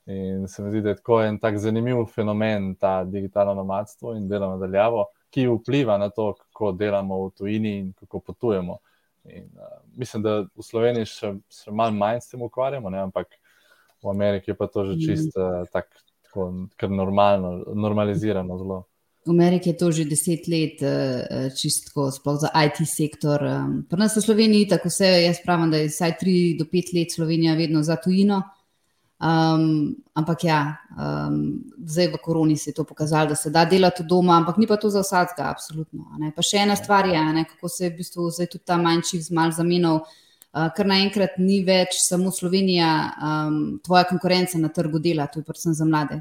In 0.07 0.49
se 0.49 0.63
mi 0.63 0.71
zdi, 0.71 0.81
da 0.81 0.95
je 0.95 1.01
tako 1.01 1.23
en 1.23 1.39
tak 1.43 1.59
zanimiv 1.59 2.05
fenomen, 2.15 2.75
ta 2.75 3.03
digitalno 3.05 3.55
nomadstvo 3.55 4.15
in 4.15 4.29
delo 4.29 4.53
nadaljavo, 4.55 5.09
ki 5.35 5.49
vpliva 5.49 5.99
na 5.99 6.09
to, 6.15 6.33
kako 6.39 6.73
delamo 6.73 7.25
v 7.25 7.31
tujini 7.35 7.79
in 7.79 7.93
kako 7.99 8.21
potujemo. 8.21 8.79
In, 9.25 9.49
uh, 9.57 9.81
mislim, 9.97 10.23
da 10.23 10.41
v 10.45 10.65
Sloveniji 10.65 11.09
še, 11.09 11.31
še 11.49 11.73
malo 11.73 11.97
manj 11.97 12.21
s 12.21 12.33
tem 12.33 12.43
ukvarjamo, 12.45 12.91
ne? 12.93 13.05
ampak 13.09 13.31
v 14.05 14.11
Ameriki 14.13 14.53
je 14.53 14.57
pa 14.59 14.69
to 14.69 14.85
že 14.91 14.99
čisto 15.01 15.41
uh, 15.41 15.69
tak, 15.73 15.89
tako, 16.29 16.69
kar 16.77 16.93
normalno, 16.93 17.63
normalizirano 17.73 18.59
zelo. 18.61 18.83
V 19.25 19.33
Ameriki 19.33 19.73
je 19.73 19.79
to 19.81 19.89
že 19.89 20.05
deset 20.05 20.45
let, 20.53 20.85
uh, 20.85 21.49
čistko, 21.57 22.11
sploh 22.13 22.37
za 22.37 22.53
IT 22.53 22.85
sektor. 22.85 23.41
Um, 23.41 23.79
pri 23.89 24.05
nas 24.05 24.17
v 24.17 24.27
Sloveniji 24.27 24.69
tako 24.77 24.93
vse, 24.93 25.09
jaz 25.25 25.41
pravim, 25.41 25.73
da 25.73 25.81
je 25.81 25.89
vsaj 25.89 26.19
tri 26.21 26.37
do 26.61 26.69
pet 26.69 26.93
let 26.93 27.17
Slovenija 27.17 27.57
vedno 27.57 27.81
za 27.81 27.97
tujino. 27.97 28.43
Um, 29.25 29.95
ampak 30.13 30.45
ja, 30.45 30.77
um, 30.93 31.65
zdaj 31.81 32.11
v 32.13 32.19
koroni 32.21 32.57
se 32.61 32.71
je 32.71 32.75
to 32.75 32.85
pokazalo, 32.85 33.31
da 33.33 33.35
se 33.35 33.51
da 33.51 33.63
delati 33.65 34.05
doma, 34.05 34.37
ampak 34.37 34.59
ni 34.61 34.67
pa 34.67 34.77
to 34.77 34.91
za 34.93 35.01
vsakega, 35.01 35.47
absolutno. 35.49 36.05
Pa 36.37 36.45
še 36.45 36.61
ena 36.67 36.77
stvar 36.77 37.09
je, 37.09 37.23
ne, 37.33 37.47
kako 37.49 37.71
se 37.73 37.87
je 37.87 37.91
v 37.95 37.97
bistvu 38.03 38.29
zdaj 38.29 38.51
tudi 38.53 38.69
ta 38.69 38.77
manjši 38.77 39.23
zmal 39.31 39.55
zamenjal, 39.57 40.03
uh, 40.05 40.69
ker 40.77 40.91
naenkrat 40.91 41.39
ni 41.41 41.63
več 41.65 41.97
samo 42.05 42.35
Slovenija, 42.37 42.91
um, 43.17 43.57
tvoja 43.87 44.05
konkurenca 44.11 44.61
na 44.61 44.69
trgu 44.69 45.01
dela, 45.01 45.25
to 45.33 45.41
je 45.41 45.49
predvsem 45.49 45.73
za 45.73 45.89
mlade. 45.89 46.21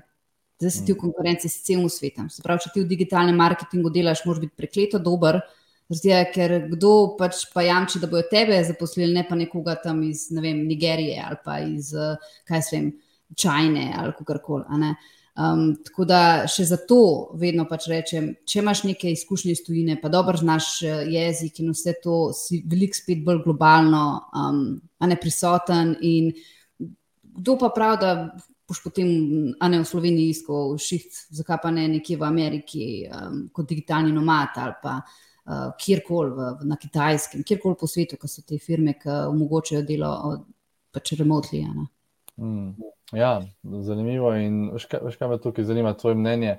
Zdaj 0.64 0.72
si 0.72 0.86
ti 0.88 0.95
v 0.95 1.01
konkurenci 1.04 1.51
s 1.51 1.60
celim 1.68 1.91
svetom. 1.91 2.32
Se 2.32 2.39
pravi, 2.45 2.64
če 2.64 2.72
ti 2.72 2.86
v 2.86 2.88
digitalnem 2.88 3.36
marketingu 3.36 3.91
delaš, 3.91 4.24
moraš 4.24 4.45
biti 4.45 4.56
prekleto 4.56 5.01
dober. 5.04 5.41
Zdaj, 5.91 6.27
ker 6.34 6.53
kdo 6.71 7.15
pač 7.19 7.43
pa 7.53 7.65
jamči, 7.65 7.99
da 7.99 8.07
bojo 8.07 8.23
tebe 8.31 8.55
zaposlili, 8.63 9.13
ne 9.13 9.25
pa 9.27 9.36
nekoga 9.36 9.75
tam 9.84 9.99
iz 10.07 10.29
ne 10.31 10.41
vem, 10.41 10.63
Nigerije 10.67 11.17
ali 11.25 11.41
pa 11.43 11.59
iz, 11.59 11.91
kaj 12.47 12.63
se 12.63 12.77
vem, 12.77 12.93
Čajne 13.34 13.93
ali 13.97 14.13
kakorkoli. 14.13 14.65
Um, 15.34 15.71
tako 15.81 16.05
da 16.05 16.45
še 16.45 16.67
zato 16.69 16.97
vedno 17.41 17.63
pač 17.65 17.88
rečem, 17.89 18.27
če 18.45 18.59
imaš 18.61 18.84
neke 18.86 19.09
izkušnje 19.09 19.55
iz 19.55 19.63
tujine, 19.65 19.95
pa 19.97 20.11
dobro 20.13 20.38
znaš 20.38 20.67
eh, 20.86 21.07
jezik 21.09 21.57
in 21.63 21.71
vse 21.73 21.95
to, 22.03 22.17
si 22.38 22.59
veliko 22.69 22.99
spet 22.99 23.23
bolj 23.25 23.41
globalno, 23.47 24.03
um, 24.29 24.59
a 25.01 25.09
ne 25.09 25.17
prisoten. 25.17 25.95
In 26.05 26.29
kdo 27.39 27.57
pa 27.57 27.71
pravi, 27.73 28.01
da 28.03 28.13
boš 28.69 28.84
potem, 28.86 29.09
a 29.57 29.71
ne 29.73 29.81
v 29.81 29.89
Sloveniji, 29.89 30.36
iskal 30.36 30.77
šift, 30.77 31.25
zakaj 31.34 31.63
pa 31.65 31.73
ne 31.73 31.88
nekje 31.95 32.19
v 32.21 32.29
Ameriki 32.29 32.86
um, 33.09 33.47
kot 33.49 33.73
digitalni 33.73 34.13
nomad 34.13 34.53
ali 34.61 34.77
pa 34.86 34.99
kjerkoli 35.79 36.31
na 36.63 36.77
kitajskem, 36.79 37.43
kjerkoli 37.43 37.75
po 37.79 37.87
svetu, 37.87 38.17
ki 38.19 38.29
so 38.31 38.43
te 38.47 38.57
firme, 38.61 38.95
ki 38.99 39.11
omogočajo 39.27 39.83
delo 39.87 40.13
pač 40.93 41.13
remotli. 41.19 41.63
Mm, 42.37 42.71
ja, 43.17 43.35
zanimivo. 43.63 44.33
In 44.39 44.71
veš, 44.73 44.87
kaj 45.19 45.29
me 45.29 45.39
tukaj 45.41 45.67
zanima, 45.67 45.93
tvoje 45.97 46.15
mnenje? 46.15 46.57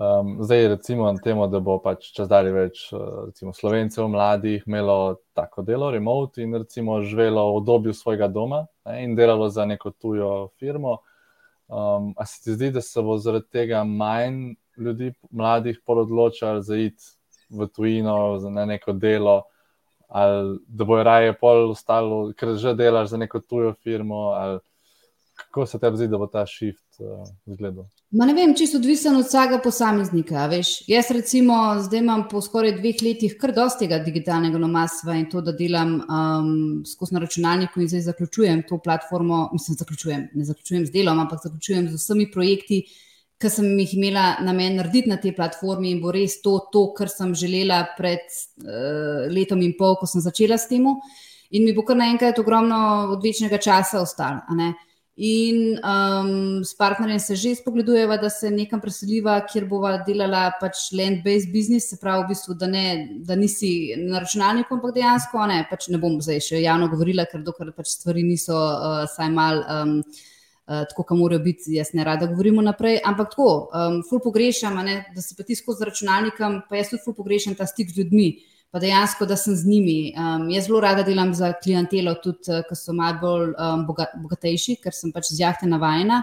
Um, 0.00 0.36
zdaj, 0.46 0.68
recimo, 0.68 1.10
na 1.12 1.18
temo, 1.20 1.48
da 1.50 1.58
bo 1.60 1.74
pač 1.82 2.06
čez 2.14 2.28
dalje 2.30 2.52
več 2.54 2.84
recimo, 2.94 3.52
slovencev, 3.52 4.06
mladih, 4.08 4.62
imelo 4.68 5.18
tako 5.36 5.64
delo, 5.66 5.90
remote 5.90 6.40
in 6.40 6.54
recimo 6.56 7.00
živelo 7.02 7.42
v 7.50 7.56
obdobju 7.58 7.94
svojega 7.98 8.30
doma 8.30 8.62
ne, 8.86 9.02
in 9.04 9.16
delalo 9.18 9.50
za 9.50 9.66
neko 9.66 9.90
tujo 9.90 10.30
firmo. 10.62 11.00
Um, 11.68 12.14
a 12.16 12.26
se 12.26 12.40
ti 12.44 12.54
zdi, 12.54 12.70
da 12.74 12.80
se 12.80 13.02
bo 13.02 13.18
zaradi 13.18 13.50
tega 13.52 13.82
manj 13.84 14.54
ljudi, 14.78 15.12
mladih, 15.30 15.82
odločali 15.86 16.62
za 16.62 16.76
iti 16.76 17.10
v 17.50 17.66
tujino, 17.74 18.38
na 18.50 18.64
neko 18.64 18.92
delo, 18.92 19.42
ali 20.08 20.58
da 20.66 20.84
bo 20.84 21.02
raje 21.02 21.34
pol 21.38 21.70
ostalo, 21.70 22.32
ker 22.32 22.56
že 22.58 22.74
delaš 22.74 23.14
za 23.14 23.16
neko 23.16 23.40
tujo 23.40 23.74
firmo. 23.82 24.30
Kako 25.40 25.66
se 25.66 25.78
tebi 25.78 25.96
zdi, 25.96 26.06
da 26.08 26.18
bo 26.20 26.26
ta 26.28 26.42
shift 26.46 27.00
uh, 27.00 27.24
izgledal? 27.46 27.86
Ma 28.12 28.26
ne 28.28 28.34
vem, 28.36 28.50
čisto 28.58 28.76
odvisen 28.76 29.16
od 29.16 29.24
vsakega 29.24 29.60
posameznika. 29.64 30.44
Veš. 30.52 30.72
Jaz, 30.90 31.08
recimo, 31.16 31.54
zdaj 31.80 32.02
imam 32.02 32.26
po 32.28 32.42
skoraj 32.44 32.74
dveh 32.76 33.00
letih 33.02 33.38
kar 33.40 33.54
dosti 33.56 33.86
tega 33.86 34.02
digitalnega 34.04 34.60
nomadstva 34.60 35.16
in 35.16 35.24
to, 35.32 35.40
da 35.40 35.54
delam 35.56 35.94
um, 36.02 36.50
skozi 36.86 37.16
na 37.16 37.22
računalniku 37.24 37.80
in 37.80 37.88
zdaj 37.88 38.04
zaključujem 38.10 38.66
to 38.68 38.78
platformo. 38.84 39.46
Mislim, 39.52 39.78
zaključujem, 39.80 40.28
ne 40.34 40.44
zaključujem 40.44 40.86
z 40.86 40.92
delom, 40.98 41.22
ampak 41.24 41.40
zaključujem 41.46 41.88
z 41.88 42.02
vsemi 42.02 42.28
projekti, 42.30 42.82
ki 43.40 43.48
sem 43.48 43.68
jih 43.80 43.96
imela 43.96 44.24
na 44.44 44.52
meni 44.52 44.76
narediti 44.76 45.08
na 45.08 45.16
tej 45.16 45.32
platformi 45.36 45.90
in 45.94 46.02
bo 46.02 46.12
res 46.12 46.40
to, 46.44 46.58
to 46.72 46.90
kar 46.96 47.08
sem 47.08 47.32
želela 47.32 47.82
pred 47.96 48.20
uh, 48.66 49.26
letom 49.32 49.62
in 49.64 49.72
pol, 49.78 49.96
ko 49.96 50.06
sem 50.06 50.20
začela 50.20 50.58
s 50.60 50.68
tem. 50.68 50.84
In 51.50 51.64
mi 51.64 51.72
bo 51.74 51.82
kar 51.82 51.96
naenkrat 51.98 52.38
ogromno 52.38 53.10
odvečnega 53.16 53.58
časa 53.58 54.04
ostalo. 54.04 54.44
In 55.20 55.76
um, 55.84 56.64
s 56.64 56.72
partnerjem 56.78 57.18
se 57.20 57.36
že 57.36 57.54
spogledujeva, 57.58 58.16
da 58.16 58.30
se 58.30 58.50
nekam 58.50 58.80
preseliva, 58.80 59.34
kjer 59.44 59.66
bova 59.68 59.98
delala 60.06 60.46
pač 60.60 60.86
land-based 60.96 61.52
business, 61.52 61.90
se 61.90 61.98
pravi, 62.00 62.24
v 62.24 62.30
bistvu, 62.30 62.56
da, 62.56 62.68
ne, 62.70 62.84
da 63.26 63.36
nisi 63.36 63.92
na 64.00 64.22
računalniku, 64.22 64.78
ampak 64.78 64.94
dejansko 64.96 65.46
ne, 65.50 65.58
pač 65.68 65.90
ne 65.92 66.00
bom 66.00 66.16
zdaj 66.24 66.40
še 66.46 66.62
javno 66.62 66.88
govorila, 66.88 67.26
ker 67.28 67.44
dokler 67.44 67.74
pač 67.76 67.92
stvari 67.98 68.24
niso 68.24 68.56
uh, 68.56 69.04
saj 69.12 69.32
mal. 69.34 69.64
Um, 69.68 69.98
tako, 70.70 71.02
kot 71.02 71.18
morajo 71.18 71.42
biti, 71.42 71.74
jaz 71.74 71.90
ne 71.98 72.04
rada 72.06 72.28
govorimo 72.30 72.62
naprej. 72.62 73.00
Ampak 73.04 73.32
tako, 73.32 73.48
um, 73.74 74.02
ful 74.06 74.20
pogrešam, 74.22 74.76
ne, 74.86 75.00
da 75.14 75.22
se 75.22 75.34
pa 75.38 75.42
ti 75.42 75.56
skozi 75.58 75.88
računalnikom, 75.88 76.60
pa 76.68 76.78
jaz 76.78 76.92
tudi 76.92 77.02
ful 77.04 77.16
pogrešam 77.16 77.56
ta 77.58 77.66
stik 77.66 77.90
z 77.90 77.98
ljudmi, 77.98 78.28
pa 78.70 78.78
dejansko, 78.78 79.26
da 79.26 79.36
sem 79.36 79.56
z 79.58 79.66
njimi. 79.66 80.12
Um, 80.14 80.46
jaz 80.54 80.68
zelo 80.68 80.80
rada 80.84 81.02
delam 81.02 81.34
za 81.34 81.52
klientelo, 81.58 82.14
tudi 82.22 82.54
uh, 82.54 82.62
ki 82.68 82.78
so 82.78 82.94
malo 82.94 83.18
bolj 83.24 83.50
um, 83.50 83.82
bogatejši, 84.22 84.78
ker 84.84 84.94
sem 84.94 85.10
pač 85.12 85.32
z 85.32 85.42
jahte 85.42 85.66
navajena. 85.66 86.22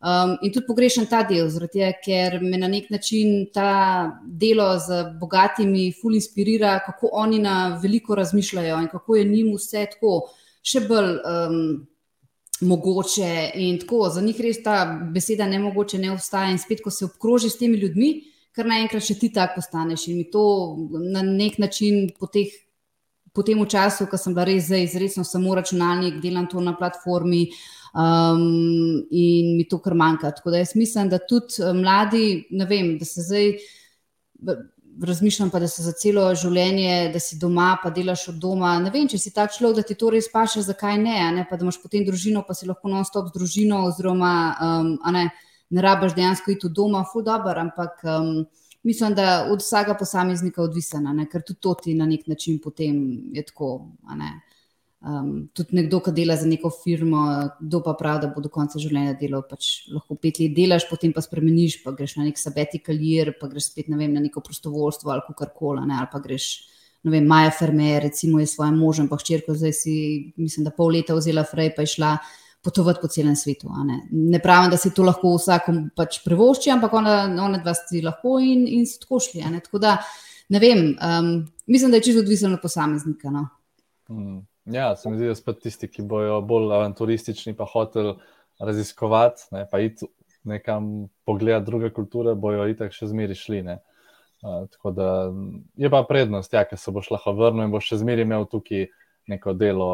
Um, 0.00 0.38
in 0.40 0.54
tudi 0.54 0.64
pogrešam 0.70 1.04
ta 1.10 1.24
del, 1.28 1.50
tega, 1.68 1.90
ker 2.00 2.38
me 2.40 2.56
na 2.62 2.70
nek 2.70 2.88
način 2.94 3.50
ta 3.52 4.08
delo 4.24 4.70
z 4.78 5.02
bogatimi 5.20 5.90
ful 5.98 6.14
inspirira, 6.14 6.78
kako 6.86 7.10
oni 7.12 7.42
na 7.42 7.80
veliko 7.82 8.14
razmišljajo 8.14 8.80
in 8.80 8.88
kako 8.88 9.16
je 9.16 9.24
njim 9.24 9.54
vse 9.58 9.88
tako 9.92 10.20
še 10.62 10.86
bolj. 10.86 11.16
Um, 11.26 11.89
mogoče. 12.60 13.50
In 13.54 13.78
tako 13.80 14.08
za 14.14 14.20
njih 14.20 14.40
res 14.40 14.62
ta 14.62 14.84
beseda 15.14 15.46
ne 15.46 15.58
mogoče 15.58 15.98
ne 15.98 16.12
obstaja. 16.12 16.50
In 16.50 16.58
spet, 16.58 16.82
ko 16.84 16.90
se 16.90 17.04
obkroži 17.04 17.50
s 17.50 17.58
temi 17.58 17.78
ljudmi, 17.80 18.12
kar 18.56 18.68
naenkrat 18.68 19.04
še 19.06 19.18
ti 19.18 19.32
tako 19.34 19.60
postaneš. 19.60 20.08
In 20.08 20.20
mi 20.20 20.30
to 20.30 20.44
na 21.12 21.22
nek 21.26 21.58
način 21.58 22.10
po, 22.18 22.26
teh, 22.26 22.52
po 23.32 23.42
tem 23.46 23.60
času, 23.64 24.08
ko 24.10 24.20
sem 24.20 24.34
bila 24.36 24.48
res 24.48 24.68
zdaj 24.68 24.86
izredno 24.88 25.24
samo 25.24 25.54
računalnik, 25.58 26.22
delam 26.22 26.48
to 26.50 26.60
na 26.60 26.76
platformi. 26.76 27.48
Um, 27.90 29.00
in 29.10 29.56
mi 29.58 29.64
to 29.66 29.80
kar 29.82 29.96
manjka. 29.98 30.30
Tako 30.36 30.52
da 30.54 30.60
jaz 30.60 30.76
mislim, 30.78 31.08
da 31.10 31.18
tudi 31.18 31.58
eh, 31.58 31.72
mladi, 31.74 32.26
ne 32.54 32.66
vem, 32.70 32.92
da 33.00 33.04
se 33.04 33.24
zdaj 33.26 33.48
razmišljam 35.02 35.50
pa, 35.50 35.60
da 35.60 35.68
se 35.68 35.82
za 35.82 35.92
celo 35.92 36.24
življenje, 36.34 37.10
da 37.12 37.20
si 37.20 37.38
doma, 37.40 37.74
pa 37.82 37.90
delaš 37.90 38.28
od 38.32 38.40
doma. 38.42 38.74
Ne 38.82 38.92
vem, 38.94 39.08
če 39.08 39.18
si 39.18 39.32
tak 39.34 39.54
človek, 39.54 39.80
da 39.80 39.84
ti 39.88 39.96
to 39.98 40.10
res 40.12 40.30
paše, 40.32 40.62
zakaj 40.66 40.98
ne, 41.00 41.18
ne? 41.36 41.46
Pa 41.48 41.56
da 41.56 41.66
imaš 41.66 41.80
potem 41.82 42.04
družino, 42.06 42.42
pa 42.46 42.56
si 42.56 42.68
lahko 42.68 42.90
non-stop 42.92 43.30
z 43.30 43.36
družino, 43.38 43.84
oziroma 43.88 44.32
um, 44.66 44.90
ne, 45.14 45.28
ne 45.70 45.84
rabaš 45.84 46.16
dejansko 46.18 46.54
iti 46.54 46.68
od 46.68 46.76
doma, 46.76 47.04
fu 47.12 47.22
dobro, 47.26 47.56
ampak 47.60 48.04
um, 48.04 48.32
mislim, 48.82 49.16
da 49.16 49.46
od 49.52 49.64
vsakega 49.64 49.96
posameznika 49.98 50.62
odvisna, 50.62 51.14
ker 51.30 51.44
tudi 51.46 51.60
to 51.60 51.74
ti 51.84 51.94
na 51.94 52.08
nek 52.10 52.26
način 52.28 52.60
potem 52.62 53.02
je 53.36 53.46
tako. 53.46 53.74
Um, 55.00 55.46
tudi 55.56 55.78
nekdo, 55.78 56.02
ki 56.04 56.12
dela 56.12 56.34
za 56.36 56.44
neko 56.44 56.68
firmo, 56.74 57.22
kdo 57.56 57.78
pa 57.80 57.94
pravi, 57.96 58.20
da 58.26 58.28
bo 58.34 58.42
do 58.44 58.50
konca 58.52 58.76
življenja 58.82 59.14
delal. 59.16 59.46
Pač 59.48 59.86
lahko 59.88 60.18
pet 60.20 60.42
let 60.42 60.52
delaš, 60.56 60.84
potem 60.90 61.14
pa 61.16 61.22
spremeniš, 61.24 61.78
pa 61.84 61.94
greš 61.96 62.18
na 62.18 62.26
nek 62.26 62.36
sabeti 62.36 62.82
kalir, 62.84 63.32
pa 63.40 63.48
greš 63.48 63.70
spet 63.70 63.88
ne 63.88 63.96
vem, 63.96 64.12
na 64.12 64.20
neko 64.20 64.42
prostovoljstvo 64.44 65.14
ali 65.14 65.24
kar 65.38 65.54
koli. 65.56 65.86
Ali 65.88 66.10
pa 66.12 66.20
greš, 66.20 66.50
ne 67.08 67.14
vem, 67.14 67.24
Maja 67.28 67.54
Fermer, 67.56 68.02
recimo, 68.04 68.42
je 68.42 68.50
svojim 68.52 68.76
možem, 68.76 69.08
pa 69.08 69.16
hčerko, 69.16 69.56
zdaj 69.56 69.72
si, 69.78 69.94
mislim, 70.36 70.68
da 70.68 70.74
pol 70.76 70.92
leta 70.92 71.16
vzela 71.16 71.46
frej, 71.48 71.72
pa 71.78 71.88
je 71.88 71.94
šla 71.94 72.12
potovati 72.60 73.00
po 73.00 73.08
celem 73.08 73.36
svetu. 73.40 73.72
Ne? 73.88 74.02
ne 74.12 74.42
pravim, 74.44 74.68
da 74.68 74.76
si 74.76 74.92
to 74.92 75.06
lahko 75.06 75.32
vsakom 75.38 75.86
pač 75.96 76.20
prevošči, 76.26 76.74
ampak 76.76 76.92
ona, 77.00 77.22
ona 77.40 77.62
dva 77.64 77.72
si 77.72 78.04
lahko 78.04 78.36
in, 78.44 78.66
in 78.68 78.84
so 78.84 79.00
tako 79.00 79.22
šli. 79.24 79.46
Ne? 79.48 79.64
Tako 79.64 79.80
da 79.80 79.96
ne 80.52 80.60
vem, 80.60 80.90
um, 80.92 81.32
mislim, 81.66 81.90
da 81.90 81.96
je 81.96 82.10
čisto 82.10 82.20
odvisno 82.20 82.52
od 82.52 82.60
posameznika. 82.60 83.32
No? 83.32 83.46
Hmm. 84.12 84.42
Ja, 84.64 84.96
se 84.96 85.10
mi 85.10 85.16
zdi, 85.16 85.30
da 85.30 85.34
so 85.34 85.52
tisti, 85.56 85.88
ki 85.88 86.02
bojo 86.06 86.40
bolj 86.44 86.74
avanturistični, 86.76 87.54
pa 87.56 87.64
hotel 87.68 88.14
raziskovati, 88.60 89.48
ne, 89.56 89.64
pa 89.70 89.80
iti 89.80 90.06
nekam 90.44 91.08
pogledati 91.24 91.66
druge 91.66 91.90
kulture, 91.96 92.34
bojo 92.34 92.66
itak 92.68 92.92
še 92.96 93.08
zmeri 93.10 93.36
šli. 93.36 93.62
Uh, 93.66 94.66
tako 94.72 94.92
da 94.96 95.08
je 95.76 95.90
pa 95.92 96.02
prednost, 96.08 96.52
ja, 96.52 96.64
ker 96.68 96.78
se 96.80 96.92
boš 96.92 97.10
lahko 97.12 97.34
vrnil 97.36 97.66
in 97.66 97.74
boš 97.74 97.92
še 97.92 98.00
zmeri 98.04 98.24
imel 98.28 98.46
tukaj 98.48 98.86
neko 99.30 99.52
delo, 99.54 99.90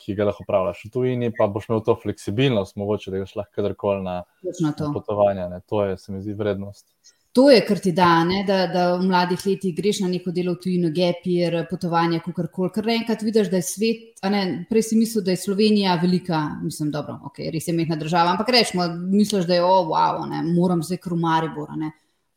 ki 0.00 0.16
ga 0.18 0.28
lahko 0.30 0.44
upravljaš 0.44 0.86
v 0.86 0.90
tujini, 0.94 1.32
pa 1.36 1.46
boš 1.52 1.68
imel 1.68 1.82
to 1.86 1.96
fleksibilnost, 2.02 2.76
mogoče 2.80 3.12
da 3.12 3.20
greš 3.22 3.36
lahko 3.38 3.60
kadarkoli 3.60 4.02
na, 4.04 4.16
na 4.42 4.72
potovanje. 4.94 5.48
Ne. 5.52 5.60
To 5.70 5.84
je, 5.84 5.98
se 6.00 6.12
mi 6.12 6.22
zdi, 6.24 6.34
vrednost. 6.38 6.88
To 7.34 7.48
je, 7.50 7.64
kar 7.66 7.80
ti 7.82 7.90
da, 7.92 8.22
ne, 8.24 8.44
da, 8.46 8.60
da 8.70 8.82
v 8.94 9.08
mladih 9.08 9.40
letih 9.42 9.72
greš 9.74 10.04
na 10.04 10.08
neko 10.12 10.30
delo 10.30 10.52
v 10.54 10.60
tujino, 10.62 10.90
gepir, 10.94 11.56
potovanje, 11.66 12.20
kako 12.22 12.44
koli. 12.46 12.70
Ker 12.76 12.88
enkrat 12.94 13.24
vidiš, 13.26 13.50
da 13.50 13.58
je 13.58 13.66
svet, 13.66 14.22
ne, 14.30 14.42
prej 14.70 14.84
si 14.86 14.98
mislil, 15.00 15.24
da 15.26 15.34
je 15.34 15.40
Slovenija 15.42 15.96
velika, 15.98 16.44
mislim, 16.62 16.92
dobro, 16.94 17.16
ok, 17.26 17.42
res 17.50 17.66
je 17.66 17.74
mehna 17.74 17.98
država, 17.98 18.36
ampak 18.36 18.54
rečemo, 18.54 18.86
misliš, 19.10 19.48
da 19.50 19.58
je, 19.58 19.64
oh, 19.66 19.82
wow, 19.90 20.22
ne, 20.30 20.44
moram 20.54 20.82
zdaj 20.86 21.02
krumari 21.02 21.50
bora. 21.56 21.74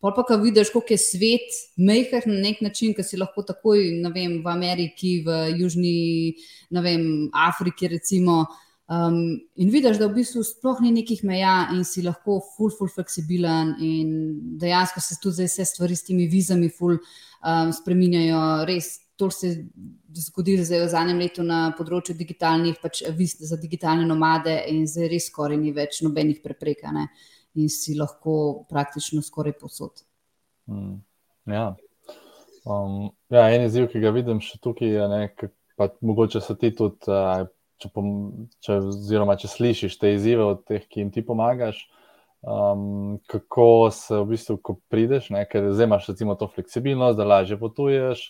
Pol 0.02 0.16
pa, 0.18 0.26
ko 0.26 0.40
vidiš, 0.42 0.74
kako 0.74 0.96
je 0.96 0.98
svet 1.04 1.62
mehak 1.78 2.26
na 2.26 2.42
nek 2.42 2.66
način, 2.66 2.98
ki 2.98 3.06
si 3.06 3.22
lahko 3.22 3.46
takoj 3.46 3.86
vem, 4.16 4.40
v 4.42 4.50
Ameriki, 4.50 5.20
v 5.26 5.44
Južni 5.62 6.34
vem, 6.74 7.30
Afriki, 7.38 7.94
recimo, 7.94 8.48
um, 8.90 9.40
in 9.56 9.72
vidiš, 9.74 10.00
da 10.00 10.08
v 10.08 10.18
bistvu 10.20 10.44
sploh 10.48 10.80
ni 10.84 10.92
nekih 10.96 11.24
meja 11.28 11.70
in 11.76 11.84
si 11.88 12.04
lahko 12.06 12.40
full, 12.56 12.74
full 12.74 12.92
fleksibilen, 12.92 13.76
in 13.84 14.14
dejansko 14.62 15.04
se 15.04 15.20
tu 15.22 15.34
zdaj 15.34 15.52
vse 15.52 15.68
stvari 15.72 15.96
s 15.96 16.08
temi 16.08 16.28
vizami 16.32 16.70
full 16.70 16.98
um, 16.98 17.74
spreminjajo. 17.76 18.44
Res, 18.70 18.94
to 19.18 19.32
se 19.34 19.48
je 19.48 19.56
zgodilo 20.28 20.66
zdaj 20.66 20.86
v 20.86 20.92
zadnjem 20.94 21.24
letu 21.24 21.46
na 21.46 21.72
področju 21.78 22.16
digitalnih, 22.18 22.78
pač 22.82 23.02
viz 23.18 23.38
za 23.42 23.58
digitalne 23.60 24.06
nomade, 24.06 24.54
in 24.70 24.86
zdaj 24.90 25.12
res 25.14 25.32
skoraj 25.32 25.60
ni 25.60 25.74
več 25.76 26.02
nobenih 26.06 26.44
preprekanj 26.44 27.08
in 27.58 27.70
si 27.74 27.96
lahko 27.98 28.68
praktično 28.70 29.24
skoraj 29.26 29.56
posod. 29.58 30.04
Hmm. 30.70 31.00
Ja. 31.50 31.72
Um, 32.68 33.10
ja, 33.32 33.48
en 33.50 33.66
izziv, 33.66 33.88
ki 33.90 34.02
ga 34.04 34.12
vidim 34.14 34.42
še 34.44 34.60
tukaj, 34.62 34.92
je, 34.92 35.06
ne, 35.10 35.52
pa 35.80 35.88
mogoče 36.06 36.42
se 36.44 36.56
ti 36.60 36.74
tudi, 36.76 37.08
če, 37.82 37.92
pom, 37.94 38.10
če, 38.64 38.80
oziroma, 38.92 39.38
če 39.40 39.52
slišiš 39.52 39.98
te 40.02 40.14
izzive 40.16 40.46
od 40.46 40.66
teh, 40.68 40.84
ki 40.88 41.04
jim 41.04 41.14
ti 41.14 41.24
pomagaš. 41.26 41.84
Um, 42.48 43.18
kako 43.28 43.90
se 43.92 44.20
v 44.22 44.28
bistvu, 44.34 44.58
ko 44.62 44.78
prideš, 44.92 45.32
ne, 45.34 45.42
ker 45.50 45.72
zdaj 45.74 45.90
imaš 45.90 46.10
recimo 46.12 46.36
to 46.38 46.48
fleksibilnost, 46.54 47.18
da 47.18 47.26
lažje 47.28 47.58
potuješ, 47.60 48.28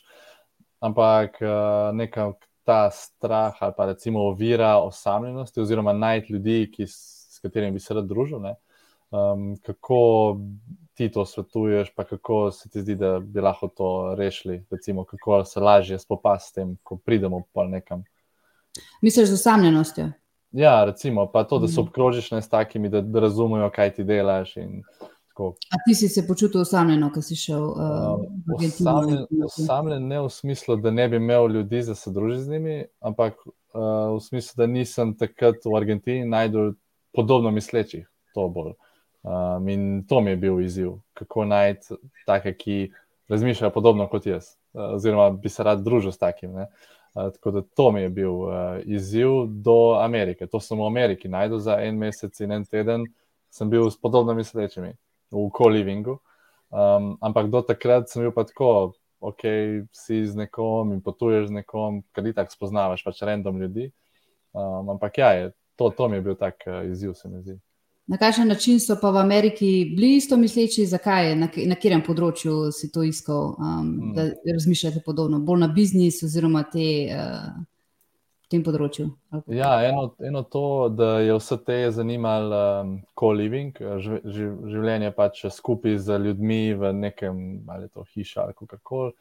ampak 0.83 1.41
uh, 1.43 1.91
neka 1.97 2.31
ta 2.67 2.87
strah 2.91 3.55
ali 3.63 3.75
pa 3.77 3.85
recimo 3.91 4.23
ovira 4.31 4.77
osamljenosti, 4.83 5.61
oziroma 5.61 5.93
najti 5.93 6.33
ljudi, 6.33 6.57
ki, 6.71 6.87
s 6.87 7.39
katerimi 7.43 7.77
bi 7.77 7.83
se 7.83 7.95
rad 7.95 8.07
družil. 8.09 8.39
Ne, 8.43 8.55
Um, 9.09 9.55
kako 9.63 10.37
ti 10.93 11.11
to 11.11 11.25
svetuješ, 11.25 11.93
pa 11.95 12.03
kako 12.03 12.51
se 12.51 12.69
ti 12.69 12.81
zdi, 12.81 12.95
da 12.95 13.19
bi 13.19 13.41
lahko 13.41 13.67
to 13.67 14.15
rešili, 14.15 14.65
recimo, 14.71 15.03
kako 15.03 15.45
se 15.45 15.59
lažje 15.59 15.99
spopasti 15.99 16.49
s 16.49 16.53
tem, 16.53 16.77
ko 16.83 16.97
pridemo 16.97 17.41
po 17.53 17.63
nekam? 17.63 18.03
Misliš 19.01 19.29
z 19.29 19.33
osamljenostjo? 19.33 20.11
Ja, 20.51 20.85
recimo, 20.85 21.31
pa 21.31 21.43
to, 21.43 21.59
da 21.59 21.67
se 21.67 21.73
mhm. 21.73 21.81
obkrožiš 21.81 22.31
ne 22.31 22.41
s 22.41 22.49
takimi, 22.49 22.89
da, 22.89 23.01
da 23.01 23.19
razumejo, 23.19 23.69
kaj 23.75 23.93
ti 23.93 24.03
delaš. 24.03 24.55
A 25.37 25.77
ti 25.85 25.95
si 25.95 26.09
se 26.09 26.27
počutil 26.27 26.61
osamljeno, 26.61 27.11
ko 27.13 27.21
si 27.21 27.35
šel 27.35 27.63
uh, 27.63 27.75
v 28.47 28.55
Argentino? 28.55 28.95
Osamljen, 28.95 29.25
osamljen 29.45 30.07
ne 30.07 30.21
v 30.21 30.29
smislu, 30.29 30.75
da 30.81 30.91
ne 30.91 31.07
bi 31.09 31.19
imel 31.21 31.51
ljudi 31.51 31.81
za 31.81 31.95
se 31.95 32.11
družiti 32.11 32.43
z 32.43 32.49
njimi, 32.49 32.77
ampak 32.99 33.37
uh, 33.45 34.15
v 34.15 34.19
smislu, 34.21 34.53
da 34.57 34.67
nisem 34.67 35.13
takrat 35.17 35.65
v 35.65 35.75
Argentini 35.77 36.25
najdel 36.25 36.73
podobno 37.13 37.51
mislečih. 37.51 38.07
To 38.33 38.47
bolj. 38.49 38.73
Um, 39.27 39.69
in 39.69 40.05
to 40.07 40.21
mi 40.21 40.31
je 40.31 40.37
bil 40.37 40.61
izziv, 40.61 40.91
kako 41.13 41.45
najti 41.45 41.95
take, 42.25 42.53
ki 42.53 42.91
razmišljajo 43.29 43.73
podobno 43.73 44.07
kot 44.07 44.25
jaz, 44.25 44.55
oziroma 44.73 45.29
bi 45.29 45.49
se 45.49 45.63
rad 45.63 45.83
družil 45.83 46.11
s 46.11 46.17
takim. 46.17 46.55
Uh, 46.55 46.95
tako 47.17 47.51
da 47.51 47.61
to 47.61 47.91
mi 47.91 48.01
je 48.01 48.09
bil 48.09 48.31
uh, 48.31 48.51
izziv 48.85 49.29
do 49.47 49.97
Amerike. 49.99 50.47
To 50.47 50.59
sem 50.59 50.77
v 50.77 50.85
Ameriki 50.85 51.27
najdel 51.27 51.59
za 51.59 51.79
en 51.81 51.97
mesec 51.97 52.39
in 52.39 52.51
en 52.51 52.65
teden, 52.65 53.05
sem 53.49 53.69
bil 53.69 53.89
s 53.89 53.97
podobnimi 53.97 54.43
srečami 54.43 54.93
v 55.31 55.49
co-livingu. 55.57 56.19
Um, 56.69 57.15
ampak 57.21 57.49
do 57.49 57.61
takrat 57.61 58.09
sem 58.11 58.21
bil 58.25 58.33
pa 58.35 58.43
tako, 58.43 58.93
ok, 59.19 59.43
si 59.95 60.25
z 60.27 60.35
nekom 60.35 60.93
in 60.93 61.01
potuješ 61.01 61.47
z 61.49 61.61
nekom, 61.63 62.03
kar 62.11 62.27
ti 62.27 62.35
tako 62.35 62.53
spoznavaš, 62.53 63.03
pač 63.07 63.23
random 63.25 63.61
ljudi. 63.61 63.89
Um, 64.53 64.93
ampak 64.95 65.17
ja, 65.17 65.31
je, 65.33 65.51
to, 65.75 65.89
to 65.89 66.09
mi 66.09 66.19
je 66.19 66.21
bil 66.21 66.35
tak 66.35 66.67
uh, 66.67 66.83
izziv, 66.85 67.15
se 67.15 67.29
mi 67.29 67.41
zdi. 67.41 67.57
Na 68.07 68.17
kakšen 68.17 68.47
način 68.47 68.79
so 68.79 68.95
pa 69.01 69.09
v 69.11 69.19
Ameriki 69.19 69.69
bili 69.95 70.15
isto 70.15 70.37
misleči, 70.37 70.85
zakaj, 70.87 71.33
na, 71.35 71.49
na 71.67 71.75
katerem 71.75 72.03
področju 72.05 72.69
si 72.71 72.87
to 72.91 73.03
iskal, 73.03 73.57
um, 73.59 73.89
hmm. 73.89 74.13
da 74.15 74.29
razmišljate 74.53 75.01
podobno, 75.05 75.41
bolj 75.43 75.65
na 75.65 75.67
biznis 75.75 76.21
oziroma 76.23 76.63
te, 76.71 76.87
uh, 77.11 77.49
tem 78.47 78.63
področju? 78.63 79.09
Ja, 79.51 79.73
eno, 79.83 80.07
eno 80.23 80.45
to, 80.47 80.63
da 80.95 81.17
je 81.19 81.35
vse 81.35 81.59
te 81.67 81.81
zanimalo 81.91 82.61
um, 82.85 82.95
co-living, 83.19 83.75
življenje 83.99 85.11
pač 85.17 85.43
skupaj 85.51 85.99
z 86.07 86.21
ljudmi 86.29 86.61
v 86.79 86.93
nekem, 86.95 87.43
ali 87.67 87.91
to 87.91 88.07
hiša 88.07 88.45
ali 88.45 88.55
kako 88.55 88.79
koli, 88.87 89.13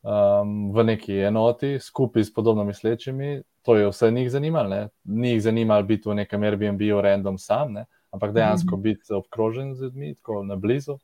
um, 0.00 0.70
v 0.72 0.88
neki 0.94 1.20
enoti, 1.28 1.76
skupaj 1.76 2.24
s 2.24 2.32
podobno 2.32 2.64
mislečimi. 2.64 3.42
To 3.68 3.76
je 3.76 3.92
vse 3.92 4.08
njih 4.10 4.30
zanimalo, 4.32 4.68
ne? 4.68 4.82
njih 5.04 5.42
zanimalo 5.44 5.84
biti 5.84 6.08
v 6.08 6.22
nekem 6.22 6.42
Airbnb-u, 6.48 7.02
random 7.04 7.36
sam. 7.38 7.76
Ne? 7.76 7.84
Ampak 8.10 8.32
dejansko 8.34 8.76
mhm. 8.76 8.82
biti 8.82 9.14
obkrožen 9.14 9.74
z 9.74 9.82
ljudmi, 9.82 10.14
tako 10.14 10.42
na 10.44 10.56
blizu. 10.56 10.98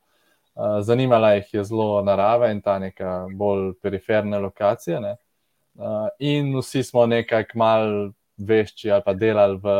Uh, 0.57 0.81
zanimala 0.81 1.35
jih 1.35 1.55
je 1.55 1.65
zelo 1.65 2.03
narava 2.03 2.49
in 2.51 2.63
ta 2.65 2.79
neka 2.79 3.27
bolj 3.37 3.75
periferna 3.83 4.39
lokacija. 4.39 5.01
Uh, 5.01 6.09
in 6.19 6.55
vsi 6.57 6.83
smo 6.83 7.07
nekako 7.07 7.59
mal 7.59 8.13
vešči 8.37 8.91
ali 8.91 9.03
pa 9.05 9.15
delali 9.15 9.61
v 9.63 9.75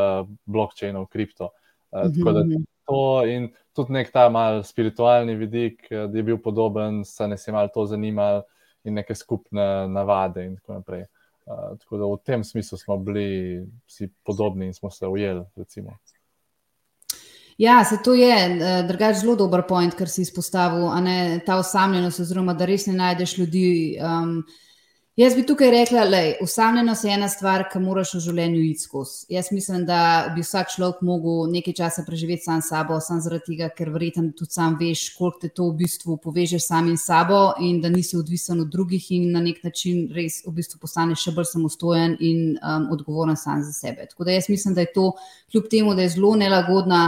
blokčinu, 0.45 1.07
v 1.07 1.13
kripto. 1.13 1.51
Uh, 1.91 2.11
tako 2.19 2.33
da 2.33 2.45
mhm. 2.45 2.67
to 2.87 3.23
in 3.27 3.49
tudi 3.77 3.93
nek 3.93 4.13
ta 4.13 4.29
mal 4.29 4.63
spiritualni 4.65 5.35
vidik, 5.37 5.89
da 5.91 6.19
je 6.19 6.23
bil 6.23 6.39
podoben, 6.39 7.05
se 7.05 7.29
ne 7.29 7.37
si 7.39 7.53
mal 7.53 7.69
to 7.75 7.87
zanimal 7.87 8.43
in 8.85 8.95
neke 8.95 9.15
skupne 9.15 9.89
navade 9.89 10.45
in 10.45 10.57
tako 10.57 10.81
naprej. 10.81 11.05
Uh, 11.47 11.77
tako 11.81 11.97
da 11.97 12.05
v 12.05 12.21
tem 12.25 12.45
smislu 12.45 12.79
smo 12.79 12.97
bili 12.97 13.65
vsi 13.87 14.09
podobni 14.25 14.67
in 14.67 14.75
smo 14.75 14.91
se 14.91 15.07
ujeli, 15.07 15.45
recimo. 15.57 15.97
Ja, 17.59 17.85
se 17.85 17.97
to 18.05 18.15
je 18.15 18.37
eh, 18.37 18.83
drugač 18.89 19.23
zelo 19.23 19.35
dober 19.37 19.63
point, 19.69 19.95
kar 19.97 20.11
si 20.13 20.27
izpostavil, 20.27 20.91
ne, 21.01 21.41
ta 21.47 21.57
osamljenost, 21.57 22.21
oziroma 22.21 22.53
da 22.55 22.69
res 22.69 22.85
ne 22.87 22.93
najdeš 22.93 23.39
ljudi. 23.39 23.69
Um, 23.97 24.43
jaz 25.17 25.33
bi 25.33 25.45
tukaj 25.49 25.71
rekla, 25.73 26.03
da 26.13 26.19
je 26.21 26.35
osamljenost 26.45 27.07
ena 27.09 27.31
stvar, 27.33 27.63
ki 27.73 27.81
moraš 27.81 28.11
v 28.19 28.19
življenju 28.27 28.59
iti 28.61 28.83
skozi. 28.85 29.23
Jaz 29.33 29.49
mislim, 29.57 29.87
da 29.89 30.01
bi 30.35 30.45
vsak 30.45 30.69
človek 30.75 30.99
mogel 31.01 31.47
nekaj 31.55 31.75
časa 31.79 32.05
preživeti 32.05 32.45
sam 32.45 32.61
s 32.61 32.69
sabo, 32.75 32.99
samo 33.01 33.25
zaradi 33.25 33.47
tega, 33.47 33.71
ker 33.79 33.89
verjetno 33.95 34.27
tudi 34.37 34.53
sam 34.53 34.77
veš, 34.77 35.07
koliko 35.17 35.41
te 35.41 35.49
to 35.49 35.71
v 35.71 35.79
bistvu 35.79 36.17
poveže 36.21 36.61
samim 36.61 36.99
sabo 37.01 37.55
in 37.65 37.79
da 37.81 37.89
nisi 37.89 38.19
odvisen 38.21 38.61
od 38.67 38.69
drugih 38.75 39.07
in 39.17 39.31
na 39.33 39.41
nek 39.41 39.63
način 39.65 40.11
res 40.13 40.43
v 40.45 40.53
bistvu 40.59 40.83
postaneš 40.85 41.25
še 41.25 41.33
bolj 41.33 41.49
samostojen 41.55 42.19
in 42.21 42.43
um, 42.61 42.91
odgovoren 42.93 43.41
sam 43.41 43.65
za 43.65 43.73
sebe. 43.73 44.05
Tako 44.13 44.29
da 44.29 44.37
jaz 44.37 44.51
mislim, 44.53 44.77
da 44.77 44.85
je 44.85 44.93
to, 44.93 45.07
kljub 45.55 45.73
temu, 45.73 45.97
da 45.97 46.05
je 46.05 46.13
zelo 46.19 46.35
nelagodna. 46.37 47.07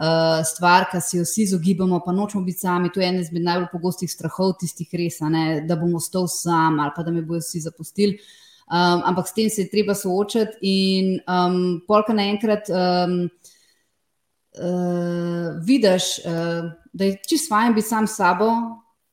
Eh, 0.00 0.44
stvar, 0.44 0.86
ki 0.88 1.00
se 1.00 1.18
jo 1.18 1.24
vsi 1.26 1.42
izogibamo, 1.42 1.98
pa 2.00 2.12
nočemo 2.12 2.44
biti 2.44 2.58
sami. 2.58 2.88
To 2.92 3.00
je 3.00 3.08
ena 3.08 3.20
izmed 3.20 3.42
najbolj 3.44 3.66
pogostih 3.72 4.10
strahov, 4.10 4.54
tistih 4.60 4.88
res, 4.96 5.18
ne, 5.20 5.60
da 5.68 5.76
bomo 5.76 5.98
ostal 6.00 6.28
sam 6.30 6.80
ali 6.80 6.94
pa 6.96 7.02
da 7.04 7.12
me 7.12 7.20
bodo 7.22 7.42
vsi 7.42 7.60
zapustili. 7.66 8.16
Um, 8.70 9.02
ampak 9.04 9.28
s 9.28 9.34
tem 9.34 9.50
se 9.50 9.62
je 9.62 9.68
treba 9.68 9.94
soočati, 9.94 10.56
in 10.62 11.18
um, 11.26 11.82
polka 11.88 12.14
naenkrat 12.14 12.70
um, 12.70 13.16
uh, 14.56 15.58
vidiš, 15.66 16.20
uh, 16.24 16.70
da 16.92 17.04
je 17.04 17.18
čisto 17.28 17.50
fajn 17.50 17.74
biti 17.74 17.88
sam 17.88 18.06
s 18.06 18.16
sabo, 18.16 18.48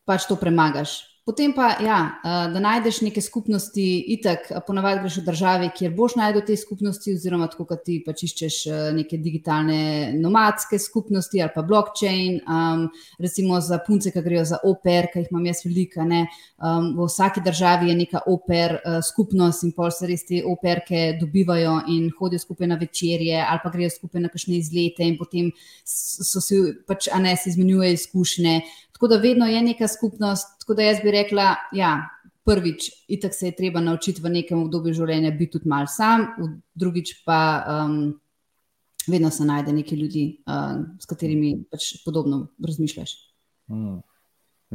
pač 0.05 0.29
to 0.29 0.37
premagaš. 0.39 1.01
Potem 1.27 1.51
pa, 1.51 1.75
ja, 1.83 2.19
eh, 2.23 2.53
da 2.53 2.59
najdeš 2.63 3.01
neke 3.03 3.21
skupnosti, 3.21 3.83
itek, 4.15 4.45
ponavadi 4.67 5.01
greš 5.03 5.17
v 5.19 5.23
države, 5.25 5.65
kjer 5.75 5.91
boš 5.91 6.13
najdel 6.15 6.45
te 6.47 6.55
skupnosti, 6.55 7.17
oziroma 7.19 7.49
tako, 7.51 7.65
kot 7.67 7.81
ti 7.83 7.97
pač 8.05 8.23
iščeš 8.29 8.59
eh, 8.67 8.77
neke 8.95 9.19
digitalne 9.19 10.13
nomadske 10.15 10.79
skupnosti 10.79 11.41
ali 11.43 11.51
pa 11.51 11.65
blockchain. 11.67 12.39
Um, 12.47 12.85
recimo 13.19 13.59
za 13.59 13.81
punce, 13.83 14.13
ki 14.15 14.23
grejo 14.23 14.45
za 14.47 14.61
oper, 14.63 15.09
ki 15.11 15.25
jih 15.25 15.33
imam 15.33 15.49
jaz 15.51 15.65
velika. 15.65 16.07
Um, 16.07 16.93
v 16.95 17.09
vsaki 17.09 17.43
državi 17.43 17.91
je 17.91 17.97
neka 18.05 18.23
oper 18.31 18.77
uh, 18.77 19.01
skupnost 19.03 19.67
in 19.67 19.75
pol 19.75 19.91
se 19.91 20.07
res 20.07 20.23
te 20.23 20.39
operke 20.47 21.17
dobivajo 21.19 21.81
in 21.91 22.07
hodijo 22.15 22.39
skupaj 22.39 22.71
na 22.71 22.79
večerje 22.79 23.43
ali 23.43 23.59
pa 23.63 23.73
grejo 23.73 23.91
skupaj 23.91 24.23
na 24.23 24.31
kakšne 24.31 24.55
izlete 24.61 25.03
in 25.03 25.17
potem 25.19 25.51
so 25.83 26.39
si 26.39 26.61
pač, 26.87 27.11
a 27.11 27.19
ne, 27.19 27.35
se 27.35 27.51
izmenjujejo 27.51 27.99
izkušnje. 27.99 28.61
Tako 28.97 29.07
da 29.07 29.17
vedno 29.21 29.45
je 29.45 29.61
neka 29.61 29.87
skupnost, 29.87 30.59
tako 30.59 30.73
da 30.73 30.87
jaz 30.87 31.03
bi 31.03 31.11
rekla, 31.13 31.51
ja, 31.71 31.91
prvič, 32.45 32.89
itak 33.07 33.35
se 33.35 33.51
je 33.51 33.55
treba 33.55 33.81
naučiti 33.81 34.21
v 34.21 34.31
nekem 34.39 34.63
obdobju 34.63 34.95
življenja 34.97 35.31
biti 35.35 35.59
tudi 35.59 35.69
mal 35.69 35.85
sam, 35.91 36.25
drugič 36.73 37.11
pa 37.27 37.39
um, 37.61 38.15
vedno 39.07 39.29
se 39.29 39.45
najde 39.45 39.75
nekaj 39.75 39.99
ljudi, 39.99 40.23
uh, 40.49 40.79
s 40.97 41.05
katerimi 41.05 41.53
pač 41.69 41.91
podobno 42.05 42.47
razmišljaš. 42.63 43.13
Mm. 43.69 43.99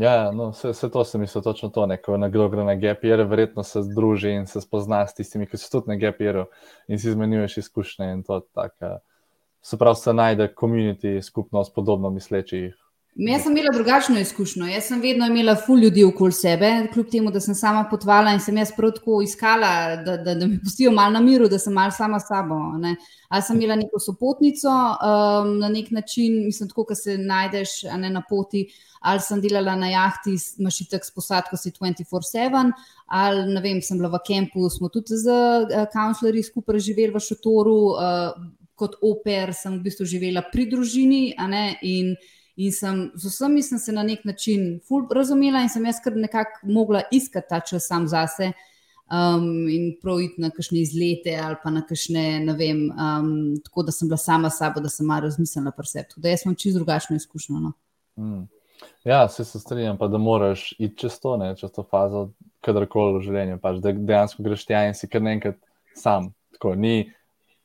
Ja, 0.00 0.30
no, 0.32 0.52
vse, 0.52 0.70
vse 0.72 0.88
to 0.92 1.04
se 1.04 1.18
mi 1.18 1.26
zdi 1.26 1.42
točno 1.44 1.68
to, 1.68 1.86
neko 1.90 2.16
nekdo 2.16 2.46
gre 2.52 2.64
na 2.64 2.76
GPR, 2.78 3.26
verjetno 3.28 3.64
se 3.66 3.82
združi 3.82 4.30
in 4.38 4.46
se 4.46 4.60
spozna 4.60 5.02
s 5.06 5.18
tistimi, 5.18 5.48
ki 5.50 5.58
so 5.60 5.68
tudi 5.74 5.92
na 5.92 5.98
GPR-u 6.00 6.46
in 6.88 7.00
si 7.00 7.10
izmenjuješ 7.10 7.58
izkušnje 7.64 8.14
tako. 8.54 8.94
Se 9.62 9.78
pravi, 9.78 9.96
se 9.96 10.12
najde 10.12 10.48
komunity, 10.56 11.20
skupnost 11.22 11.74
podobno 11.74 12.10
mislečih 12.10 12.81
Jaz 13.14 13.42
sem 13.42 13.52
imela 13.52 13.68
drugačno 13.74 14.20
izkušnjo. 14.20 14.66
Jaz 14.66 14.86
sem 14.88 15.00
vedno 15.00 15.26
imela 15.26 15.52
ful 15.66 15.78
ljudi 15.78 16.04
okoli 16.04 16.32
sebe, 16.32 16.70
kljub 16.92 17.10
temu, 17.12 17.30
da 17.30 17.40
sem 17.44 17.54
sama 17.54 17.82
potvala 17.90 18.32
in 18.32 18.40
sem 18.40 18.56
jaz 18.56 18.72
prav 18.76 18.94
tako 18.96 19.18
iskala, 19.22 19.96
da, 20.06 20.16
da, 20.16 20.34
da 20.34 20.46
me 20.46 20.56
pustijo 20.64 20.90
malo 20.96 21.12
na 21.12 21.20
miru, 21.20 21.48
da 21.48 21.58
sem 21.58 21.76
malo 21.76 21.92
sama 21.92 22.20
s 22.20 22.30
sabo. 22.32 22.56
Ne. 22.80 22.94
Ali 23.28 23.42
sem 23.42 23.60
imela 23.60 23.76
neko 23.76 24.00
sopotnico 24.00 24.72
um, 24.72 25.52
na 25.58 25.68
nek 25.68 25.90
način, 25.90 26.40
mislim, 26.46 26.72
tako, 26.72 26.86
da 26.88 26.94
se 26.94 27.18
najdeš 27.18 27.82
ne, 28.00 28.10
na 28.10 28.24
poti, 28.28 28.64
ali 29.00 29.20
sem 29.20 29.44
delala 29.44 29.76
na 29.76 29.92
jahti, 29.92 30.38
imaš 30.58 30.80
itak 30.80 31.04
s 31.04 31.12
posadko, 31.12 31.60
si 31.60 31.70
24-7, 31.70 32.72
ali 33.06 33.46
ne 33.52 33.60
vem, 33.60 33.84
sem 33.84 34.00
bila 34.00 34.16
v 34.16 34.24
kampu, 34.24 34.70
smo 34.72 34.88
tudi 34.88 35.20
z 35.20 35.40
kanclerji 35.92 36.40
uh, 36.40 36.48
skupaj 36.48 36.80
živeli 36.80 37.12
v 37.12 37.20
šotoru, 37.20 37.80
uh, 37.92 38.44
kot 38.74 39.02
oper 39.04 39.52
sem 39.52 39.76
v 39.76 39.84
bistvu 39.84 40.08
živela 40.08 40.48
pri 40.48 40.70
družini. 40.70 41.26
In 41.82 42.16
In 42.56 42.72
sem, 42.72 43.10
z 43.14 43.30
vsemi 43.30 43.62
sem 43.62 43.78
se 43.78 43.92
na 43.92 44.02
nek 44.02 44.24
način 44.24 44.80
razumela, 45.14 45.62
in 45.62 45.68
sem 45.68 45.86
jaz 45.86 46.02
kar 46.04 46.16
nekako 46.16 46.66
mogla 46.68 47.02
iskati 47.10 47.48
ta 47.48 47.60
čas 47.60 47.88
sam 47.88 48.08
zase. 48.08 48.52
Um, 49.12 49.68
in 49.68 49.98
projiti 50.00 50.40
na 50.40 50.48
kakšne 50.50 50.78
izlete, 50.80 51.34
ali 51.36 51.56
pa 51.62 51.70
na 51.70 51.82
kakšne, 51.84 52.40
ne 52.46 52.52
vem, 52.56 52.86
um, 52.90 53.56
tako 53.60 53.82
da 53.82 53.92
sem 53.92 54.08
bila 54.08 54.16
sama 54.16 54.48
s 54.50 54.56
sabo, 54.58 54.80
da 54.80 54.88
sem 54.88 55.06
malo 55.06 55.26
razmislila 55.26 55.72
o 55.78 55.84
sebi. 55.84 56.16
Da 56.16 56.28
jaz 56.28 56.46
imam 56.46 56.54
čisto 56.54 56.78
drugačno 56.78 57.16
izkušnjo. 57.16 57.60
No. 57.60 57.72
Mm. 58.16 58.46
Ja, 59.04 59.28
se 59.28 59.44
strinjam, 59.44 59.98
pa 59.98 60.08
da 60.08 60.18
moraš 60.18 60.72
iti 60.78 60.96
čez 60.96 61.20
to, 61.20 61.36
ne, 61.36 61.56
čez 61.56 61.70
to 61.72 61.82
fazo, 61.82 62.30
kadarkoli 62.60 63.18
v 63.18 63.22
življenju. 63.26 63.58
Pač, 63.60 63.82
da 63.82 63.92
dejansko 63.92 64.46
greš 64.46 64.64
tja 64.68 64.86
in 64.88 64.94
si 64.94 65.08
kar 65.10 65.22
nekaj 65.22 65.56
sam. 65.98 66.30
Tako, 66.56 66.74
ni, 66.78 67.12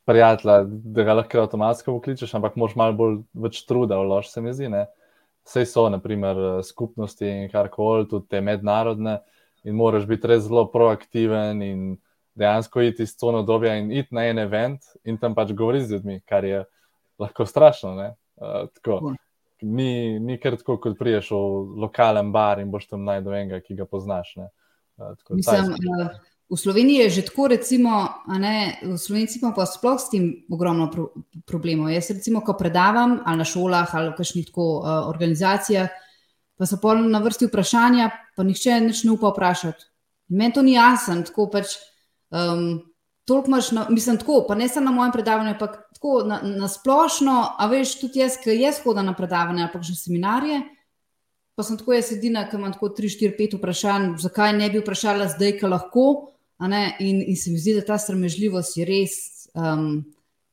prijatelja, 0.07 0.61
da 0.67 1.03
ga 1.03 1.17
lahko 1.19 1.41
avtomatsko 1.43 1.97
pokličeš, 1.97 2.33
ampak 2.37 2.55
moraš 2.55 2.77
malo 2.79 2.95
bolj 2.95 3.17
več 3.35 3.61
truda 3.67 3.99
vložiti, 3.99 4.33
se 4.33 4.43
mi 4.43 4.53
zdi. 4.55 4.69
Vse 5.47 5.63
so, 5.67 5.87
naprimer, 5.91 6.39
skupnosti 6.63 7.27
in 7.27 7.51
karkoli, 7.51 8.07
tudi 8.11 8.27
te 8.31 8.41
mednarodne, 8.43 9.19
in 9.67 9.75
moraš 9.75 10.07
biti 10.07 10.27
res 10.31 10.45
zelo 10.47 10.65
proaktiven 10.71 11.61
in 11.63 11.85
dejansko 12.37 12.83
iti 12.85 13.03
iz 13.07 13.15
tona 13.17 13.41
dobja 13.47 13.75
in 13.79 13.91
iti 13.91 14.15
na 14.15 14.27
en 14.29 14.39
event 14.39 14.91
in 15.03 15.17
tam 15.17 15.35
pač 15.35 15.51
govoriti 15.51 15.87
z 15.87 15.97
ljudmi, 15.97 16.19
kar 16.27 16.45
je 16.45 16.63
lahko 17.19 17.45
strašno. 17.45 18.13
Uh, 18.37 19.13
ni, 19.61 20.19
ni 20.19 20.37
kar 20.39 20.55
tako, 20.59 20.77
kot 20.83 20.99
priješ 20.99 21.31
v 21.33 21.41
lokalen 21.83 22.31
bar 22.31 22.61
in 22.61 22.71
boš 22.71 22.87
tam 22.91 23.03
najdel 23.07 23.39
enega, 23.41 23.59
ki 23.65 23.79
ga 23.79 23.87
poznaš. 23.89 24.35
Uh, 24.37 25.13
Mislim, 25.29 25.73
V 26.47 26.55
Sloveniji 26.55 27.03
je 27.03 27.09
že 27.09 27.21
tako, 27.27 27.51
recimo, 27.51 28.23
ne, 28.27 28.79
v 28.79 28.95
Sloveniji 28.95 29.43
pa 29.51 29.67
sploh 29.67 29.99
s 29.99 30.07
tem 30.07 30.47
ogromno 30.47 30.87
pro, 30.87 31.11
problemov. 31.43 31.91
Jaz, 31.91 32.07
recimo, 32.15 32.39
ko 32.39 32.55
predavam 32.55 33.19
ali 33.25 33.37
na 33.37 33.43
šolah 33.43 33.91
ali 33.91 34.15
v 34.15 34.15
kakšnih 34.15 34.45
tako 34.47 34.79
uh, 34.79 35.11
organizacijah, 35.11 35.91
pa 36.55 36.63
so 36.65 36.79
pa 36.79 36.95
na 36.95 37.19
vrsti 37.19 37.51
vprašanja, 37.51 38.35
pa 38.35 38.47
nihče 38.47 38.79
nič 38.79 39.03
ne 39.03 39.11
upa 39.19 39.35
vprašati. 39.35 39.91
Meni 40.29 40.53
to 40.53 40.63
ni 40.63 40.79
jasno, 40.79 41.19
tako 41.27 41.51
pač. 41.51 41.75
Um, 42.31 42.83
Toliko 43.27 43.47
imaš, 43.51 43.71
na, 43.75 43.81
mislim, 43.91 44.15
tako, 44.17 44.45
pa 44.47 44.55
ne 44.55 44.69
samo 44.71 44.85
na 44.85 44.91
mojem 44.95 45.11
predavanju, 45.11 45.51
ampak 45.51 45.73
tako 45.93 46.23
na, 46.23 46.39
na 46.41 46.67
splošno. 46.71 47.59
A 47.59 47.67
veš, 47.67 47.97
tudi 47.99 48.21
jaz, 48.23 48.37
ki 48.39 48.55
jaz 48.55 48.79
hodim 48.85 49.03
na 49.03 49.13
predavanja 49.13 49.65
ali 49.65 49.73
pa 49.73 49.81
že 49.83 49.95
seminarije, 49.99 50.61
pa 51.55 51.63
sem 51.63 51.75
tako 51.75 51.97
jaz 51.97 52.13
edina, 52.15 52.45
ki 52.47 52.55
imam 52.55 52.71
tako 52.71 52.93
3, 52.95 53.11
4, 53.19 53.35
5 53.35 53.57
vprašanj, 53.59 54.07
zakaj 54.23 54.53
ne 54.55 54.69
bi 54.71 54.79
vprašala 54.79 55.27
zdaj, 55.35 55.57
ki 55.59 55.71
lahko. 55.73 56.36
In, 56.59 57.21
in 57.21 57.35
se 57.37 57.51
mi 57.51 57.59
zdi, 57.59 57.75
da 57.77 57.85
ta 57.85 57.97
sramežljivost 58.01 58.77
je 58.79 58.85
res 58.87 59.17
um, 59.53 60.01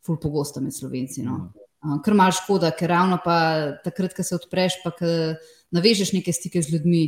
ful 0.05 0.19
pogosta 0.21 0.61
med 0.61 0.77
slovenci. 0.77 1.23
No. 1.25 1.39
Um, 1.85 2.01
Ker 2.05 2.13
imaš 2.13 2.43
škoda, 2.43 2.73
ker 2.77 2.93
ravno 2.93 3.19
pa 3.25 3.37
takrat, 3.85 4.13
ko 4.17 4.25
se 4.25 4.37
odpreš, 4.37 4.81
pa 4.85 4.93
navežeš 5.75 6.13
neke 6.17 6.33
stike 6.33 6.63
z 6.63 6.77
ljudmi, 6.77 7.05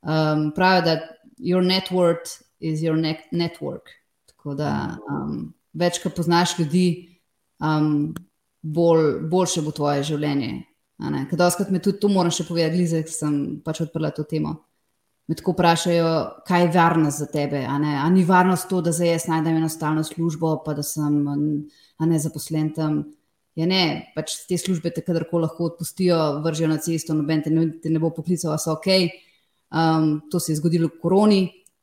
um, 0.00 0.48
pravijo, 0.56 0.86
da 0.88 0.96
your 1.36 1.64
network 1.64 2.32
is 2.60 2.80
your 2.80 2.96
ne 2.96 3.18
network. 3.32 3.92
Tako 4.32 4.56
da 4.56 4.96
um, 5.04 5.52
več, 5.76 6.00
ko 6.00 6.12
poznaš 6.12 6.56
ljudi, 6.58 6.86
um, 7.60 8.14
bolj, 8.62 9.20
boljše 9.28 9.64
bo 9.64 9.76
tvoje 9.76 10.08
življenje. 10.14 10.64
Kaj 11.00 11.36
doskrat 11.36 11.70
me 11.72 11.80
tudi 11.80 12.00
to 12.00 12.08
moram 12.12 12.32
še 12.32 12.44
povedati, 12.48 12.76
Liza, 12.76 13.00
sem 13.08 13.60
pač 13.64 13.84
odprla 13.84 14.12
to 14.16 14.24
temo 14.28 14.58
me 15.30 15.36
tako 15.38 15.52
vprašajo, 15.54 16.06
kaj 16.46 16.62
je 16.62 16.70
varnost 16.74 17.18
za 17.18 17.26
tebe. 17.30 17.60
A, 17.62 17.76
a 18.02 18.08
ni 18.10 18.24
varnost 18.24 18.66
to, 18.68 18.80
da 18.82 18.90
zdaj 18.92 19.12
jaz 19.12 19.26
najdem 19.30 19.60
enostavno 19.60 20.02
službo, 20.04 20.56
pa 20.64 20.74
da 20.74 20.82
sem 20.82 21.20
ne 22.00 22.18
zaposlen 22.18 22.72
tam. 22.74 23.04
Ja, 23.54 23.68
ne, 23.70 24.10
pač 24.16 24.34
te 24.48 24.58
službe 24.58 24.90
te 24.90 25.04
kadarkoli 25.06 25.46
lahko 25.46 25.68
odpustijo, 25.68 26.18
vržijo 26.42 26.72
na 26.72 26.80
cesto, 26.82 27.14
noben 27.14 27.44
te 27.46 27.54
ne, 27.54 27.68
te 27.82 27.94
ne 27.94 28.02
bo 28.02 28.10
poklical, 28.16 28.58
so 28.58 28.74
ok. 28.74 28.90
Um, 29.70 30.10
to 30.30 30.42
se 30.42 30.50
je 30.50 30.58
zgodilo 30.58 30.90
v 30.90 30.98
koroni, 30.98 31.40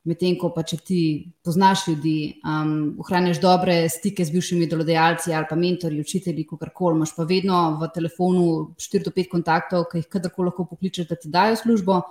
medtem 0.08 0.36
ko 0.40 0.52
pa 0.52 0.68
če 0.68 0.82
ti 0.84 1.02
poznaš 1.44 1.88
ljudi, 1.88 2.18
um, 2.44 3.00
ohranjaš 3.00 3.40
dobre 3.40 3.80
stike 3.88 4.28
z 4.28 4.36
bivšimi 4.36 4.68
delodajalci 4.68 5.32
ali 5.32 5.48
pa 5.48 5.56
mentori, 5.56 6.04
učitelji, 6.04 6.50
kakorkoli, 6.52 7.00
imaš 7.00 7.16
pa 7.16 7.24
vedno 7.24 7.64
v 7.80 7.94
telefonu 7.96 8.46
4 8.76 9.08
do 9.08 9.16
5 9.16 9.36
kontaktov, 9.40 9.88
ki 9.92 10.04
jih 10.04 10.14
kadarkoli 10.20 10.52
lahko 10.52 10.68
pokličeš, 10.68 11.08
da 11.08 11.16
ti 11.16 11.32
dajo 11.32 11.56
službo 11.64 12.02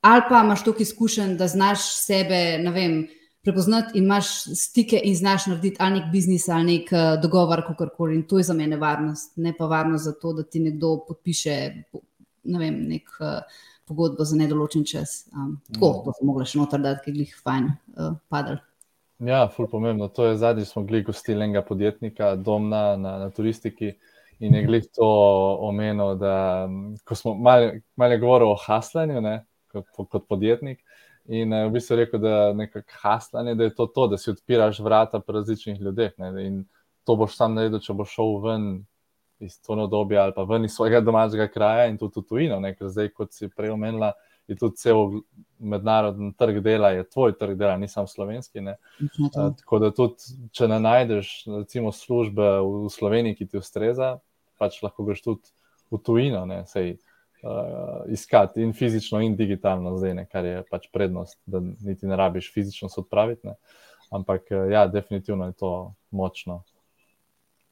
ali 0.00 0.22
pa 0.28 0.42
imaš 0.44 0.64
toliko 0.64 0.82
izkušenj, 0.82 1.36
da 1.36 1.48
znaš 1.48 1.86
sebe 2.04 2.70
vem, 2.74 3.08
prepoznati 3.42 3.98
in 3.98 4.04
imaš 4.04 4.26
stike 4.44 5.00
in 5.04 5.16
znaš 5.16 5.46
narediti 5.46 5.76
ali 5.78 6.00
nek 6.00 6.12
biznis 6.12 6.48
ali 6.48 6.64
nek 6.64 6.92
uh, 6.92 7.22
dogovor, 7.22 7.62
kako 7.66 7.88
koli. 7.96 8.14
In 8.14 8.22
to 8.22 8.38
je 8.38 8.44
za 8.44 8.54
mene 8.54 8.76
varnost, 8.76 9.36
ne 9.36 9.54
pa 9.58 9.66
varnost 9.66 10.04
za 10.04 10.12
to, 10.12 10.32
da 10.32 10.42
ti 10.42 10.60
nekdo 10.60 10.98
podpiše 11.08 11.72
ne 12.48 12.58
vem, 12.58 12.80
nek 12.88 13.10
uh, 13.20 13.40
pogodbo 13.88 14.24
za 14.24 14.36
nedoločen 14.36 14.84
čas. 14.84 15.28
Um, 15.32 15.60
tako, 15.72 15.90
mm. 15.90 16.04
to 16.04 16.16
smo 16.18 16.32
mogli 16.32 16.46
še 16.48 16.60
noter 16.60 16.82
dati, 16.84 17.04
ki 17.04 17.14
je 17.14 17.26
jih 17.26 17.36
fajn 17.44 17.68
uh, 17.68 18.16
padal. 18.28 18.60
Ja, 19.24 19.48
ful 19.50 19.66
pomembno. 19.66 20.08
To 20.14 20.28
je 20.28 20.36
zadnji, 20.38 20.66
smo 20.68 20.84
gledali 20.84 21.08
gostili 21.08 21.42
enega 21.44 21.64
podjetnika, 21.66 22.36
domna 22.36 22.96
na, 22.96 23.16
na 23.24 23.30
turistiki. 23.34 23.96
In 24.38 24.54
je 24.54 24.62
glih 24.68 24.84
to 24.94 25.06
omenil, 25.66 26.14
da 26.14 26.68
ko 27.04 27.16
smo 27.18 27.34
malo 27.34 27.72
mal 27.98 28.12
govorili 28.22 28.52
o 28.54 28.60
haslanju, 28.62 29.20
ne, 29.24 29.32
kot, 29.72 30.26
podjetnik. 30.28 30.82
In 31.28 31.52
uh, 31.52 31.66
v 31.68 31.76
bistvu 31.76 31.98
rekel, 32.00 32.20
da 32.24 32.52
nekako 32.56 33.00
haslanje, 33.02 33.54
da 33.54 33.68
je 33.68 33.74
to 33.74 33.86
to, 33.86 34.06
da 34.08 34.18
si 34.18 34.30
odpiraš 34.30 34.80
vrata 34.80 35.20
pri 35.20 35.40
različnih 35.40 35.80
ljudeh. 35.80 36.14
Ne, 36.18 36.32
in 36.46 36.62
to 37.04 37.16
boš 37.16 37.36
sam 37.36 37.56
naredil, 37.56 37.82
če 37.84 37.96
boš 37.96 38.14
šel 38.16 38.38
ven 38.44 38.70
iz 39.44 39.60
tega 39.62 39.84
obdobja 39.84 40.24
ali 40.26 40.34
pa 40.34 40.42
ven 40.42 40.64
iz 40.66 40.74
svojega 40.74 41.00
domačega 41.00 41.46
kraja 41.52 41.86
in 41.86 41.98
tudi 41.98 42.24
tujino. 42.26 42.58
Ne, 42.60 42.72
ker 42.74 42.88
zdaj, 42.90 43.12
kot 43.14 43.36
si 43.36 43.48
prej 43.48 43.74
omenila, 43.76 44.12
je 44.48 44.56
tudi 44.56 44.80
cel 44.80 45.20
mednarodni 45.58 46.32
trg 46.38 46.62
dela, 46.64 46.90
je 46.96 47.04
tvoj 47.08 47.36
trg 47.38 47.58
dela, 47.58 47.76
ni 47.76 47.88
samo 47.88 48.06
slovenski. 48.06 48.64
Uh, 48.64 49.52
tako 49.60 49.82
da 49.84 49.92
tudi, 49.94 50.38
če 50.56 50.68
ne 50.72 50.80
najdeš, 50.80 51.34
recimo, 51.58 51.92
službe 51.92 52.48
v 52.64 52.88
Sloveniji, 52.92 53.36
ki 53.42 53.50
ti 53.52 53.60
ustreza, 53.60 54.16
pač 54.58 54.80
lahko 54.82 55.04
greš 55.04 55.22
tudi 55.26 55.52
v 55.92 56.00
tujino. 56.04 56.46
Ne, 56.48 56.62
sej, 56.70 56.96
uh, 57.42 58.12
iskati 58.12 58.62
in 58.62 58.72
fizično, 58.72 59.20
in 59.20 59.36
digitalno, 59.36 59.96
zdaj, 59.96 60.14
ne, 60.14 60.26
kar 60.26 60.44
je 60.44 60.62
pač 60.70 60.88
prednost, 60.92 61.38
da 61.46 61.60
niti 61.60 62.06
ne 62.06 62.16
rabiš 62.16 62.52
fizično 62.54 62.88
se 62.88 63.00
odpraviti. 63.00 63.46
Ne. 63.46 63.54
Ampak, 64.10 64.42
uh, 64.50 64.70
ja, 64.72 64.86
definitivno 64.86 65.46
je 65.46 65.52
to 65.52 65.94
močno. 66.10 66.62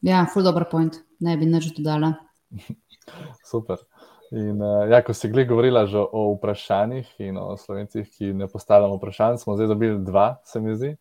Ja, 0.00 0.26
full 0.32 0.44
dobro 0.44 0.66
point, 0.70 1.00
ne 1.20 1.36
bi 1.36 1.46
nič 1.46 1.72
dodala. 1.76 2.14
Super. 3.50 3.80
In, 4.30 4.58
uh, 4.62 4.84
ja, 4.90 5.00
ko 5.06 5.14
si 5.14 5.30
gledala, 5.30 5.48
govorila 5.48 5.86
že 5.86 5.98
o 5.98 6.32
vprašanjih 6.34 7.10
in 7.22 7.38
o 7.38 7.56
slovencih, 7.56 8.08
ki 8.10 8.32
ne 8.34 8.48
postavljamo 8.50 8.98
vprašanj, 8.98 9.38
smo 9.38 9.54
zdaj 9.56 9.70
dobili 9.70 9.98
dva, 10.04 10.40
se 10.44 10.60
mi 10.60 10.74
zdi. 10.76 10.96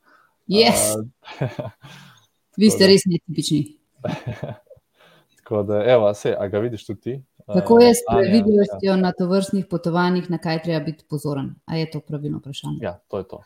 Yes. 0.47 0.93
Uh, 1.41 1.69
Vi 2.61 2.69
ste 2.71 2.87
res 2.87 3.03
netipični. 3.09 3.63
Tako 5.37 5.63
da, 5.63 5.81
evo, 5.85 6.13
se, 6.13 6.35
a 6.39 6.47
ga 6.47 6.59
vidiš 6.59 6.85
tudi 6.85 7.01
ti? 7.01 7.15
Kako 7.45 7.79
je 7.79 7.93
s 7.95 8.01
previdnostjo 8.11 8.91
ja. 8.91 8.95
na 8.95 9.11
tovrstnih 9.11 9.65
potovanjih, 9.69 10.29
na 10.29 10.37
kaj 10.37 10.63
treba 10.63 10.85
biti 10.85 11.05
pozoren? 11.09 11.55
A 11.65 11.77
je 11.77 11.91
to 11.91 11.99
pravilno 11.99 12.37
vprašanje? 12.37 12.79
Ja, 12.81 12.99
to 13.07 13.17
je 13.17 13.27
to. 13.27 13.41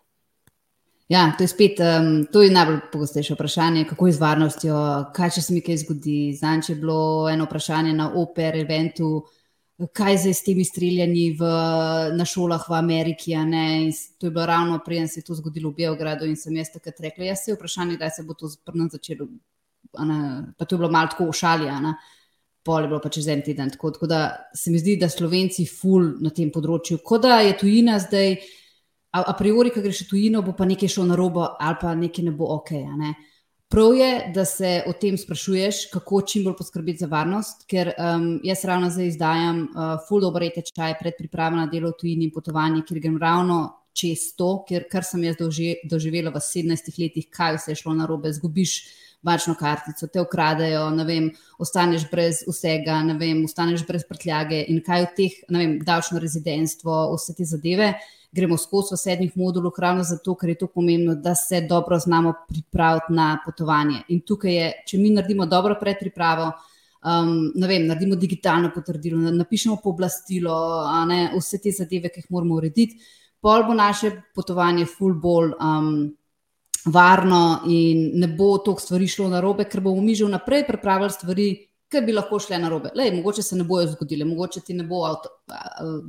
Ja, 1.10 1.34
to 1.38 1.44
je 1.44 1.48
spet, 1.48 1.80
um, 1.82 2.28
to 2.32 2.42
je 2.42 2.52
najbolj 2.54 2.80
pogostejše 2.92 3.34
vprašanje, 3.34 3.86
kako 3.90 4.08
je 4.08 4.14
z 4.14 4.22
varnostjo, 4.22 4.76
kaj 5.14 5.30
če 5.36 5.42
se 5.42 5.54
mi 5.54 5.62
kaj 5.66 5.82
zgodi. 5.84 6.18
Zanj 6.38 6.70
je 6.70 6.76
bilo 6.76 7.30
eno 7.30 7.48
vprašanje 7.50 7.94
na 7.98 8.12
Oper 8.16 8.56
eventu, 8.56 9.26
kaj 9.94 10.18
zdaj 10.22 10.34
s 10.34 10.46
temi 10.46 10.64
streljanji 10.64 11.32
v, 11.40 11.52
na 12.14 12.26
šolah 12.26 12.70
v 12.70 12.78
Ameriki. 12.78 13.34
To 14.20 14.28
je 14.28 14.32
bilo 14.32 14.46
ravno 14.46 14.80
prej, 14.86 15.08
se 15.08 15.20
je 15.20 15.28
to 15.28 15.36
zgodilo 15.36 15.72
v 15.72 15.82
Beogradu 15.82 16.30
in 16.30 16.38
sem 16.38 16.56
jaz 16.56 16.70
takrat 16.72 17.00
rekla, 17.00 17.32
jaz 17.34 17.44
se 17.46 17.58
vprašanje, 17.58 17.98
kdaj 17.98 18.12
se 18.16 18.24
bo 18.24 18.38
to 18.38 18.48
začelo 18.48 19.28
ne, 20.06 20.54
pa 20.58 20.66
to 20.66 20.76
je 20.76 20.78
bilo 20.78 20.92
malo 20.92 21.08
tako 21.08 21.30
ušalja, 21.30 21.80
pol 22.70 22.86
je 22.86 22.92
bilo 22.92 23.02
pa 23.02 23.10
čez 23.10 23.28
en 23.34 23.42
teden. 23.42 23.72
Tako, 23.74 23.92
tako 23.98 24.08
da 24.08 24.22
se 24.54 24.70
mi 24.72 24.78
zdi, 24.80 25.00
da 25.02 25.10
slovenci 25.10 25.66
ful 25.66 26.12
na 26.22 26.30
tem 26.30 26.52
področju, 26.54 27.00
kot 27.02 27.26
da 27.26 27.42
je 27.42 27.56
tujina 27.58 27.98
zdaj, 28.04 28.38
a, 29.10 29.24
a 29.24 29.34
priori, 29.34 29.74
ki 29.74 29.82
greš 29.82 30.04
v 30.06 30.12
tujino, 30.12 30.44
bo 30.46 30.54
pa 30.54 30.70
nekaj 30.70 30.94
šlo 30.94 31.08
na 31.10 31.18
robo 31.18 31.48
ali 31.50 31.82
pa 31.82 31.96
nekaj 31.98 32.30
ne 32.30 32.36
bo 32.38 32.52
ok. 32.60 32.76
Ne. 33.00 33.16
Prav 33.70 33.94
je, 33.94 34.12
da 34.34 34.46
se 34.50 34.70
o 34.90 34.94
tem 34.98 35.18
sprašuješ, 35.18 35.82
kako 35.94 36.22
čim 36.26 36.46
bolj 36.46 36.56
poskrbeti 36.58 37.04
za 37.04 37.10
varnost, 37.10 37.68
ker 37.70 37.92
um, 37.94 38.32
jaz 38.46 38.64
ravno 38.66 38.90
zdaj 38.90 39.12
izdajam 39.12 39.60
uh, 39.66 39.92
full 40.08 40.26
dobro 40.26 40.46
tečaj 40.56 40.96
pred 41.02 41.18
pripravo 41.18 41.58
na 41.58 41.68
delo 41.70 41.92
v 41.94 42.00
tujini 42.00 42.30
in 42.30 42.34
potovanje, 42.34 42.82
ker 42.88 43.02
grem 43.02 43.20
ravno 43.22 43.60
čez 43.94 44.32
to, 44.38 44.64
ker, 44.66 44.88
kar 44.90 45.06
sem 45.06 45.26
jaz 45.26 45.38
doži, 45.38 45.76
doživela 45.90 46.34
v 46.34 46.42
17 46.42 46.98
letih, 47.02 47.30
kaj 47.30 47.60
vse 47.60 47.74
je 47.74 47.82
šlo 47.82 47.94
na 47.98 48.10
robe, 48.10 48.34
zgubiš 48.34 48.80
bančno 49.22 49.56
kartico, 49.60 50.08
te 50.08 50.22
ukradejo, 50.22 50.90
ne 50.96 51.04
vem, 51.06 51.28
ostaneš 51.60 52.06
brez 52.12 52.44
vsega, 52.48 53.02
ne 53.04 53.18
vem, 53.20 53.44
ostaneš 53.46 53.84
brez 53.88 54.06
prtljage 54.08 54.62
in 54.72 54.80
kaj 54.86 55.08
od 55.08 55.18
teh, 55.18 55.36
ne 55.50 55.60
vem, 55.64 55.76
davčno 55.86 56.22
rezidentstvo, 56.24 57.02
vse 57.16 57.36
te 57.38 57.48
zadeve. 57.48 57.94
Gremo 58.32 58.60
skozi 58.62 58.94
v 58.94 59.00
sedmih 59.02 59.38
modulih, 59.42 59.78
ravno 59.82 60.04
zato, 60.06 60.36
ker 60.38 60.52
je 60.54 60.60
to 60.62 60.68
pomembno, 60.70 61.16
da 61.18 61.34
se 61.36 61.64
dobro 61.66 61.98
znamo 62.00 62.34
pripraviti 62.48 63.14
na 63.18 63.32
potovanje. 63.46 64.04
In 64.14 64.22
tukaj 64.22 64.54
je, 64.54 64.68
če 64.88 65.00
mi 65.02 65.10
naredimo 65.16 65.48
dobro 65.50 65.76
predpripravo, 65.80 66.52
um, 67.02 67.34
ne 67.56 67.68
vem, 67.68 67.88
naredimo 67.90 68.16
digitalno 68.16 68.70
potrdilo, 68.76 69.34
napišemo 69.34 69.80
pooblastilo, 69.84 70.60
vse 71.36 71.60
te 71.64 71.74
zadeve, 71.74 72.14
ki 72.14 72.22
jih 72.22 72.30
moramo 72.38 72.62
urediti, 72.62 73.02
pol 73.42 73.66
bo 73.66 73.74
naše 73.74 74.14
potovanje 74.36 74.86
full 74.86 75.18
bolj 75.18 75.56
um, 75.58 75.90
varno 76.86 77.62
in 77.68 78.12
ne 78.20 78.28
bo 78.28 78.58
toliko 78.58 78.82
stvari 78.82 79.08
šlo 79.08 79.30
na 79.30 79.42
robe, 79.44 79.66
ker 79.70 79.82
bomo 79.82 80.02
mi 80.02 80.16
že 80.16 80.26
vnaprej 80.26 80.66
pripravili 80.68 81.12
stvari, 81.12 81.48
ki 81.90 82.02
bi 82.06 82.14
lahko 82.14 82.38
šle 82.40 82.60
na 82.62 82.70
robe. 82.70 82.92
Lej, 82.96 83.12
mogoče 83.16 83.44
se 83.44 83.58
ne 83.58 83.64
bojo 83.66 83.88
zgodile, 83.90 84.26
mogoče 84.26 84.62
ti 84.66 84.76
ne 84.78 84.84
bo 84.86 85.02
avto, 85.08 85.32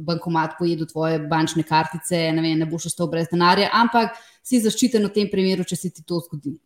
bankomat 0.07 0.59
pojedel 0.59 0.87
tvoje 0.87 1.23
bančne 1.29 1.65
kartice, 1.65 2.19
ne, 2.37 2.43
vem, 2.45 2.59
ne 2.61 2.69
boš 2.69 2.91
ostal 2.91 3.09
brez 3.09 3.31
denarja, 3.33 3.71
ampak 3.73 4.19
si 4.45 4.61
zaščiten 4.61 5.09
v 5.09 5.15
tem 5.15 5.31
primeru, 5.33 5.65
če 5.65 5.79
se 5.81 5.91
ti 5.95 6.05
to 6.07 6.21
zgodi. 6.27 6.59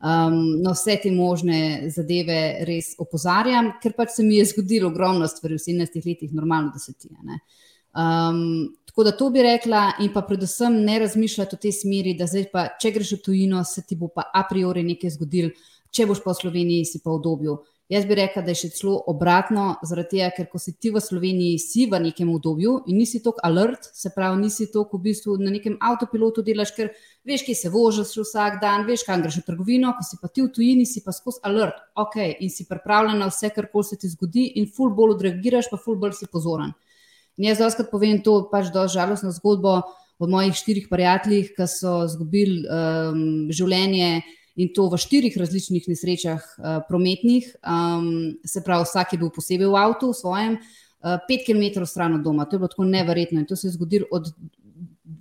Um, 0.00 0.36
na 0.62 0.72
vse 0.72 0.94
te 1.02 1.10
možne 1.12 1.90
zadeve 1.92 2.64
res 2.68 2.94
opozarjam, 3.02 3.74
ker 3.82 3.92
pač 3.98 4.14
se 4.14 4.24
mi 4.24 4.38
je 4.38 4.46
zgodilo 4.54 4.88
ogromno 4.88 5.26
stvari 5.28 5.58
v 5.58 5.64
17 5.66 6.06
letih, 6.06 6.30
normalno, 6.32 6.70
da 6.72 6.80
se 6.80 6.94
ti. 6.94 7.10
Um, 7.90 8.70
tako 9.00 9.10
da 9.10 9.16
to 9.16 9.30
bi 9.30 9.42
rekla, 9.42 9.92
in 10.00 10.12
pa 10.12 10.20
predvsem 10.22 10.74
ne 10.84 10.98
razmišljati 10.98 11.56
v 11.56 11.58
tej 11.60 11.72
smeri, 11.72 12.12
da 12.18 12.26
zdaj 12.26 12.50
pa, 12.52 12.66
če 12.80 12.90
greš 12.92 13.12
v 13.16 13.22
tujino, 13.24 13.62
se 13.64 13.80
ti 13.88 13.96
bo 13.96 14.10
pa 14.12 14.26
a 14.34 14.42
priori 14.44 14.82
nekaj 14.84 15.14
zgodil, 15.14 15.54
če 15.88 16.04
boš 16.06 16.20
pa 16.20 16.34
v 16.34 16.40
Sloveniji, 16.40 16.84
si 16.84 17.00
pa 17.00 17.08
v 17.08 17.16
obdobju. 17.16 17.54
Jaz 17.88 18.04
bi 18.04 18.18
rekla, 18.18 18.42
da 18.44 18.52
je 18.52 18.58
še 18.60 18.68
celo 18.76 18.98
obratno, 19.08 19.78
zaradi 19.88 20.18
tega, 20.18 20.28
ker 20.36 20.50
ko 20.52 20.60
si 20.60 20.74
ti 20.76 20.92
v 20.92 21.00
Sloveniji, 21.00 21.56
si 21.58 21.86
v 21.88 22.02
nekem 22.04 22.28
obdobju 22.28 22.74
in 22.92 23.00
nisi 23.00 23.22
tako 23.24 23.40
alert, 23.48 23.88
se 23.96 24.12
pravi, 24.14 24.42
nisi 24.42 24.68
tako 24.68 25.00
v 25.00 25.08
bistvu 25.08 25.38
na 25.40 25.54
nekem 25.54 25.78
avtopilotu 25.80 26.44
delaš, 26.44 26.74
ker 26.76 26.92
veš, 27.24 27.46
ki 27.48 27.56
se 27.56 27.72
vožiš 27.72 28.12
vsak 28.20 28.60
dan, 28.60 28.84
veš, 28.84 29.06
kam 29.08 29.24
greš 29.24 29.40
v 29.40 29.46
trgovino, 29.48 29.94
ko 29.96 30.04
si 30.04 30.20
pa 30.20 30.28
ti 30.28 30.44
v 30.44 30.52
tujini, 30.52 30.84
si 30.84 31.00
pa 31.00 31.16
skozi 31.16 31.40
alert, 31.48 31.80
ok, 31.96 32.20
in 32.44 32.52
si 32.52 32.68
pripravljen 32.68 33.24
na 33.24 33.32
vse, 33.32 33.48
kar 33.56 33.72
koli 33.72 33.88
se 33.88 33.96
ti 33.96 34.12
zgodi, 34.12 34.46
in 34.60 34.68
ful 34.68 34.92
bolj 34.92 35.16
odreagiraš, 35.16 35.72
pa 35.72 35.80
ful 35.80 35.96
bolj 35.96 36.20
si 36.20 36.28
pozoren. 36.30 36.76
In 37.40 37.48
jaz 37.48 37.62
doskrat 37.62 37.88
povem 37.88 38.18
to 38.20 38.42
pač 38.52 38.68
do 38.68 38.84
žalostno 38.84 39.32
zgodbo 39.32 39.78
o 40.20 40.26
mojih 40.28 40.52
štirih 40.52 40.90
prijateljih, 40.92 41.54
ki 41.56 41.66
so 41.72 42.02
izgubili 42.04 42.66
um, 42.68 43.22
življenje 43.48 44.20
in 44.60 44.68
to 44.76 44.90
v 44.92 44.98
štirih 45.00 45.38
različnih 45.40 45.86
nesrečah 45.88 46.36
uh, 46.44 46.82
prometnih. 46.84 47.48
Um, 47.64 48.36
se 48.44 48.60
pravi, 48.60 48.84
vsak 48.84 49.16
je 49.16 49.20
bil 49.22 49.32
posebej 49.32 49.72
v 49.72 49.80
avtu, 49.80 50.12
v 50.12 50.18
svojem, 50.20 50.58
uh, 50.60 51.16
pet 51.24 51.48
km 51.48 51.86
stran 51.88 52.18
od 52.18 52.26
doma. 52.28 52.44
To 52.44 52.58
je 52.58 52.60
bilo 52.60 52.74
tako 52.74 52.90
neverjetno 52.92 53.40
in 53.40 53.48
to 53.48 53.56
se 53.56 53.70
je 53.70 53.76
zgodilo 53.78 54.10
od. 54.12 54.28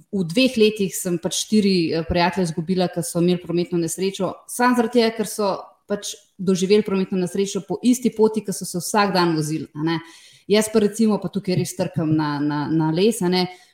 V 0.09 0.23
dveh 0.25 0.55
letih 0.57 0.91
sem 0.91 1.19
pač 1.21 1.45
štiri 1.45 1.75
uh, 1.93 2.03
prijatelje 2.03 2.49
izgubila, 2.49 2.91
ker 2.91 3.05
so 3.05 3.23
imeli 3.23 3.39
prometno 3.39 3.79
nesrečo, 3.79 4.33
samo 4.51 4.75
zaradi 4.75 4.99
tega, 4.99 5.15
ker 5.21 5.29
so 5.29 5.55
pač 5.87 6.17
doživeli 6.35 6.83
prometno 6.83 7.15
nesrečo 7.21 7.63
po 7.63 7.79
isti 7.79 8.11
poti, 8.11 8.43
ki 8.43 8.51
so 8.51 8.67
se 8.67 8.81
vsak 8.83 9.13
dan 9.15 9.37
vozili. 9.37 9.69
Jaz 10.49 10.69
pa 10.73 10.81
recimo, 10.81 11.19
pa 11.21 11.29
tukaj 11.29 11.59
res 11.59 11.75
trkam 11.77 12.15
na, 12.17 12.39
na, 12.41 12.63
na 12.73 12.89
les, 12.89 13.19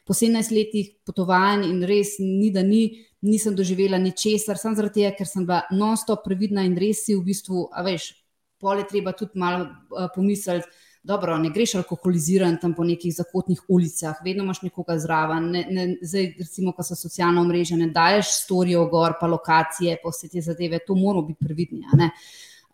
po 0.05 0.13
17 0.13 0.51
letih 0.51 0.89
potovanj 1.07 1.63
in 1.69 1.83
res 1.87 2.17
ni, 2.19 2.51
da 2.51 2.61
ni, 2.67 3.05
nisem 3.23 3.55
doživela 3.55 3.97
ničesar, 3.97 4.59
samo 4.59 4.75
zaradi 4.75 5.01
tega, 5.01 5.13
ker 5.15 5.29
sem 5.29 5.45
bila 5.47 5.63
non-stop 5.71 6.25
previdna 6.25 6.65
in 6.67 6.75
res 6.77 7.05
si 7.05 7.15
v 7.15 7.23
bistvu, 7.25 7.69
a 7.71 7.81
veš, 7.85 8.11
pole 8.59 8.83
treba 8.89 9.15
tudi 9.15 9.39
malo 9.39 9.63
uh, 9.65 10.09
pomisliti. 10.13 10.67
Dobro, 11.05 11.35
ne 11.37 11.51
greš 11.53 11.75
alkoholiziran 11.77 12.55
tam 12.57 12.71
po 12.73 12.83
nekih 12.83 13.13
zakotnih 13.13 13.59
ulicah, 13.69 14.17
vedno 14.25 14.41
imaš 14.41 14.63
nekoga 14.65 14.95
zraven. 14.97 15.51
Ne, 15.53 15.61
ne, 15.69 15.83
zdaj, 16.01 16.31
recimo, 16.39 16.73
ko 16.73 16.83
so 16.83 16.97
socialna 16.97 17.43
mreža, 17.45 17.77
ne 17.77 17.91
daješ 17.93 18.31
storijo 18.39 18.87
gor, 18.89 19.13
pa 19.19 19.29
lokacije, 19.29 19.99
pa 20.01 20.09
vse 20.09 20.31
te 20.33 20.41
zadeve, 20.41 20.81
to 20.81 20.97
moramo 20.97 21.27
biti 21.29 21.45
previdni. 21.45 21.85
Uh, 21.93 22.09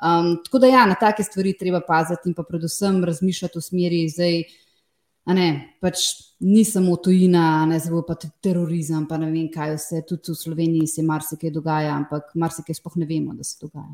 Um, 0.02 0.34
tako 0.46 0.60
da, 0.60 0.68
ja, 0.68 0.86
na 0.86 0.96
take 0.96 1.24
stvari 1.24 1.54
treba 1.58 1.82
paziti 1.88 2.30
in 2.30 2.34
pa 2.34 2.44
predvsem 2.44 3.04
razmišljati 3.06 3.60
v 3.60 3.62
smeri, 3.62 4.02
da 4.18 5.36
ne, 5.38 5.48
pač 5.82 6.06
ni 6.42 6.64
samo 6.66 6.96
tujina, 6.98 7.66
ne 7.70 7.78
zelo 7.80 8.02
pa 8.08 8.16
terorizem, 8.18 9.06
pa 9.08 9.20
ne 9.22 9.30
vem, 9.30 9.46
kaj 9.54 9.76
vse. 9.76 10.02
Tudi 10.10 10.34
v 10.34 10.38
Sloveniji 10.40 10.88
se 10.90 11.06
marsikaj 11.06 11.54
dogaja, 11.54 11.94
ampak 11.94 12.34
marsikaj 12.34 12.80
sploh 12.80 12.98
ne 12.98 13.06
vemo, 13.06 13.36
da 13.38 13.46
se 13.46 13.60
dogaja. 13.62 13.94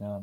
Ja. 0.00 0.20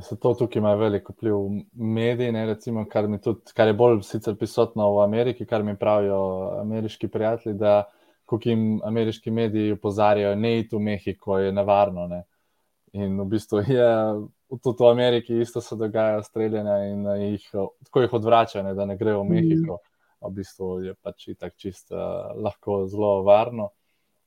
Se 0.00 0.14
to 0.20 0.34
tukaj 0.38 0.60
ima 0.60 0.74
veliko 0.78 1.12
vpliv 1.16 1.38
mediji, 1.72 2.32
ne, 2.32 2.44
recimo, 2.46 2.84
kar, 2.86 3.08
tudi, 3.24 3.54
kar 3.56 3.72
je 3.72 3.74
bolj 3.74 4.02
sicer 4.06 4.36
prisotno 4.38 4.86
v 4.98 5.00
Ameriki, 5.02 5.46
kar 5.48 5.64
mi 5.66 5.74
pravijo 5.78 6.20
ameriški 6.60 7.08
prijatelji, 7.08 7.56
da 7.58 7.88
ko 8.28 8.38
jim 8.44 8.82
ameriški 8.86 9.32
mediji 9.34 9.72
opozarjajo, 9.74 10.36
ne 10.38 10.58
iti 10.60 10.76
v 10.76 10.82
Mehiko, 10.84 11.38
je 11.40 11.50
nevarno. 11.52 12.06
Ne. 12.06 12.22
In 12.92 13.20
v 13.20 13.26
bistvu 13.30 13.62
je 13.68 13.90
tudi 14.62 14.82
v 14.82 14.88
Ameriki 14.90 15.40
isto 15.40 15.60
se 15.60 15.76
dogaja 15.76 16.22
streljanje 16.22 16.90
in 16.90 17.06
jih, 17.06 17.44
tako 17.84 18.02
jih 18.02 18.12
odvračajo, 18.18 18.74
da 18.74 18.84
ne 18.84 18.96
grejo 18.96 19.22
v 19.22 19.24
mhm. 19.24 19.34
Mehiko. 19.34 19.78
V 20.20 20.32
bistvu 20.36 20.70
je 20.84 20.94
pač 21.00 21.28
tako 21.38 21.56
čisto 21.56 21.96
uh, 21.96 22.34
lahko 22.36 22.84
zelo 22.86 23.22
varno. 23.24 23.70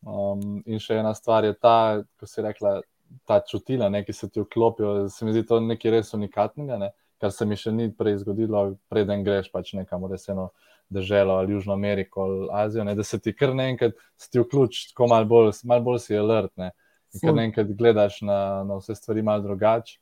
Um, 0.03 0.64
in 0.66 0.82
še 0.82 0.97
ena 0.99 1.14
stvar 1.16 1.45
je 1.45 1.53
ta, 1.53 2.01
ko 2.20 2.28
si 2.28 2.41
rekla, 2.43 2.80
ta 3.30 3.39
čutila, 3.45 3.91
ne, 3.93 4.01
ki 4.03 4.16
se 4.16 4.30
ti 4.30 4.41
vklopijo. 4.41 5.07
Se 5.14 5.26
mi 5.26 5.36
zdi 5.36 5.45
to 5.47 5.59
nekaj 5.64 5.93
res 5.93 6.14
unikatnega, 6.18 6.80
ne, 6.82 6.89
kar 7.22 7.32
se 7.32 7.45
mi 7.45 7.55
še 7.59 7.72
ni 7.72 7.91
prej 7.93 8.24
zgodilo, 8.24 8.74
preden 8.91 9.24
greš 9.24 9.51
pač 9.53 9.76
nekam 9.78 10.07
reseno 10.11 10.49
državo 10.93 11.38
ali 11.39 11.53
Južno 11.53 11.74
Ameriko 11.74 12.26
ali 12.26 12.49
Azijo, 12.51 12.84
ne, 12.84 12.95
da 12.95 13.03
se 13.03 13.20
ti 13.20 13.36
kar 13.36 13.53
naenkrat 13.55 13.93
vključi, 14.34 14.89
tako 14.91 15.07
malo 15.14 15.30
bolj, 15.30 15.53
mal 15.64 15.86
bolj 15.86 16.01
si 16.03 16.18
alert. 16.18 16.51
Ne, 16.57 16.74
in 17.14 17.22
kar 17.22 17.43
enkrat 17.43 17.74
gledaš 17.78 18.22
na, 18.22 18.64
na 18.68 18.80
vse 18.80 18.95
stvari 18.95 19.22
malo 19.22 19.43
drugače. 19.45 19.99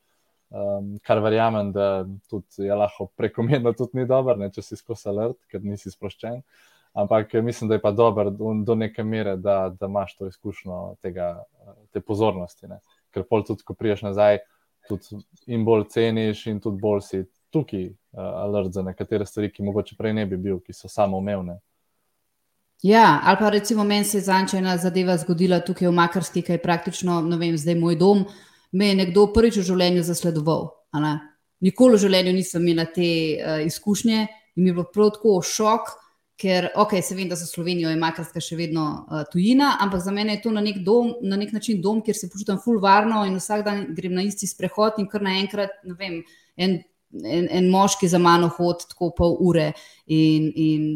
Um, 0.51 0.97
kar 1.07 1.21
verjamem, 1.23 1.69
da 1.71 2.05
tudi 2.29 2.65
je 2.67 2.75
lahko 2.75 3.05
prekomerno, 3.15 3.71
tudi 3.73 4.01
ni 4.01 4.05
dobro, 4.05 4.35
ne, 4.35 4.49
če 4.51 4.61
si 4.65 4.75
skozi 4.75 5.07
alert, 5.07 5.37
ker 5.47 5.63
nisi 5.63 5.91
sproščen. 5.93 6.41
Ampak 6.93 7.33
mislim, 7.39 7.69
da 7.69 7.77
je 7.77 7.81
pa 7.81 7.93
dobro 7.95 8.29
do, 8.29 8.51
do 8.67 8.75
neke 8.75 9.03
mere, 9.03 9.37
da, 9.39 9.69
da 9.79 9.87
imaš 9.87 10.17
to 10.17 10.27
izkušnjo 10.27 10.79
tega, 11.01 11.37
te 11.95 12.01
pozornosti. 12.03 12.67
Ne. 12.67 12.81
Ker 13.15 13.23
pol 13.29 13.45
tudi, 13.47 13.63
ko 13.63 13.77
priješ 13.79 14.03
nazaj, 14.09 14.41
tudi 14.89 15.21
in 15.47 15.63
bolj 15.63 15.87
ceniš, 15.93 16.43
in 16.51 16.59
tudi 16.59 16.83
bolj 16.83 17.05
si 17.07 17.23
tukaj 17.55 17.87
uh, 17.87 17.95
alert 18.43 18.75
za 18.75 18.83
nekatere 18.83 19.25
stvari, 19.25 19.53
ki 19.55 19.63
mogoče 19.63 19.95
prej 19.95 20.17
ne 20.19 20.27
bi 20.27 20.39
bil, 20.39 20.59
ki 20.59 20.75
so 20.75 20.91
samoumevne. 20.91 21.61
Ja, 22.81 23.21
ali 23.23 23.37
pa 23.39 23.49
recimo 23.49 23.83
meni 23.83 24.03
se 24.03 24.17
je 24.17 24.21
zanča 24.21 24.57
ena 24.57 24.77
zadeva 24.77 25.17
zgodila 25.17 25.59
tukaj 25.61 25.87
v 25.87 25.93
Makarski, 25.93 26.41
ki 26.41 26.55
je 26.55 26.61
praktično, 26.61 27.19
ne 27.21 27.37
vem, 27.37 27.57
zdaj 27.57 27.75
moj 27.77 27.95
dom. 27.95 28.23
Me 28.71 28.87
je 28.87 28.95
nekdo 28.95 29.27
prvič 29.33 29.59
v 29.61 29.65
življenju 29.67 30.03
zasledoval. 30.07 30.71
Nikoli 31.61 31.97
v 31.97 32.01
življenju 32.01 32.33
nisem 32.33 32.63
imela 32.65 32.87
te 32.89 33.09
uh, 33.37 33.59
izkušnje 33.67 34.21
in 34.21 34.63
mi 34.63 34.71
je 34.71 34.73
bilo 34.73 34.87
prav 34.89 35.11
tako 35.13 35.35
šok, 35.45 35.91
ker, 36.41 36.71
ok, 36.81 36.95
se 37.05 37.15
vem, 37.15 37.29
da 37.29 37.37
za 37.37 37.45
Slovenijo 37.45 37.91
je 37.91 37.99
Makarska 38.01 38.41
še 38.41 38.57
vedno 38.57 38.85
uh, 39.05 39.21
tujina, 39.29 39.75
ampak 39.83 40.01
za 40.01 40.13
mene 40.15 40.39
je 40.39 40.41
to 40.47 40.53
na 40.55 40.63
nek, 40.65 40.79
dom, 40.81 41.13
na 41.21 41.37
nek 41.37 41.53
način 41.53 41.83
dom, 41.83 42.01
kjer 42.01 42.17
se 42.17 42.31
počutim 42.33 42.57
full 42.63 42.81
varno 42.81 43.21
in 43.29 43.37
vsak 43.37 43.61
dan 43.67 43.83
grem 43.93 44.15
na 44.17 44.25
isti 44.25 44.49
sprehod 44.49 44.97
in 44.97 45.09
kar 45.11 45.21
naenkrat, 45.21 45.83
ne 45.85 45.93
vem, 45.99 46.17
en, 46.57 46.79
en, 47.21 47.45
en 47.45 47.69
moški 47.69 48.09
za 48.09 48.17
mano 48.17 48.49
hod 48.57 48.87
tako 48.89 49.11
pol 49.19 49.37
ure. 49.51 49.69
In, 50.09 50.49
in 50.55 50.87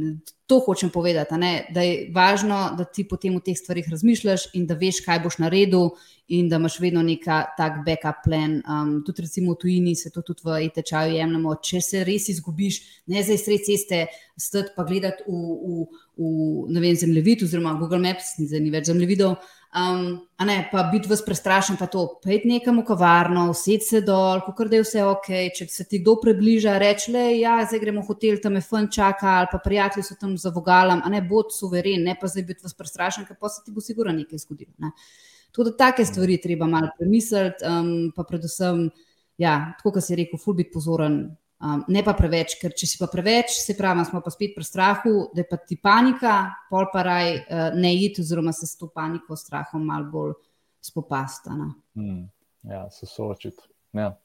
to 0.48 0.60
hočem 0.60 0.90
povedati, 0.90 1.36
da 1.74 1.82
je 1.82 2.10
važno, 2.14 2.76
da 2.78 2.86
ti 2.86 3.04
potem 3.08 3.36
o 3.36 3.40
teh 3.42 3.58
stvarih 3.58 3.88
razmišljaš 3.90 4.52
in 4.54 4.68
da 4.70 4.78
veš, 4.78 5.02
kaj 5.06 5.24
boš 5.24 5.40
naredil, 5.42 5.96
in 6.28 6.50
da 6.50 6.60
imaš 6.62 6.80
vedno 6.80 7.02
neka 7.06 7.44
tak 7.58 7.82
backup 7.86 8.24
plan. 8.24 8.62
Um, 8.70 9.04
tudi, 9.06 9.22
recimo, 9.26 9.54
v 9.54 9.60
tujini 9.62 9.96
se 9.96 10.10
to 10.10 10.22
tudi 10.22 10.46
v 10.46 10.60
e-tečaju 10.66 11.14
jemljemo. 11.14 11.56
Če 11.62 11.82
se 11.82 12.04
res 12.06 12.30
izgubiš, 12.34 12.80
ne 13.14 13.24
zdaj 13.26 13.42
sred 13.42 13.66
ceste, 13.66 14.06
stati 14.38 14.74
pa 14.76 14.86
gledati 14.86 15.26
v, 15.28 15.42
v, 15.66 15.86
v 16.18 16.82
vem, 16.82 16.96
zemljevid, 16.98 17.46
oziroma 17.46 17.76
Google 17.82 18.02
Maps, 18.06 18.36
ni 18.40 18.74
več 18.74 18.90
zemljevidov. 18.90 19.38
Um, 19.76 20.22
a 20.38 20.46
ne, 20.46 20.70
pa 20.72 20.86
biti 20.88 21.10
vas 21.12 21.20
prestrašen, 21.26 21.76
pa 21.76 21.90
to, 21.92 22.06
pet 22.24 22.46
nekam 22.48 22.78
v 22.80 22.86
kavarno, 22.88 23.50
usedeti 23.52 23.90
se 23.90 24.00
dol, 24.08 24.40
kot 24.48 24.70
da 24.72 24.78
je 24.80 24.86
vse 24.86 25.04
ok. 25.04 25.28
Če 25.58 25.68
se 25.68 25.84
ti 25.92 26.00
kdo 26.00 26.14
približa, 26.22 26.78
reči, 26.80 27.12
da 27.12 27.26
ja, 27.36 27.58
zdaj 27.68 27.82
gremo 27.84 28.00
v 28.06 28.08
hotel, 28.08 28.38
tam 28.40 28.56
je 28.56 28.64
fun 28.64 28.88
čaka, 28.88 29.34
ali 29.42 29.52
pa 29.52 29.60
prijatelji 29.60 30.08
so 30.08 30.16
tam 30.22 30.38
za 30.40 30.54
vogalom, 30.56 31.04
a 31.04 31.12
ne 31.12 31.20
bod 31.28 31.52
suveren, 31.52 32.08
ne 32.08 32.16
pa 32.16 32.32
zdaj 32.32 32.48
biti 32.54 32.64
vas 32.64 32.78
prestrašen, 32.78 33.28
ker 33.28 33.36
pa 33.36 33.52
se 33.52 33.66
ti 33.66 33.76
bo 33.76 33.84
sigurno 33.84 34.16
nekaj 34.16 34.46
zgodilo. 34.46 34.72
Ne. 34.80 34.94
Tudi 35.52 35.76
take 35.76 36.08
stvari 36.08 36.40
treba 36.40 36.72
malo 36.72 36.94
premisliti, 36.96 37.68
um, 37.68 38.14
pa 38.16 38.24
predvsem, 38.24 38.86
ja, 39.44 39.58
tako 39.76 39.98
kot 39.98 40.08
si 40.08 40.16
rekel, 40.16 40.40
ful 40.40 40.56
biti 40.56 40.72
pozoren 40.72 41.20
Um, 41.56 41.86
ne 41.88 42.02
pa 42.04 42.12
preveč, 42.14 42.58
ker 42.60 42.74
če 42.76 42.88
si 42.90 42.98
pa 43.00 43.08
preveč, 43.08 43.54
se 43.64 43.78
pravi, 43.78 44.04
smo 44.10 44.20
pa 44.22 44.32
spet 44.34 44.52
pri 44.58 44.66
strahu, 44.68 45.14
da 45.32 45.40
je 45.40 45.48
pa 45.48 45.58
ti 45.58 45.78
panika, 45.80 46.34
pol 46.68 46.90
pa 46.92 47.06
raj 47.08 47.32
uh, 47.38 47.78
ne 47.80 47.94
iti, 47.96 48.26
oziroma 48.26 48.52
se 48.54 48.68
s 48.68 48.76
to 48.76 48.90
paniko, 48.92 49.38
strahom 49.40 49.86
malo 49.88 50.10
bolj 50.12 50.34
spopasta. 50.84 51.56
Hmm. 51.96 52.26
Ja, 52.68 52.90
se 52.92 53.08
soočiti. 53.08 53.64
Ja. 53.96 54.18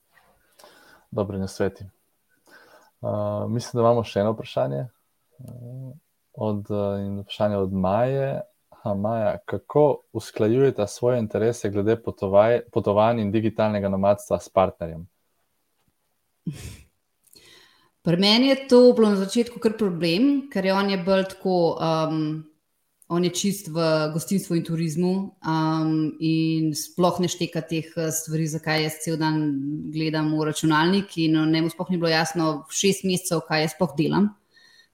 Dobri 1.10 1.38
na 1.38 1.46
sveti. 1.48 1.86
Uh, 3.00 3.46
mislim, 3.48 3.78
da 3.78 3.86
imamo 3.86 4.04
še 4.04 4.24
eno 4.24 4.34
vprašanje. 4.34 4.82
Uh, 5.38 5.94
od, 6.34 6.66
uh, 6.74 7.22
vprašanje 7.22 7.62
od 7.62 7.72
Maje. 7.72 8.28
Ha, 8.82 8.94
Maja, 8.94 9.38
kako 9.46 10.02
usklajujete 10.12 10.86
svoje 10.86 11.22
interese 11.22 11.70
glede 11.70 11.94
potovanj 12.72 13.20
in 13.22 13.30
digitalnega 13.30 13.88
nomadstva 13.88 14.40
s 14.40 14.48
partnerjem? 14.48 15.06
Pri 18.00 18.16
meni 18.16 18.48
je 18.48 18.68
to 18.68 18.92
bilo 18.96 19.10
na 19.12 19.16
začetku 19.20 19.60
kar 19.60 19.74
problem, 19.76 20.48
ker 20.48 20.64
je 20.64 20.72
on 20.72 20.88
je 20.88 20.96
bolj 21.04 21.26
tako, 21.34 21.76
um, 21.76 22.22
on 23.12 23.26
je 23.26 23.30
čist 23.36 23.68
v 23.68 23.82
gostinstvu 24.14 24.56
in 24.56 24.64
turizmu 24.64 25.12
um, 25.44 25.90
in 26.16 26.70
sploh 26.72 27.20
ne 27.20 27.28
šteka 27.28 27.60
teh 27.68 27.90
uh, 28.00 28.08
stvari, 28.08 28.48
zakaj 28.48 28.86
jaz 28.86 28.96
cel 29.04 29.20
dan 29.20 29.42
gledam 29.92 30.32
v 30.32 30.48
računalnik 30.48 31.12
in 31.20 31.36
uh, 31.36 31.44
ne 31.44 31.60
mu 31.60 31.68
sploh 31.68 31.92
ni 31.92 32.00
bilo 32.00 32.08
jasno 32.08 32.64
šest 32.72 33.04
mesecev, 33.04 33.44
kaj 33.44 33.66
jaz 33.66 33.76
sploh 33.76 33.92
delam. 34.00 34.32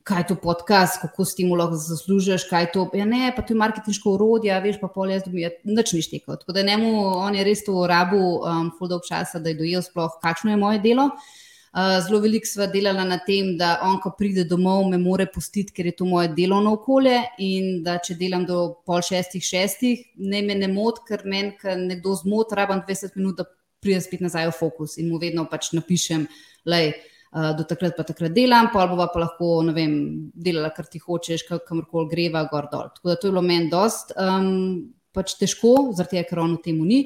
Kaj 0.07 0.22
je 0.22 0.26
to 0.32 0.40
podcast, 0.42 1.00
kako 1.02 1.22
s 1.26 1.38
tem 1.38 1.50
lahko 1.50 1.78
zaslužiš, 1.78 2.50
kaj 2.50 2.66
je 2.66 2.72
to. 2.74 2.90
Ja, 2.94 3.07
ne, 3.07 3.30
pa 3.34 3.42
to 3.42 3.54
je 3.54 3.62
marketinško 3.62 4.18
urodje, 4.18 4.54
veš 4.62 4.78
pa 4.82 4.90
pol 4.90 5.11
jaz, 5.11 5.26
mi 5.30 5.42
je 5.42 5.50
nič 5.66 5.94
ni 5.94 6.02
štekal. 6.02 6.38
Tako 6.42 6.54
da 6.54 6.62
njemu, 6.66 6.92
on 7.22 7.34
je 7.34 7.46
res 7.46 7.62
to 7.66 7.86
rabu, 7.90 8.22
um, 8.42 8.70
full 8.78 8.90
dolg 8.90 9.07
časa, 9.07 9.42
da 9.42 9.50
je 9.50 9.62
dojel 9.62 9.82
sploh, 9.82 10.14
kakšno 10.22 10.54
je 10.54 10.62
moje 10.62 10.82
delo. 10.82 11.11
Eh, 11.11 11.45
zelo 11.76 12.22
veliko 12.24 12.48
sva 12.48 12.66
delala 12.72 13.04
na 13.04 13.18
tem, 13.20 13.50
da 13.58 13.74
on, 13.84 13.98
ko 14.00 14.14
pride 14.16 14.46
domov, 14.48 14.86
me 14.88 14.96
more 15.00 15.26
pustiti, 15.28 15.74
ker 15.76 15.90
je 15.90 15.96
to 15.98 16.06
moje 16.08 16.30
delovno 16.36 16.72
okolje. 16.78 17.18
In 17.44 17.82
da 17.84 17.98
če 18.00 18.16
delam 18.16 18.46
do 18.48 18.60
pol 18.88 19.04
šestih, 19.04 19.44
šestih, 19.44 20.06
ne 20.16 20.40
me 20.46 20.56
ne 20.56 20.70
moti, 20.72 21.04
ker 21.10 21.26
meni, 21.28 21.52
ker 21.60 21.76
nekdo 21.76 22.14
zmot, 22.22 22.54
rabam 22.56 22.80
20 22.86 23.18
minut, 23.20 23.42
da 23.42 23.44
pridem 23.84 24.00
spet 24.00 24.24
nazaj 24.24 24.48
v 24.48 24.56
fokus 24.56 24.96
in 24.96 25.10
mu 25.12 25.20
vedno 25.20 25.44
pač 25.50 25.70
napišem, 25.76 26.24
uh, 26.66 26.80
eh, 26.80 27.52
do 27.58 27.68
takrat 27.68 27.96
pa 27.96 28.06
takrat 28.08 28.32
delam, 28.32 28.70
pa 28.72 28.86
bova 28.88 29.10
pa 29.12 29.20
lahko, 29.26 29.60
ne 29.68 29.76
vem, 29.76 29.94
delala, 30.32 30.72
kar 30.72 30.88
ti 30.88 30.98
hočeš, 31.02 31.44
kamorkoli 31.68 32.08
greva, 32.10 32.46
gor 32.50 32.70
dol. 32.72 32.88
Tako 32.96 33.12
da 33.12 33.20
to 33.20 33.28
je 33.28 33.36
bilo 33.36 33.44
meni 33.44 33.70
dost 33.70 34.16
um, 34.16 34.94
pač 35.12 35.36
težko, 35.36 35.92
zaradi 35.92 36.16
tega, 36.16 36.30
ker 36.30 36.40
on 36.40 36.56
v 36.56 36.62
tem 36.64 36.80
ni. 36.88 37.04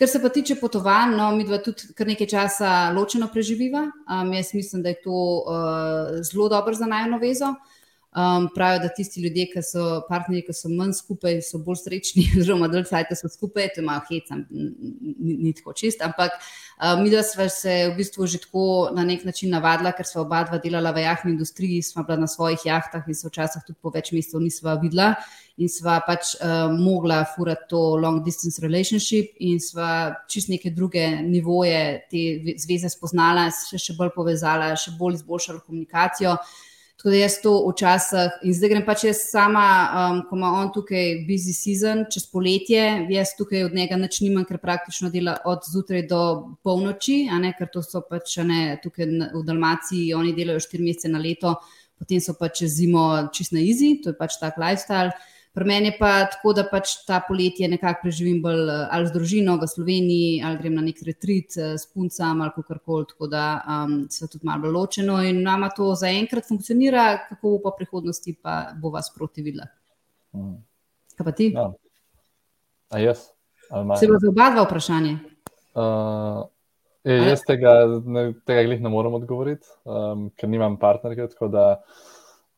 Kar 0.00 0.08
se 0.08 0.22
pa 0.22 0.28
tiče 0.32 0.54
potovanj, 0.56 1.10
no, 1.12 1.26
mi 1.36 1.44
dva 1.44 1.58
tudi 1.60 1.90
kar 1.92 2.08
nekaj 2.08 2.28
časa 2.30 2.68
ločeno 2.96 3.26
preživiva. 3.28 3.82
Um, 4.08 4.30
jaz 4.32 4.54
mislim, 4.56 4.80
da 4.82 4.94
je 4.94 5.02
to 5.04 5.12
uh, 5.12 6.22
zelo 6.24 6.48
dobro 6.48 6.72
za 6.74 6.86
najno 6.88 7.18
vezo. 7.20 7.50
Um, 8.16 8.48
pravijo, 8.54 8.80
da 8.82 8.88
tisti 8.88 9.20
ljudje, 9.20 9.44
ki 9.52 9.62
so 9.62 9.82
partnerji, 10.08 10.46
ki 10.46 10.54
so 10.56 10.70
manj 10.72 10.96
skupaj, 10.98 11.36
so 11.44 11.60
bolj 11.62 11.82
srečni, 11.82 12.24
oziroma 12.40 12.68
da 12.72 12.80
so 13.14 13.28
skupaj, 13.28 13.68
to 13.74 13.84
imajo 13.84 14.00
hecam, 14.08 14.46
ni, 14.50 15.36
ni 15.44 15.52
tako 15.52 15.76
čist. 15.76 16.00
Ampak 16.02 16.32
um, 16.80 17.04
mi 17.04 17.10
dva 17.10 17.22
smo 17.22 17.48
se 17.48 17.92
v 17.92 17.96
bistvu 18.00 18.26
že 18.26 18.40
tako 18.40 18.90
na 18.96 19.04
nek 19.04 19.24
način 19.24 19.50
navadila, 19.50 19.92
ker 19.92 20.06
smo 20.06 20.24
oba 20.24 20.42
dva 20.48 20.58
delala 20.58 20.90
v 20.96 21.04
jahni 21.04 21.36
industriji, 21.36 21.82
smo 21.82 22.02
bila 22.08 22.16
na 22.24 22.26
svojih 22.26 22.64
jahtah 22.64 23.04
in 23.06 23.14
se 23.14 23.28
včasih 23.28 23.62
tudi 23.66 23.78
po 23.82 23.92
več 23.92 24.12
mesecev 24.16 24.40
nisva 24.40 24.74
videla 24.80 25.14
in 25.60 25.68
sva 25.68 25.98
pač 26.06 26.34
uh, 26.38 26.70
mogla 26.72 27.20
furati 27.34 27.68
to 27.68 27.80
long 28.00 28.24
distance 28.24 28.62
relationship 28.62 29.36
in 29.44 29.60
sva 29.60 29.90
čist 30.30 30.48
neke 30.48 30.72
druge 30.72 31.04
nivoje 31.20 31.82
te 32.10 32.54
zveze 32.60 32.88
spoznala, 32.92 33.50
še, 33.52 33.78
še 33.80 33.96
bolj 33.98 34.14
povezala, 34.16 34.72
še 34.78 34.96
bolj 34.98 35.20
izboljšala 35.20 35.64
komunikacijo. 35.66 36.36
Tako 37.00 37.14
da 37.14 37.16
jaz 37.16 37.38
to 37.40 37.52
včasih, 37.64 38.40
in 38.44 38.52
zdaj 38.52 38.70
grem 38.74 38.82
pač 38.84 39.06
jaz 39.06 39.22
sama, 39.30 39.64
um, 39.88 40.18
ko 40.28 40.36
ima 40.36 40.50
on 40.58 40.68
tukaj 40.72 41.22
busy 41.24 41.54
season, 41.56 42.02
čez 42.12 42.26
poletje, 42.28 42.82
jaz 43.08 43.32
tukaj 43.38 43.64
od 43.70 43.76
njega 43.76 43.96
nič 43.96 44.18
nimam, 44.20 44.44
ker 44.44 44.60
praktično 44.60 45.08
dela 45.08 45.38
od 45.48 45.64
zjutraj 45.64 46.04
do 46.10 46.20
polnoči, 46.60 47.22
ne, 47.40 47.54
ker 47.56 47.72
to 47.72 47.80
so 47.80 48.02
pač 48.04 48.36
ne, 48.44 48.76
tukaj 48.84 49.08
v 49.32 49.42
Dalmaciji, 49.48 50.12
oni 50.12 50.36
delajo 50.36 50.60
štiri 50.60 50.90
mesece 50.90 51.08
na 51.08 51.24
leto, 51.24 51.54
potem 51.96 52.20
so 52.20 52.36
pač 52.36 52.60
čez 52.60 52.76
zimo 52.82 53.06
čist 53.32 53.56
na 53.56 53.64
izi, 53.64 53.94
to 54.04 54.12
je 54.12 54.20
pač 54.20 54.36
tak 54.40 54.60
lifestyle. 54.60 55.16
Pri 55.52 55.66
meni 55.66 55.90
je 55.90 55.96
pa 55.98 56.10
tako, 56.30 56.52
da 56.54 56.62
pač 56.70 56.92
ta 57.06 57.18
poletje 57.26 57.66
nekako 57.68 58.04
preživim 58.04 58.38
bolj 58.42 58.68
eh, 58.70 58.84
ali 58.94 59.08
z 59.08 59.14
družino 59.16 59.56
v 59.58 59.66
Sloveniji, 59.66 60.42
ali 60.46 60.60
grem 60.60 60.76
na 60.78 60.84
nek 60.86 61.00
retrit 61.06 61.56
eh, 61.58 61.74
s 61.74 61.90
puncem 61.90 62.42
ali 62.44 62.54
kako 62.54 62.78
koli, 62.84 63.08
tako 63.10 63.26
da 63.26 63.44
um, 63.66 63.96
se 64.10 64.28
tudi 64.30 64.46
malo 64.46 64.70
ločeno 64.70 65.18
in 65.26 65.42
nama 65.42 65.72
to 65.74 65.90
zaenkrat 65.98 66.46
funkcionira, 66.46 67.26
kako 67.28 67.56
bo 67.56 67.58
pa 67.64 67.74
prihodnosti, 67.78 68.36
pa 68.42 68.54
bo 68.78 68.94
vas 68.94 69.10
proti 69.14 69.42
videla. 69.42 69.66
Mm. 70.38 70.54
Kaj 71.18 71.26
pa 71.26 71.34
ti? 71.34 71.50
Ja. 71.56 71.66
A 72.90 73.02
jaz? 73.02 73.26
Se 73.70 74.06
bo 74.06 74.22
za 74.22 74.30
oba 74.30 74.50
dva 74.54 74.66
vprašanje? 74.68 75.18
Uh... 75.74 76.46
E, 77.00 77.14
jaz 77.16 77.40
tega, 77.48 77.70
ne, 78.04 78.26
tega 78.44 78.66
glih 78.66 78.82
ne 78.84 78.90
morem 78.92 79.14
odgovoriti, 79.16 79.64
um, 79.88 80.26
ker 80.36 80.50
nimam 80.52 80.76
partnerja. 80.76 81.30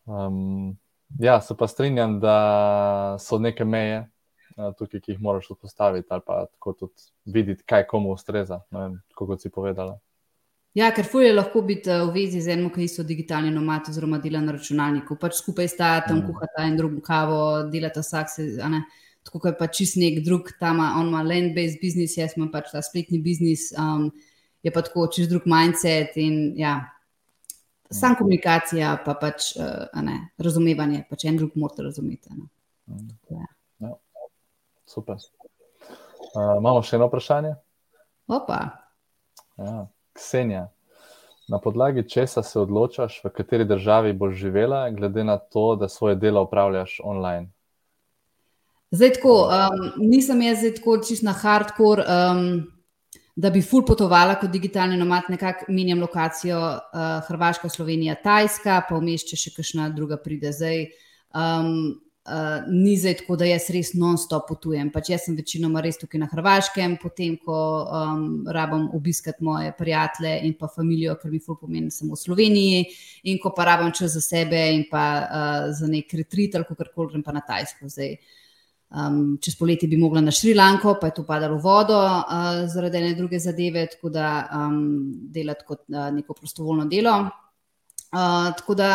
Um, 0.03 0.72
Ja, 1.20 1.40
se 1.40 1.54
pa 1.58 1.68
strinjam, 1.68 2.20
da 2.20 3.16
so 3.20 3.38
neke 3.38 3.64
meje 3.64 3.98
uh, 4.56 4.72
tukaj, 4.78 5.00
ki 5.00 5.12
jih 5.12 5.20
moraš 5.20 5.50
vzpostaviti, 5.50 6.06
ali 6.10 6.24
pa 6.26 6.46
tako 6.46 6.72
tudi 6.72 7.10
videti, 7.24 7.64
kaj 7.66 7.86
komu 7.90 8.14
ustreza, 8.14 8.62
vem, 8.70 8.96
kot 9.14 9.42
si 9.42 9.50
povedala. 9.52 9.98
Ja, 10.72 10.88
ker 10.96 11.04
fulje 11.04 11.28
je 11.28 11.36
lahko 11.36 11.60
biti 11.68 11.90
eh, 11.92 12.00
v 12.00 12.14
vezi 12.14 12.40
z 12.40 12.54
enim, 12.54 12.70
ki 12.72 12.86
so 12.88 13.04
digitalni 13.04 13.50
nomadi, 13.52 13.92
oziroma 13.92 14.16
dela 14.22 14.40
na 14.40 14.54
računalniku. 14.56 15.18
Pač 15.20 15.36
skupaj 15.42 15.68
sta 15.68 15.90
tam, 16.06 16.22
mm. 16.22 16.30
kuhata 16.30 16.64
in 16.64 16.78
drugo 16.80 17.02
kavo, 17.04 17.40
delata 17.72 18.00
vsak 18.00 18.32
se. 18.32 18.46
Tako 19.22 19.38
kot 19.38 19.52
je 19.52 19.58
pač 19.58 19.76
čist 19.78 19.98
nek 20.00 20.16
drug, 20.26 20.48
tam 20.58 20.80
on 20.82 21.12
ima 21.12 21.20
land-based 21.22 21.78
business, 21.78 22.16
jaz 22.18 22.32
imam 22.34 22.48
pač 22.50 22.72
ta 22.72 22.80
spletni 22.82 23.20
biznis, 23.22 23.68
um, 23.78 24.08
je 24.66 24.72
pa 24.74 24.82
tako 24.82 25.04
čist 25.14 25.30
drug 25.30 25.44
mindset 25.46 26.16
in 26.18 26.56
ja, 26.58 26.72
Sam 27.93 28.16
komunikacija, 28.18 28.97
pa 29.05 29.14
pač 29.20 29.53
uh, 29.57 30.03
ne, 30.03 30.18
razumevanje, 30.38 31.05
pa 31.11 31.16
če 31.16 31.28
en 31.28 31.40
drug 31.40 31.57
morate 31.61 31.84
razumeti. 31.86 32.32
Ja. 33.30 33.47
Ja. 33.84 33.95
Super. 34.88 35.20
Uh, 36.32 36.57
imamo 36.59 36.82
še 36.82 36.97
eno 36.97 37.11
vprašanje? 37.11 37.55
Opa. 38.32 38.61
Ja. 39.61 39.86
Ksenija, 40.16 40.66
na 41.49 41.59
podlagi 41.59 42.09
česa 42.09 42.43
se 42.43 42.61
odločaš, 42.61 43.20
v 43.24 43.32
kateri 43.32 43.64
državi 43.68 44.12
boš 44.12 44.34
živela, 44.40 44.86
glede 44.90 45.24
na 45.24 45.38
to, 45.38 45.74
da 45.76 45.88
svoje 45.88 46.16
delo 46.16 46.43
upravljaš 46.45 47.01
online? 47.05 47.51
Zdaj, 48.93 49.12
tako, 49.16 49.34
um, 49.49 49.93
nisem 50.05 50.43
jaz 50.43 50.64
tako 50.76 50.99
čisto 51.01 51.26
na 51.26 51.32
hardcore. 51.32 52.05
Um, 52.05 52.72
da 53.35 53.51
bi 53.51 53.62
ful 53.64 53.85
potovala 53.89 54.37
kot 54.41 54.53
digitalni 54.53 54.97
nomad, 55.01 55.30
nekako 55.33 55.72
menjam 55.72 56.01
lokacijo 56.05 56.61
uh, 56.61 57.03
Hrvaška, 57.28 57.68
Slovenija, 57.68 58.18
Tajska, 58.20 58.83
pa 58.89 59.01
vmes 59.01 59.24
če 59.28 59.39
še 59.41 59.55
kakšna 59.57 59.89
druga 59.97 60.18
pride. 60.20 60.53
Zdaj, 60.53 60.83
um, 61.33 61.70
uh, 62.28 62.66
ni 62.68 62.93
zdaj 63.01 63.22
tako, 63.22 63.39
da 63.41 63.49
jaz 63.49 63.70
res 63.72 63.95
non-stop 63.97 64.45
potujem. 64.51 64.91
Pač 64.93 65.09
jaz 65.14 65.24
sem 65.26 65.39
večinoma 65.39 65.80
res 65.85 65.97
tukaj 66.03 66.20
na 66.20 66.28
Hrvaškem, 66.28 66.99
potem 67.01 67.39
ko 67.41 67.57
um, 67.87 68.26
rabim 68.53 68.91
obiskati 68.99 69.45
moje 69.49 69.72
prijatelje 69.78 70.35
in 70.45 70.53
pa 70.61 70.68
družino, 70.76 71.16
ker 71.16 71.33
mi 71.33 71.41
ful 71.41 71.57
pomeni 71.57 71.91
samo 71.91 72.18
v 72.18 72.22
Sloveniji, 72.26 72.85
in 73.33 73.41
ko 73.41 73.55
pa 73.57 73.64
rabim 73.70 73.97
čas 73.97 74.12
za 74.18 74.20
sebe 74.20 74.61
in 74.76 74.85
pa 74.93 75.07
uh, 75.24 75.72
za 75.72 75.89
nek 75.89 76.12
retrit 76.20 76.55
ali 76.55 76.68
kako 76.68 76.93
koli 76.95 77.16
grem 77.16 77.24
pa 77.24 77.33
na 77.33 77.41
Tajsko. 77.41 77.89
Zdaj, 77.89 78.18
Um, 78.93 79.38
čez 79.40 79.55
poletje 79.57 79.88
bi 79.88 79.97
mogla 79.97 80.20
na 80.20 80.30
Šrilanko, 80.30 80.99
pa 81.01 81.09
je 81.09 81.14
to 81.16 81.22
padalo 81.24 81.57
v 81.57 81.64
vodo 81.64 81.97
uh, 81.97 82.66
zaradi 82.68 82.99
ene 83.01 83.14
druge 83.16 83.38
zadeve, 83.40 83.86
tako 83.95 84.11
da 84.12 84.26
um, 84.53 84.82
delati 85.32 85.64
kot 85.64 85.86
uh, 85.88 86.11
neko 86.12 86.36
prostovoljno 86.36 86.84
delo. 86.93 87.14
Uh, 88.12 88.53
tako 88.59 88.74
da 88.76 88.90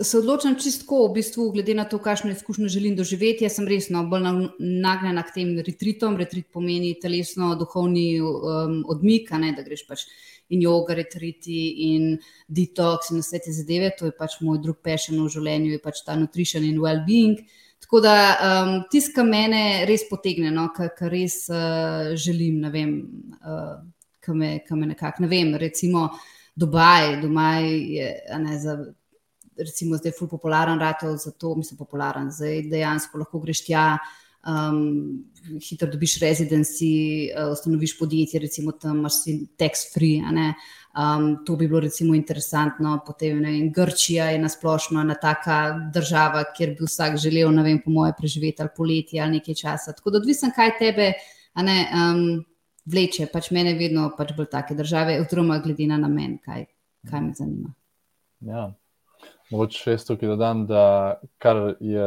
se 0.00 0.18
odločam 0.18 0.58
čistko, 0.60 1.06
v 1.06 1.14
bistvu, 1.14 1.50
glede 1.52 1.74
na 1.74 1.84
to, 1.88 1.98
kakšno 1.98 2.30
izkušnjo 2.30 2.68
želim 2.68 2.96
doživeti. 2.96 3.44
Jaz 3.44 3.56
sem 3.56 3.68
resno 3.68 4.04
bolj 4.08 4.28
nagnjena 4.58 5.22
k 5.22 5.34
tem 5.34 5.54
retritom. 5.66 6.16
Retrit 6.20 6.50
pomeni 6.52 6.94
telesno, 7.00 7.54
duhovni 7.56 8.20
um, 8.20 8.82
odmik, 8.88 9.30
ne, 9.40 9.52
da 9.56 9.64
greš 9.64 9.86
pač 9.88 10.06
in 10.52 10.64
yoga, 10.64 10.96
retriti 10.96 11.58
in 11.88 12.16
detox 12.48 13.12
in 13.12 13.24
vse 13.24 13.40
te 13.44 13.56
zadeve. 13.56 13.92
To 13.98 14.08
je 14.08 14.16
pač 14.16 14.40
moj 14.44 14.60
drug 14.64 14.80
pešen 14.84 15.20
v 15.20 15.28
življenju, 15.32 15.74
je 15.76 15.82
pač 15.82 16.04
ta 16.06 16.16
nutrition 16.18 16.64
in 16.68 16.80
well-being. 16.82 17.44
Tako 17.92 18.00
da 18.00 18.36
um, 18.40 18.70
tiska 18.88 19.20
mene 19.20 19.84
res 19.84 20.06
potegne, 20.08 20.48
no, 20.48 20.62
kar 20.72 21.10
res 21.12 21.34
uh, 21.52 22.14
želim, 22.16 22.62
ne 22.64 22.70
vem, 22.72 22.94
uh, 23.44 23.82
kam 24.24 24.38
me, 24.40 24.54
me 24.70 24.86
nekako, 24.94 25.26
ne 25.26 25.28
vem, 25.28 25.50
recimo 25.60 26.06
Dubaj, 26.56 27.18
Dubaj 27.20 27.68
je, 27.68 28.06
ne, 28.40 28.56
za, 28.62 28.78
recimo 29.60 30.00
zdaj 30.00 30.14
ful 30.16 30.30
popularen 30.30 30.80
ratov, 30.80 31.18
zato 31.20 31.52
mislim 31.58 31.82
popularen, 31.82 32.30
zdaj 32.32 32.62
dejansko 32.72 33.20
lahko 33.20 33.42
greš 33.44 33.60
tja, 33.66 33.84
um, 34.46 35.24
hitro 35.70 35.88
dobiš 35.90 36.18
rezidenci, 36.20 36.92
uh, 37.30 37.52
ustanoviš 37.52 37.98
podjetje, 37.98 38.40
recimo 38.40 38.72
tam 38.72 38.98
imaš 38.98 39.22
si 39.22 39.36
tax 39.58 39.88
free. 39.94 40.22
Um, 40.92 41.44
to 41.46 41.56
bi 41.56 41.68
bilo 41.68 41.80
recimo 41.80 42.14
interesantno. 42.14 42.98
Potem 43.06 43.40
vem, 43.40 43.72
Grčija 43.72 44.30
je 44.30 44.38
nasplošno 44.38 45.00
ena 45.00 45.14
taka 45.14 45.90
država, 45.94 46.44
kjer 46.56 46.76
bi 46.78 46.86
vsak 46.86 47.16
želel, 47.16 47.52
ne 47.54 47.62
vem, 47.62 47.80
po 47.84 47.90
moje, 47.90 48.12
preživeti 48.18 48.62
ali 48.62 48.74
poletje 48.76 49.20
ali 49.20 49.38
nekaj 49.38 49.54
časa. 49.54 49.92
Tako 49.92 50.10
da 50.10 50.18
odvisno, 50.18 50.50
kaj 50.56 50.76
tebe 50.78 51.12
ne, 51.56 51.78
um, 51.96 52.44
vleče, 52.84 53.26
pač 53.32 53.50
mene 53.54 53.74
vedno 53.78 54.10
pač 54.18 54.34
bolj 54.36 54.50
take 54.52 54.74
države, 54.74 55.20
oziroma 55.22 55.58
glede 55.64 55.86
na 55.86 55.98
namen, 56.02 56.38
kaj, 56.44 56.66
kaj 57.10 57.20
me 57.20 57.34
zanima. 57.38 57.74
Ja. 58.40 58.70
Mogoče 59.52 59.78
še 59.78 59.96
jaz 59.96 60.06
tukaj 60.08 60.30
dodam, 60.32 60.64
da 60.66 60.84
kar 61.42 61.74
je 61.80 62.06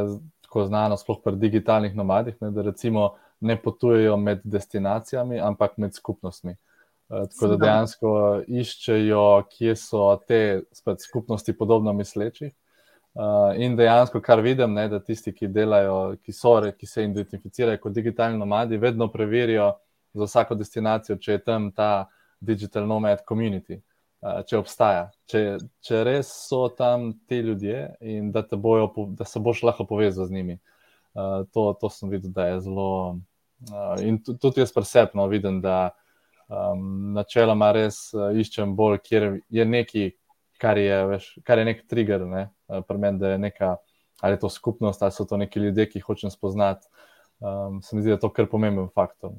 tako 0.55 0.67
znano, 0.67 0.95
sploh 0.97 1.17
pri 1.23 1.35
digitalnih 1.35 1.95
nomadih, 1.95 2.35
ne, 2.41 2.51
da 2.51 2.61
recimo 2.61 3.15
ne 3.39 3.57
potujejo 3.61 4.17
med 4.17 4.39
destinacijami, 4.43 5.39
ampak 5.39 5.77
med 5.77 5.93
skupnostmi. 5.93 6.55
Uh, 7.09 7.25
tako 7.27 7.47
da 7.47 7.57
dejansko 7.65 8.11
iščejo, 8.47 9.25
kje 9.51 9.75
so 9.75 10.05
te 10.27 10.61
spet, 10.71 11.03
skupnosti 11.03 11.57
podobno 11.57 11.93
mislečih. 11.93 12.53
Uh, 13.15 13.51
in 13.59 13.75
dejansko, 13.75 14.21
kar 14.23 14.39
vidim, 14.39 14.77
je, 14.77 14.87
da 14.95 14.99
tisti, 15.03 15.33
ki 15.35 15.51
delajo, 15.51 16.15
ki, 16.23 16.31
so, 16.31 16.55
ki 16.79 16.87
se 16.87 17.03
identificirajo 17.03 17.81
kot 17.83 17.93
digitalni 17.93 18.39
nomadi, 18.39 18.79
vedno 18.79 19.09
preverijo 19.11 19.73
za 20.15 20.23
vsako 20.23 20.55
destinacijo, 20.55 21.19
če 21.19 21.35
je 21.35 21.43
tam 21.43 21.67
ta 21.75 22.07
digital 22.39 22.87
nomad 22.87 23.27
community. 23.27 23.81
Uh, 23.81 23.94
če 24.21 24.57
obstaja, 24.57 25.09
če, 25.29 25.41
če 25.85 26.01
res 26.07 26.29
so 26.47 26.65
tam 26.73 27.11
ti 27.29 27.41
ljudje 27.45 27.81
in 28.01 28.31
da, 28.33 28.45
bojo, 28.51 28.89
da 29.17 29.27
se 29.27 29.39
boš 29.39 29.63
lahko 29.67 29.85
povezal 29.85 30.25
z 30.25 30.37
njimi. 30.37 30.57
To, 31.15 31.67
to 31.79 31.89
sem 31.93 32.09
videl, 32.11 32.33
da 32.35 32.47
je 32.49 32.61
zelo. 32.65 32.89
In 34.03 34.17
tudi 34.25 34.59
jaz 34.59 34.73
presepno 34.75 35.27
vidim, 35.31 35.61
da 35.63 35.93
um, 36.47 37.13
načeloma 37.15 37.71
res 37.75 38.09
iščem 38.13 38.75
bolj, 38.75 38.99
kjer 39.05 39.27
je 39.53 39.65
nekaj, 39.65 40.11
kar 40.61 40.79
je, 40.79 40.99
veš, 41.11 41.29
kar 41.45 41.61
je 41.61 41.69
nek 41.69 41.85
trigger, 41.89 42.25
ne? 42.27 42.47
pri 42.87 42.99
meni, 42.99 43.21
da 43.21 43.35
je 43.35 43.39
neka, 43.45 43.75
ali 44.25 44.35
je 44.35 44.43
to 44.43 44.49
skupnost, 44.49 45.03
ali 45.03 45.15
so 45.15 45.25
to 45.29 45.37
neki 45.37 45.59
ljudje, 45.59 45.89
ki 45.89 45.99
jih 46.01 46.07
hočem 46.09 46.33
spoznati. 46.33 46.87
Um, 47.39 47.81
se 47.83 47.95
mi 47.95 48.01
zdi, 48.01 48.09
da 48.09 48.15
je 48.15 48.23
to 48.23 48.31
kar 48.33 48.49
pomemben 48.51 48.87
faktor. 48.95 49.35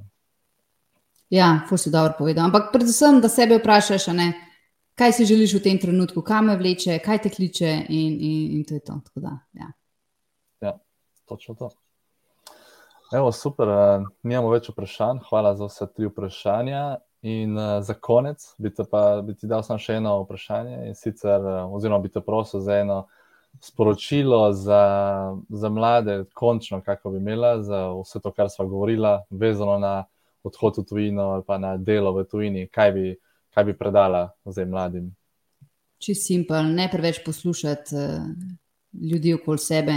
Ja, 1.32 1.66
fu 1.68 1.76
si 1.76 1.90
dobro 1.90 2.14
povedal. 2.18 2.46
Ampak 2.46 2.70
predvsem, 2.72 3.20
da 3.20 3.28
sebe 3.28 3.58
vprašaš, 3.58 4.06
ne, 4.14 4.28
kaj 4.96 5.12
si 5.12 5.24
želiš 5.28 5.54
v 5.54 5.62
tem 5.62 5.78
trenutku, 5.78 6.22
kam 6.24 6.48
me 6.50 6.56
vleče, 6.56 6.98
kaj 7.04 7.22
te 7.26 7.30
kliče, 7.30 7.72
in, 7.88 8.16
in, 8.20 8.38
in 8.58 8.64
to 8.64 8.74
je 8.74 8.84
to. 8.84 9.00
Da, 9.14 9.38
ja. 9.52 9.72
ja, 10.60 10.78
točno 11.28 11.54
to. 11.54 11.70
Evo, 13.14 13.30
super, 13.32 13.68
nimamo 14.22 14.50
več 14.50 14.70
vprašanj. 14.72 15.20
Hvala 15.28 15.54
za 15.54 15.68
vse 15.68 15.86
tri 15.94 16.08
vprašanja. 16.10 16.86
In 17.26 17.56
uh, 17.58 17.80
za 17.82 17.94
konec 17.94 18.42
bi, 18.58 18.70
pa, 18.90 19.20
bi 19.24 19.34
ti 19.34 19.48
dal 19.50 19.62
samo 19.66 19.80
še 19.82 19.96
eno 19.98 20.20
vprašanje, 20.22 20.92
sicer, 20.94 21.42
uh, 21.42 21.72
oziroma 21.74 21.98
bi 22.04 22.10
te 22.12 22.20
prosil 22.22 22.60
za 22.62 22.76
eno 22.84 22.98
sporočilo 23.62 24.52
za, 24.52 24.82
za 25.48 25.68
mlade, 25.72 26.24
končno, 26.34 26.82
kako 26.84 27.10
bi 27.10 27.22
imela, 27.22 27.62
za 27.62 27.88
vse 27.96 28.20
to, 28.22 28.30
kar 28.36 28.50
smo 28.52 28.68
govorili, 28.68 29.16
vezano 29.30 29.78
na 29.78 29.94
odhod 30.46 30.78
v 30.78 30.84
tujino 30.86 31.30
ali 31.36 31.42
pa 31.46 31.58
na 31.58 31.76
delo 31.76 32.12
v 32.14 32.26
tujini. 32.30 32.68
Kaj 32.68 32.92
bi, 32.92 33.16
kaj 33.56 33.64
bi 33.64 33.72
predala 33.78 34.28
zdaj 34.44 34.66
mladim? 34.68 35.08
Čisto 35.98 36.28
simpel, 36.28 36.68
ne 36.76 36.90
preveč 36.92 37.22
poslušati 37.24 37.96
uh, 37.96 38.26
ljudi 39.10 39.32
okoli 39.34 39.58
sebe, 39.58 39.94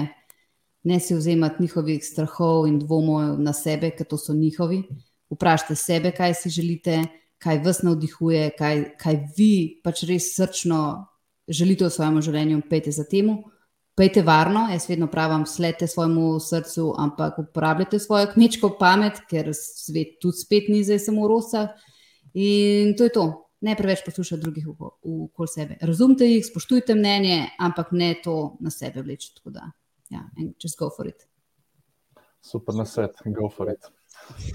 ne 0.84 1.00
si 1.00 1.16
vzemati 1.16 1.64
njihovih 1.64 2.00
strahov 2.06 2.68
in 2.68 2.80
dvomov 2.80 3.36
na 3.40 3.54
sebe, 3.54 3.92
ker 3.92 4.08
to 4.08 4.18
so 4.18 4.34
njihovi. 4.34 4.86
Vprašajte 5.30 5.76
sebe, 5.76 6.12
kaj 6.16 6.34
si 6.40 6.50
želite, 6.50 7.02
kaj 7.38 7.60
vas 7.66 7.84
navdihuje, 7.84 8.50
kaj, 8.58 8.84
kaj 8.98 9.20
vi 9.38 9.82
pač 9.84 10.06
res 10.08 10.32
srčno 10.38 10.80
želite 11.48 11.86
v 11.86 11.92
svojem 11.92 12.22
življenju. 12.24 12.62
Pejte 12.70 12.96
za 12.96 13.04
temu, 13.04 13.42
pejte 14.00 14.24
varno. 14.24 14.70
Jaz 14.72 14.88
vedno 14.88 15.12
pravim, 15.12 15.44
sledite 15.46 15.88
svojemu 15.88 16.40
srcu, 16.40 16.94
ampak 16.98 17.44
uporabljajte 17.44 18.00
svojo 18.00 18.32
kmečko 18.32 18.72
pamet, 18.80 19.20
ker 19.28 19.52
svet 19.54 20.16
tudi 20.24 20.40
spet 20.40 20.72
ni 20.72 20.80
zdaj 20.88 21.04
samo 21.10 21.28
v 21.28 21.32
rosah. 21.36 21.76
In 22.34 22.96
to 22.96 23.04
je 23.04 23.14
to 23.20 23.28
ne 23.62 23.76
preveč 23.76 24.04
poslušati 24.06 24.42
drugih 24.42 24.68
okoli 24.70 25.48
sebe. 25.48 25.78
Razumite 25.82 26.26
jih, 26.26 26.46
spoštujte 26.46 26.96
mnenje, 26.96 27.50
ampak 27.60 27.92
ne 27.92 28.14
to 28.24 28.58
na 28.60 28.72
sebe 28.72 29.02
vleči. 29.02 29.34
Tako 29.36 29.50
da, 29.50 29.72
ja, 30.10 30.24
just 30.64 30.80
go 30.80 30.90
for 30.96 31.08
it. 31.08 31.28
Super 32.42 32.76
na 32.76 32.86
svet, 32.86 33.20
go 33.26 33.50
for 33.50 33.72
it. 33.72 33.90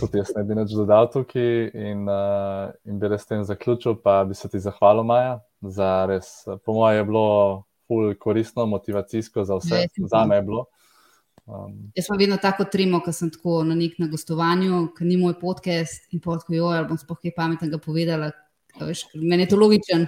Tudi 0.01 0.21
jaz 0.21 0.31
ne 0.37 0.45
bi 0.47 0.57
več 0.57 0.73
dodal 0.77 1.09
tukaj 1.13 1.71
in, 1.75 2.05
uh, 2.09 2.71
in 2.89 2.99
bi 3.01 3.11
res 3.11 3.27
tem 3.27 3.43
zaključil, 3.45 3.99
pa 4.05 4.23
bi 4.29 4.37
se 4.39 4.49
ti 4.49 4.61
zahvalil, 4.63 5.05
Maja, 5.07 5.39
za 5.61 5.91
res, 6.09 6.31
po 6.65 6.77
mojem, 6.77 7.01
je 7.01 7.07
bilo 7.09 7.27
ful 7.89 8.15
koristno, 8.21 8.67
motivacijsko 8.71 9.45
za 9.45 9.59
vse, 9.61 9.83
ne, 9.85 10.09
za 10.09 10.25
me 10.29 10.39
je 10.39 10.47
bilo. 10.47 10.65
Um, 11.45 11.75
jaz 11.97 12.07
sem 12.07 12.17
vedno 12.17 12.39
tako 12.41 12.65
trimo, 12.73 13.03
ko 13.05 13.13
sem 13.13 13.29
tako 13.35 13.59
na 13.69 13.75
nek 13.77 13.99
na 14.01 14.09
gostovanju, 14.09 14.87
ker 14.97 15.09
ni 15.09 15.19
moj 15.21 15.35
podcast 15.41 16.07
in 16.15 16.23
potko 16.25 16.55
jo, 16.57 16.71
ali 16.73 16.89
bom 16.89 17.01
spoh 17.01 17.19
kaj 17.21 17.35
pametnega 17.37 17.81
povedala, 17.83 18.31
Meni 19.15 19.43
je 19.43 19.49
to 19.49 19.57
logičen. 19.57 20.07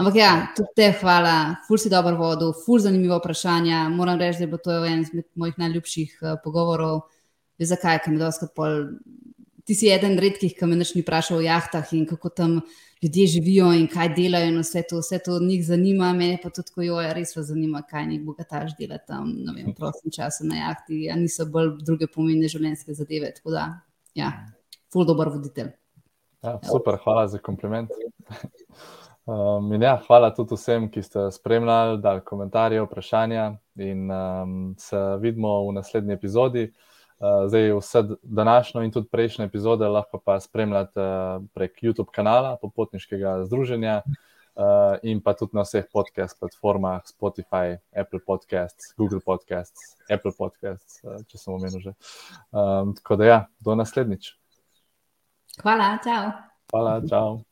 Ampak 0.00 0.14
ja, 0.16 0.30
tudi 0.56 0.72
te 0.76 0.86
hvala, 0.96 1.60
ful 1.66 1.78
si 1.78 1.90
dobro 1.92 2.16
vodil, 2.16 2.54
ful 2.56 2.80
zanimivo 2.80 3.18
vprašanje. 3.18 3.82
Moram 3.92 4.18
reči, 4.20 4.40
da 4.40 4.44
je 4.46 4.52
bilo 4.52 4.62
to 4.64 4.76
en 4.84 5.02
izmed 5.04 5.26
mojih 5.34 5.58
najljubših 5.60 6.14
uh, 6.22 6.36
pogovorov. 6.44 7.02
Veš 7.60 7.74
zakaj, 7.74 7.98
ker 8.04 8.14
mi 8.14 8.20
doskrat 8.22 8.54
pol. 8.56 8.86
Ti 9.68 9.76
si 9.76 9.90
eden 9.92 10.16
redkih, 10.18 10.54
ki 10.56 10.66
me 10.66 10.78
nič 10.80 10.94
ni 10.96 11.02
vprašal 11.04 11.38
o 11.38 11.44
jahtah 11.44 11.92
in 11.94 12.06
kako 12.08 12.30
tam 12.32 12.56
ljudje 13.02 13.26
živijo 13.26 13.68
in 13.76 13.84
kaj 13.92 14.08
delajo 14.16 14.48
in 14.48 14.58
vse 14.60 14.82
to, 14.88 14.98
vse 14.98 15.18
to 15.24 15.38
njih 15.40 15.60
zanima, 15.66 16.12
mene 16.16 16.38
pa 16.42 16.50
tudi, 16.50 16.72
ko 16.74 16.82
jo 16.82 17.00
je 17.00 17.12
res 17.14 17.36
zanima, 17.36 17.82
kaj 17.82 18.06
njih 18.06 18.24
bogataš 18.24 18.72
dela 18.78 18.98
tam, 18.98 19.30
vem, 19.56 19.74
prostim 19.76 20.12
času 20.12 20.48
na 20.48 20.56
jahti, 20.64 21.10
a 21.12 21.16
niso 21.16 21.46
bolj 21.46 21.76
druge 21.84 22.08
pomembne 22.08 22.48
življenjske 22.48 22.94
zadeve. 22.94 23.32
Tako 23.36 23.54
da, 23.56 23.66
ja, 24.14 24.32
ful 24.92 25.06
dober 25.08 25.28
voditelj. 25.28 25.70
Ja, 26.42 26.58
super, 26.64 26.96
hvala 27.04 27.28
za 27.28 27.38
kompliment. 27.38 27.90
Um, 29.26 29.82
ja, 29.82 29.98
hvala 30.06 30.30
tudi 30.34 30.56
vsem, 30.56 30.86
ki 30.90 31.02
ste 31.04 31.26
spremljali, 31.30 31.98
dali 32.00 32.22
komentarje, 32.24 32.80
vprašanja. 32.82 33.44
In 33.76 34.10
um, 34.10 34.54
se 34.78 34.98
vidimo 35.20 35.52
v 35.68 35.74
naslednji 35.76 36.16
epizodi. 36.16 36.64
Uh, 37.20 37.44
zdaj, 37.46 37.72
vse 37.76 38.02
današnjo 38.22 38.82
in 38.82 38.92
tudi 38.92 39.08
prejšnje 39.12 39.44
epizode 39.44 39.88
lahko 39.88 40.18
pa 40.24 40.40
spremljate 40.40 41.00
uh, 41.00 41.44
prek 41.54 41.82
YouTube 41.82 42.08
kanala 42.12 42.56
Popotniškega 42.62 43.44
združenja 43.44 44.00
uh, 44.02 44.96
in 45.02 45.20
pa 45.20 45.36
tudi 45.36 45.52
na 45.54 45.68
vseh 45.68 45.84
podcast 45.92 46.40
platformah, 46.40 47.04
Spotify, 47.04 47.76
Apple 47.92 48.24
Podcasts, 48.26 48.94
Google 48.96 49.20
Podcasts, 49.20 50.00
Apple 50.08 50.32
Podcasts, 50.38 51.04
uh, 51.04 51.20
če 51.28 51.38
sem 51.38 51.54
omenil 51.54 51.84
že. 51.84 51.96
Um, 52.50 52.96
tako 52.96 53.20
da, 53.20 53.32
ja, 53.34 53.40
do 53.60 53.76
naslednjič. 53.76 54.39
Hvala, 55.60 56.00
čau. 56.00 56.24
Hvala, 56.72 57.04
čau. 57.04 57.49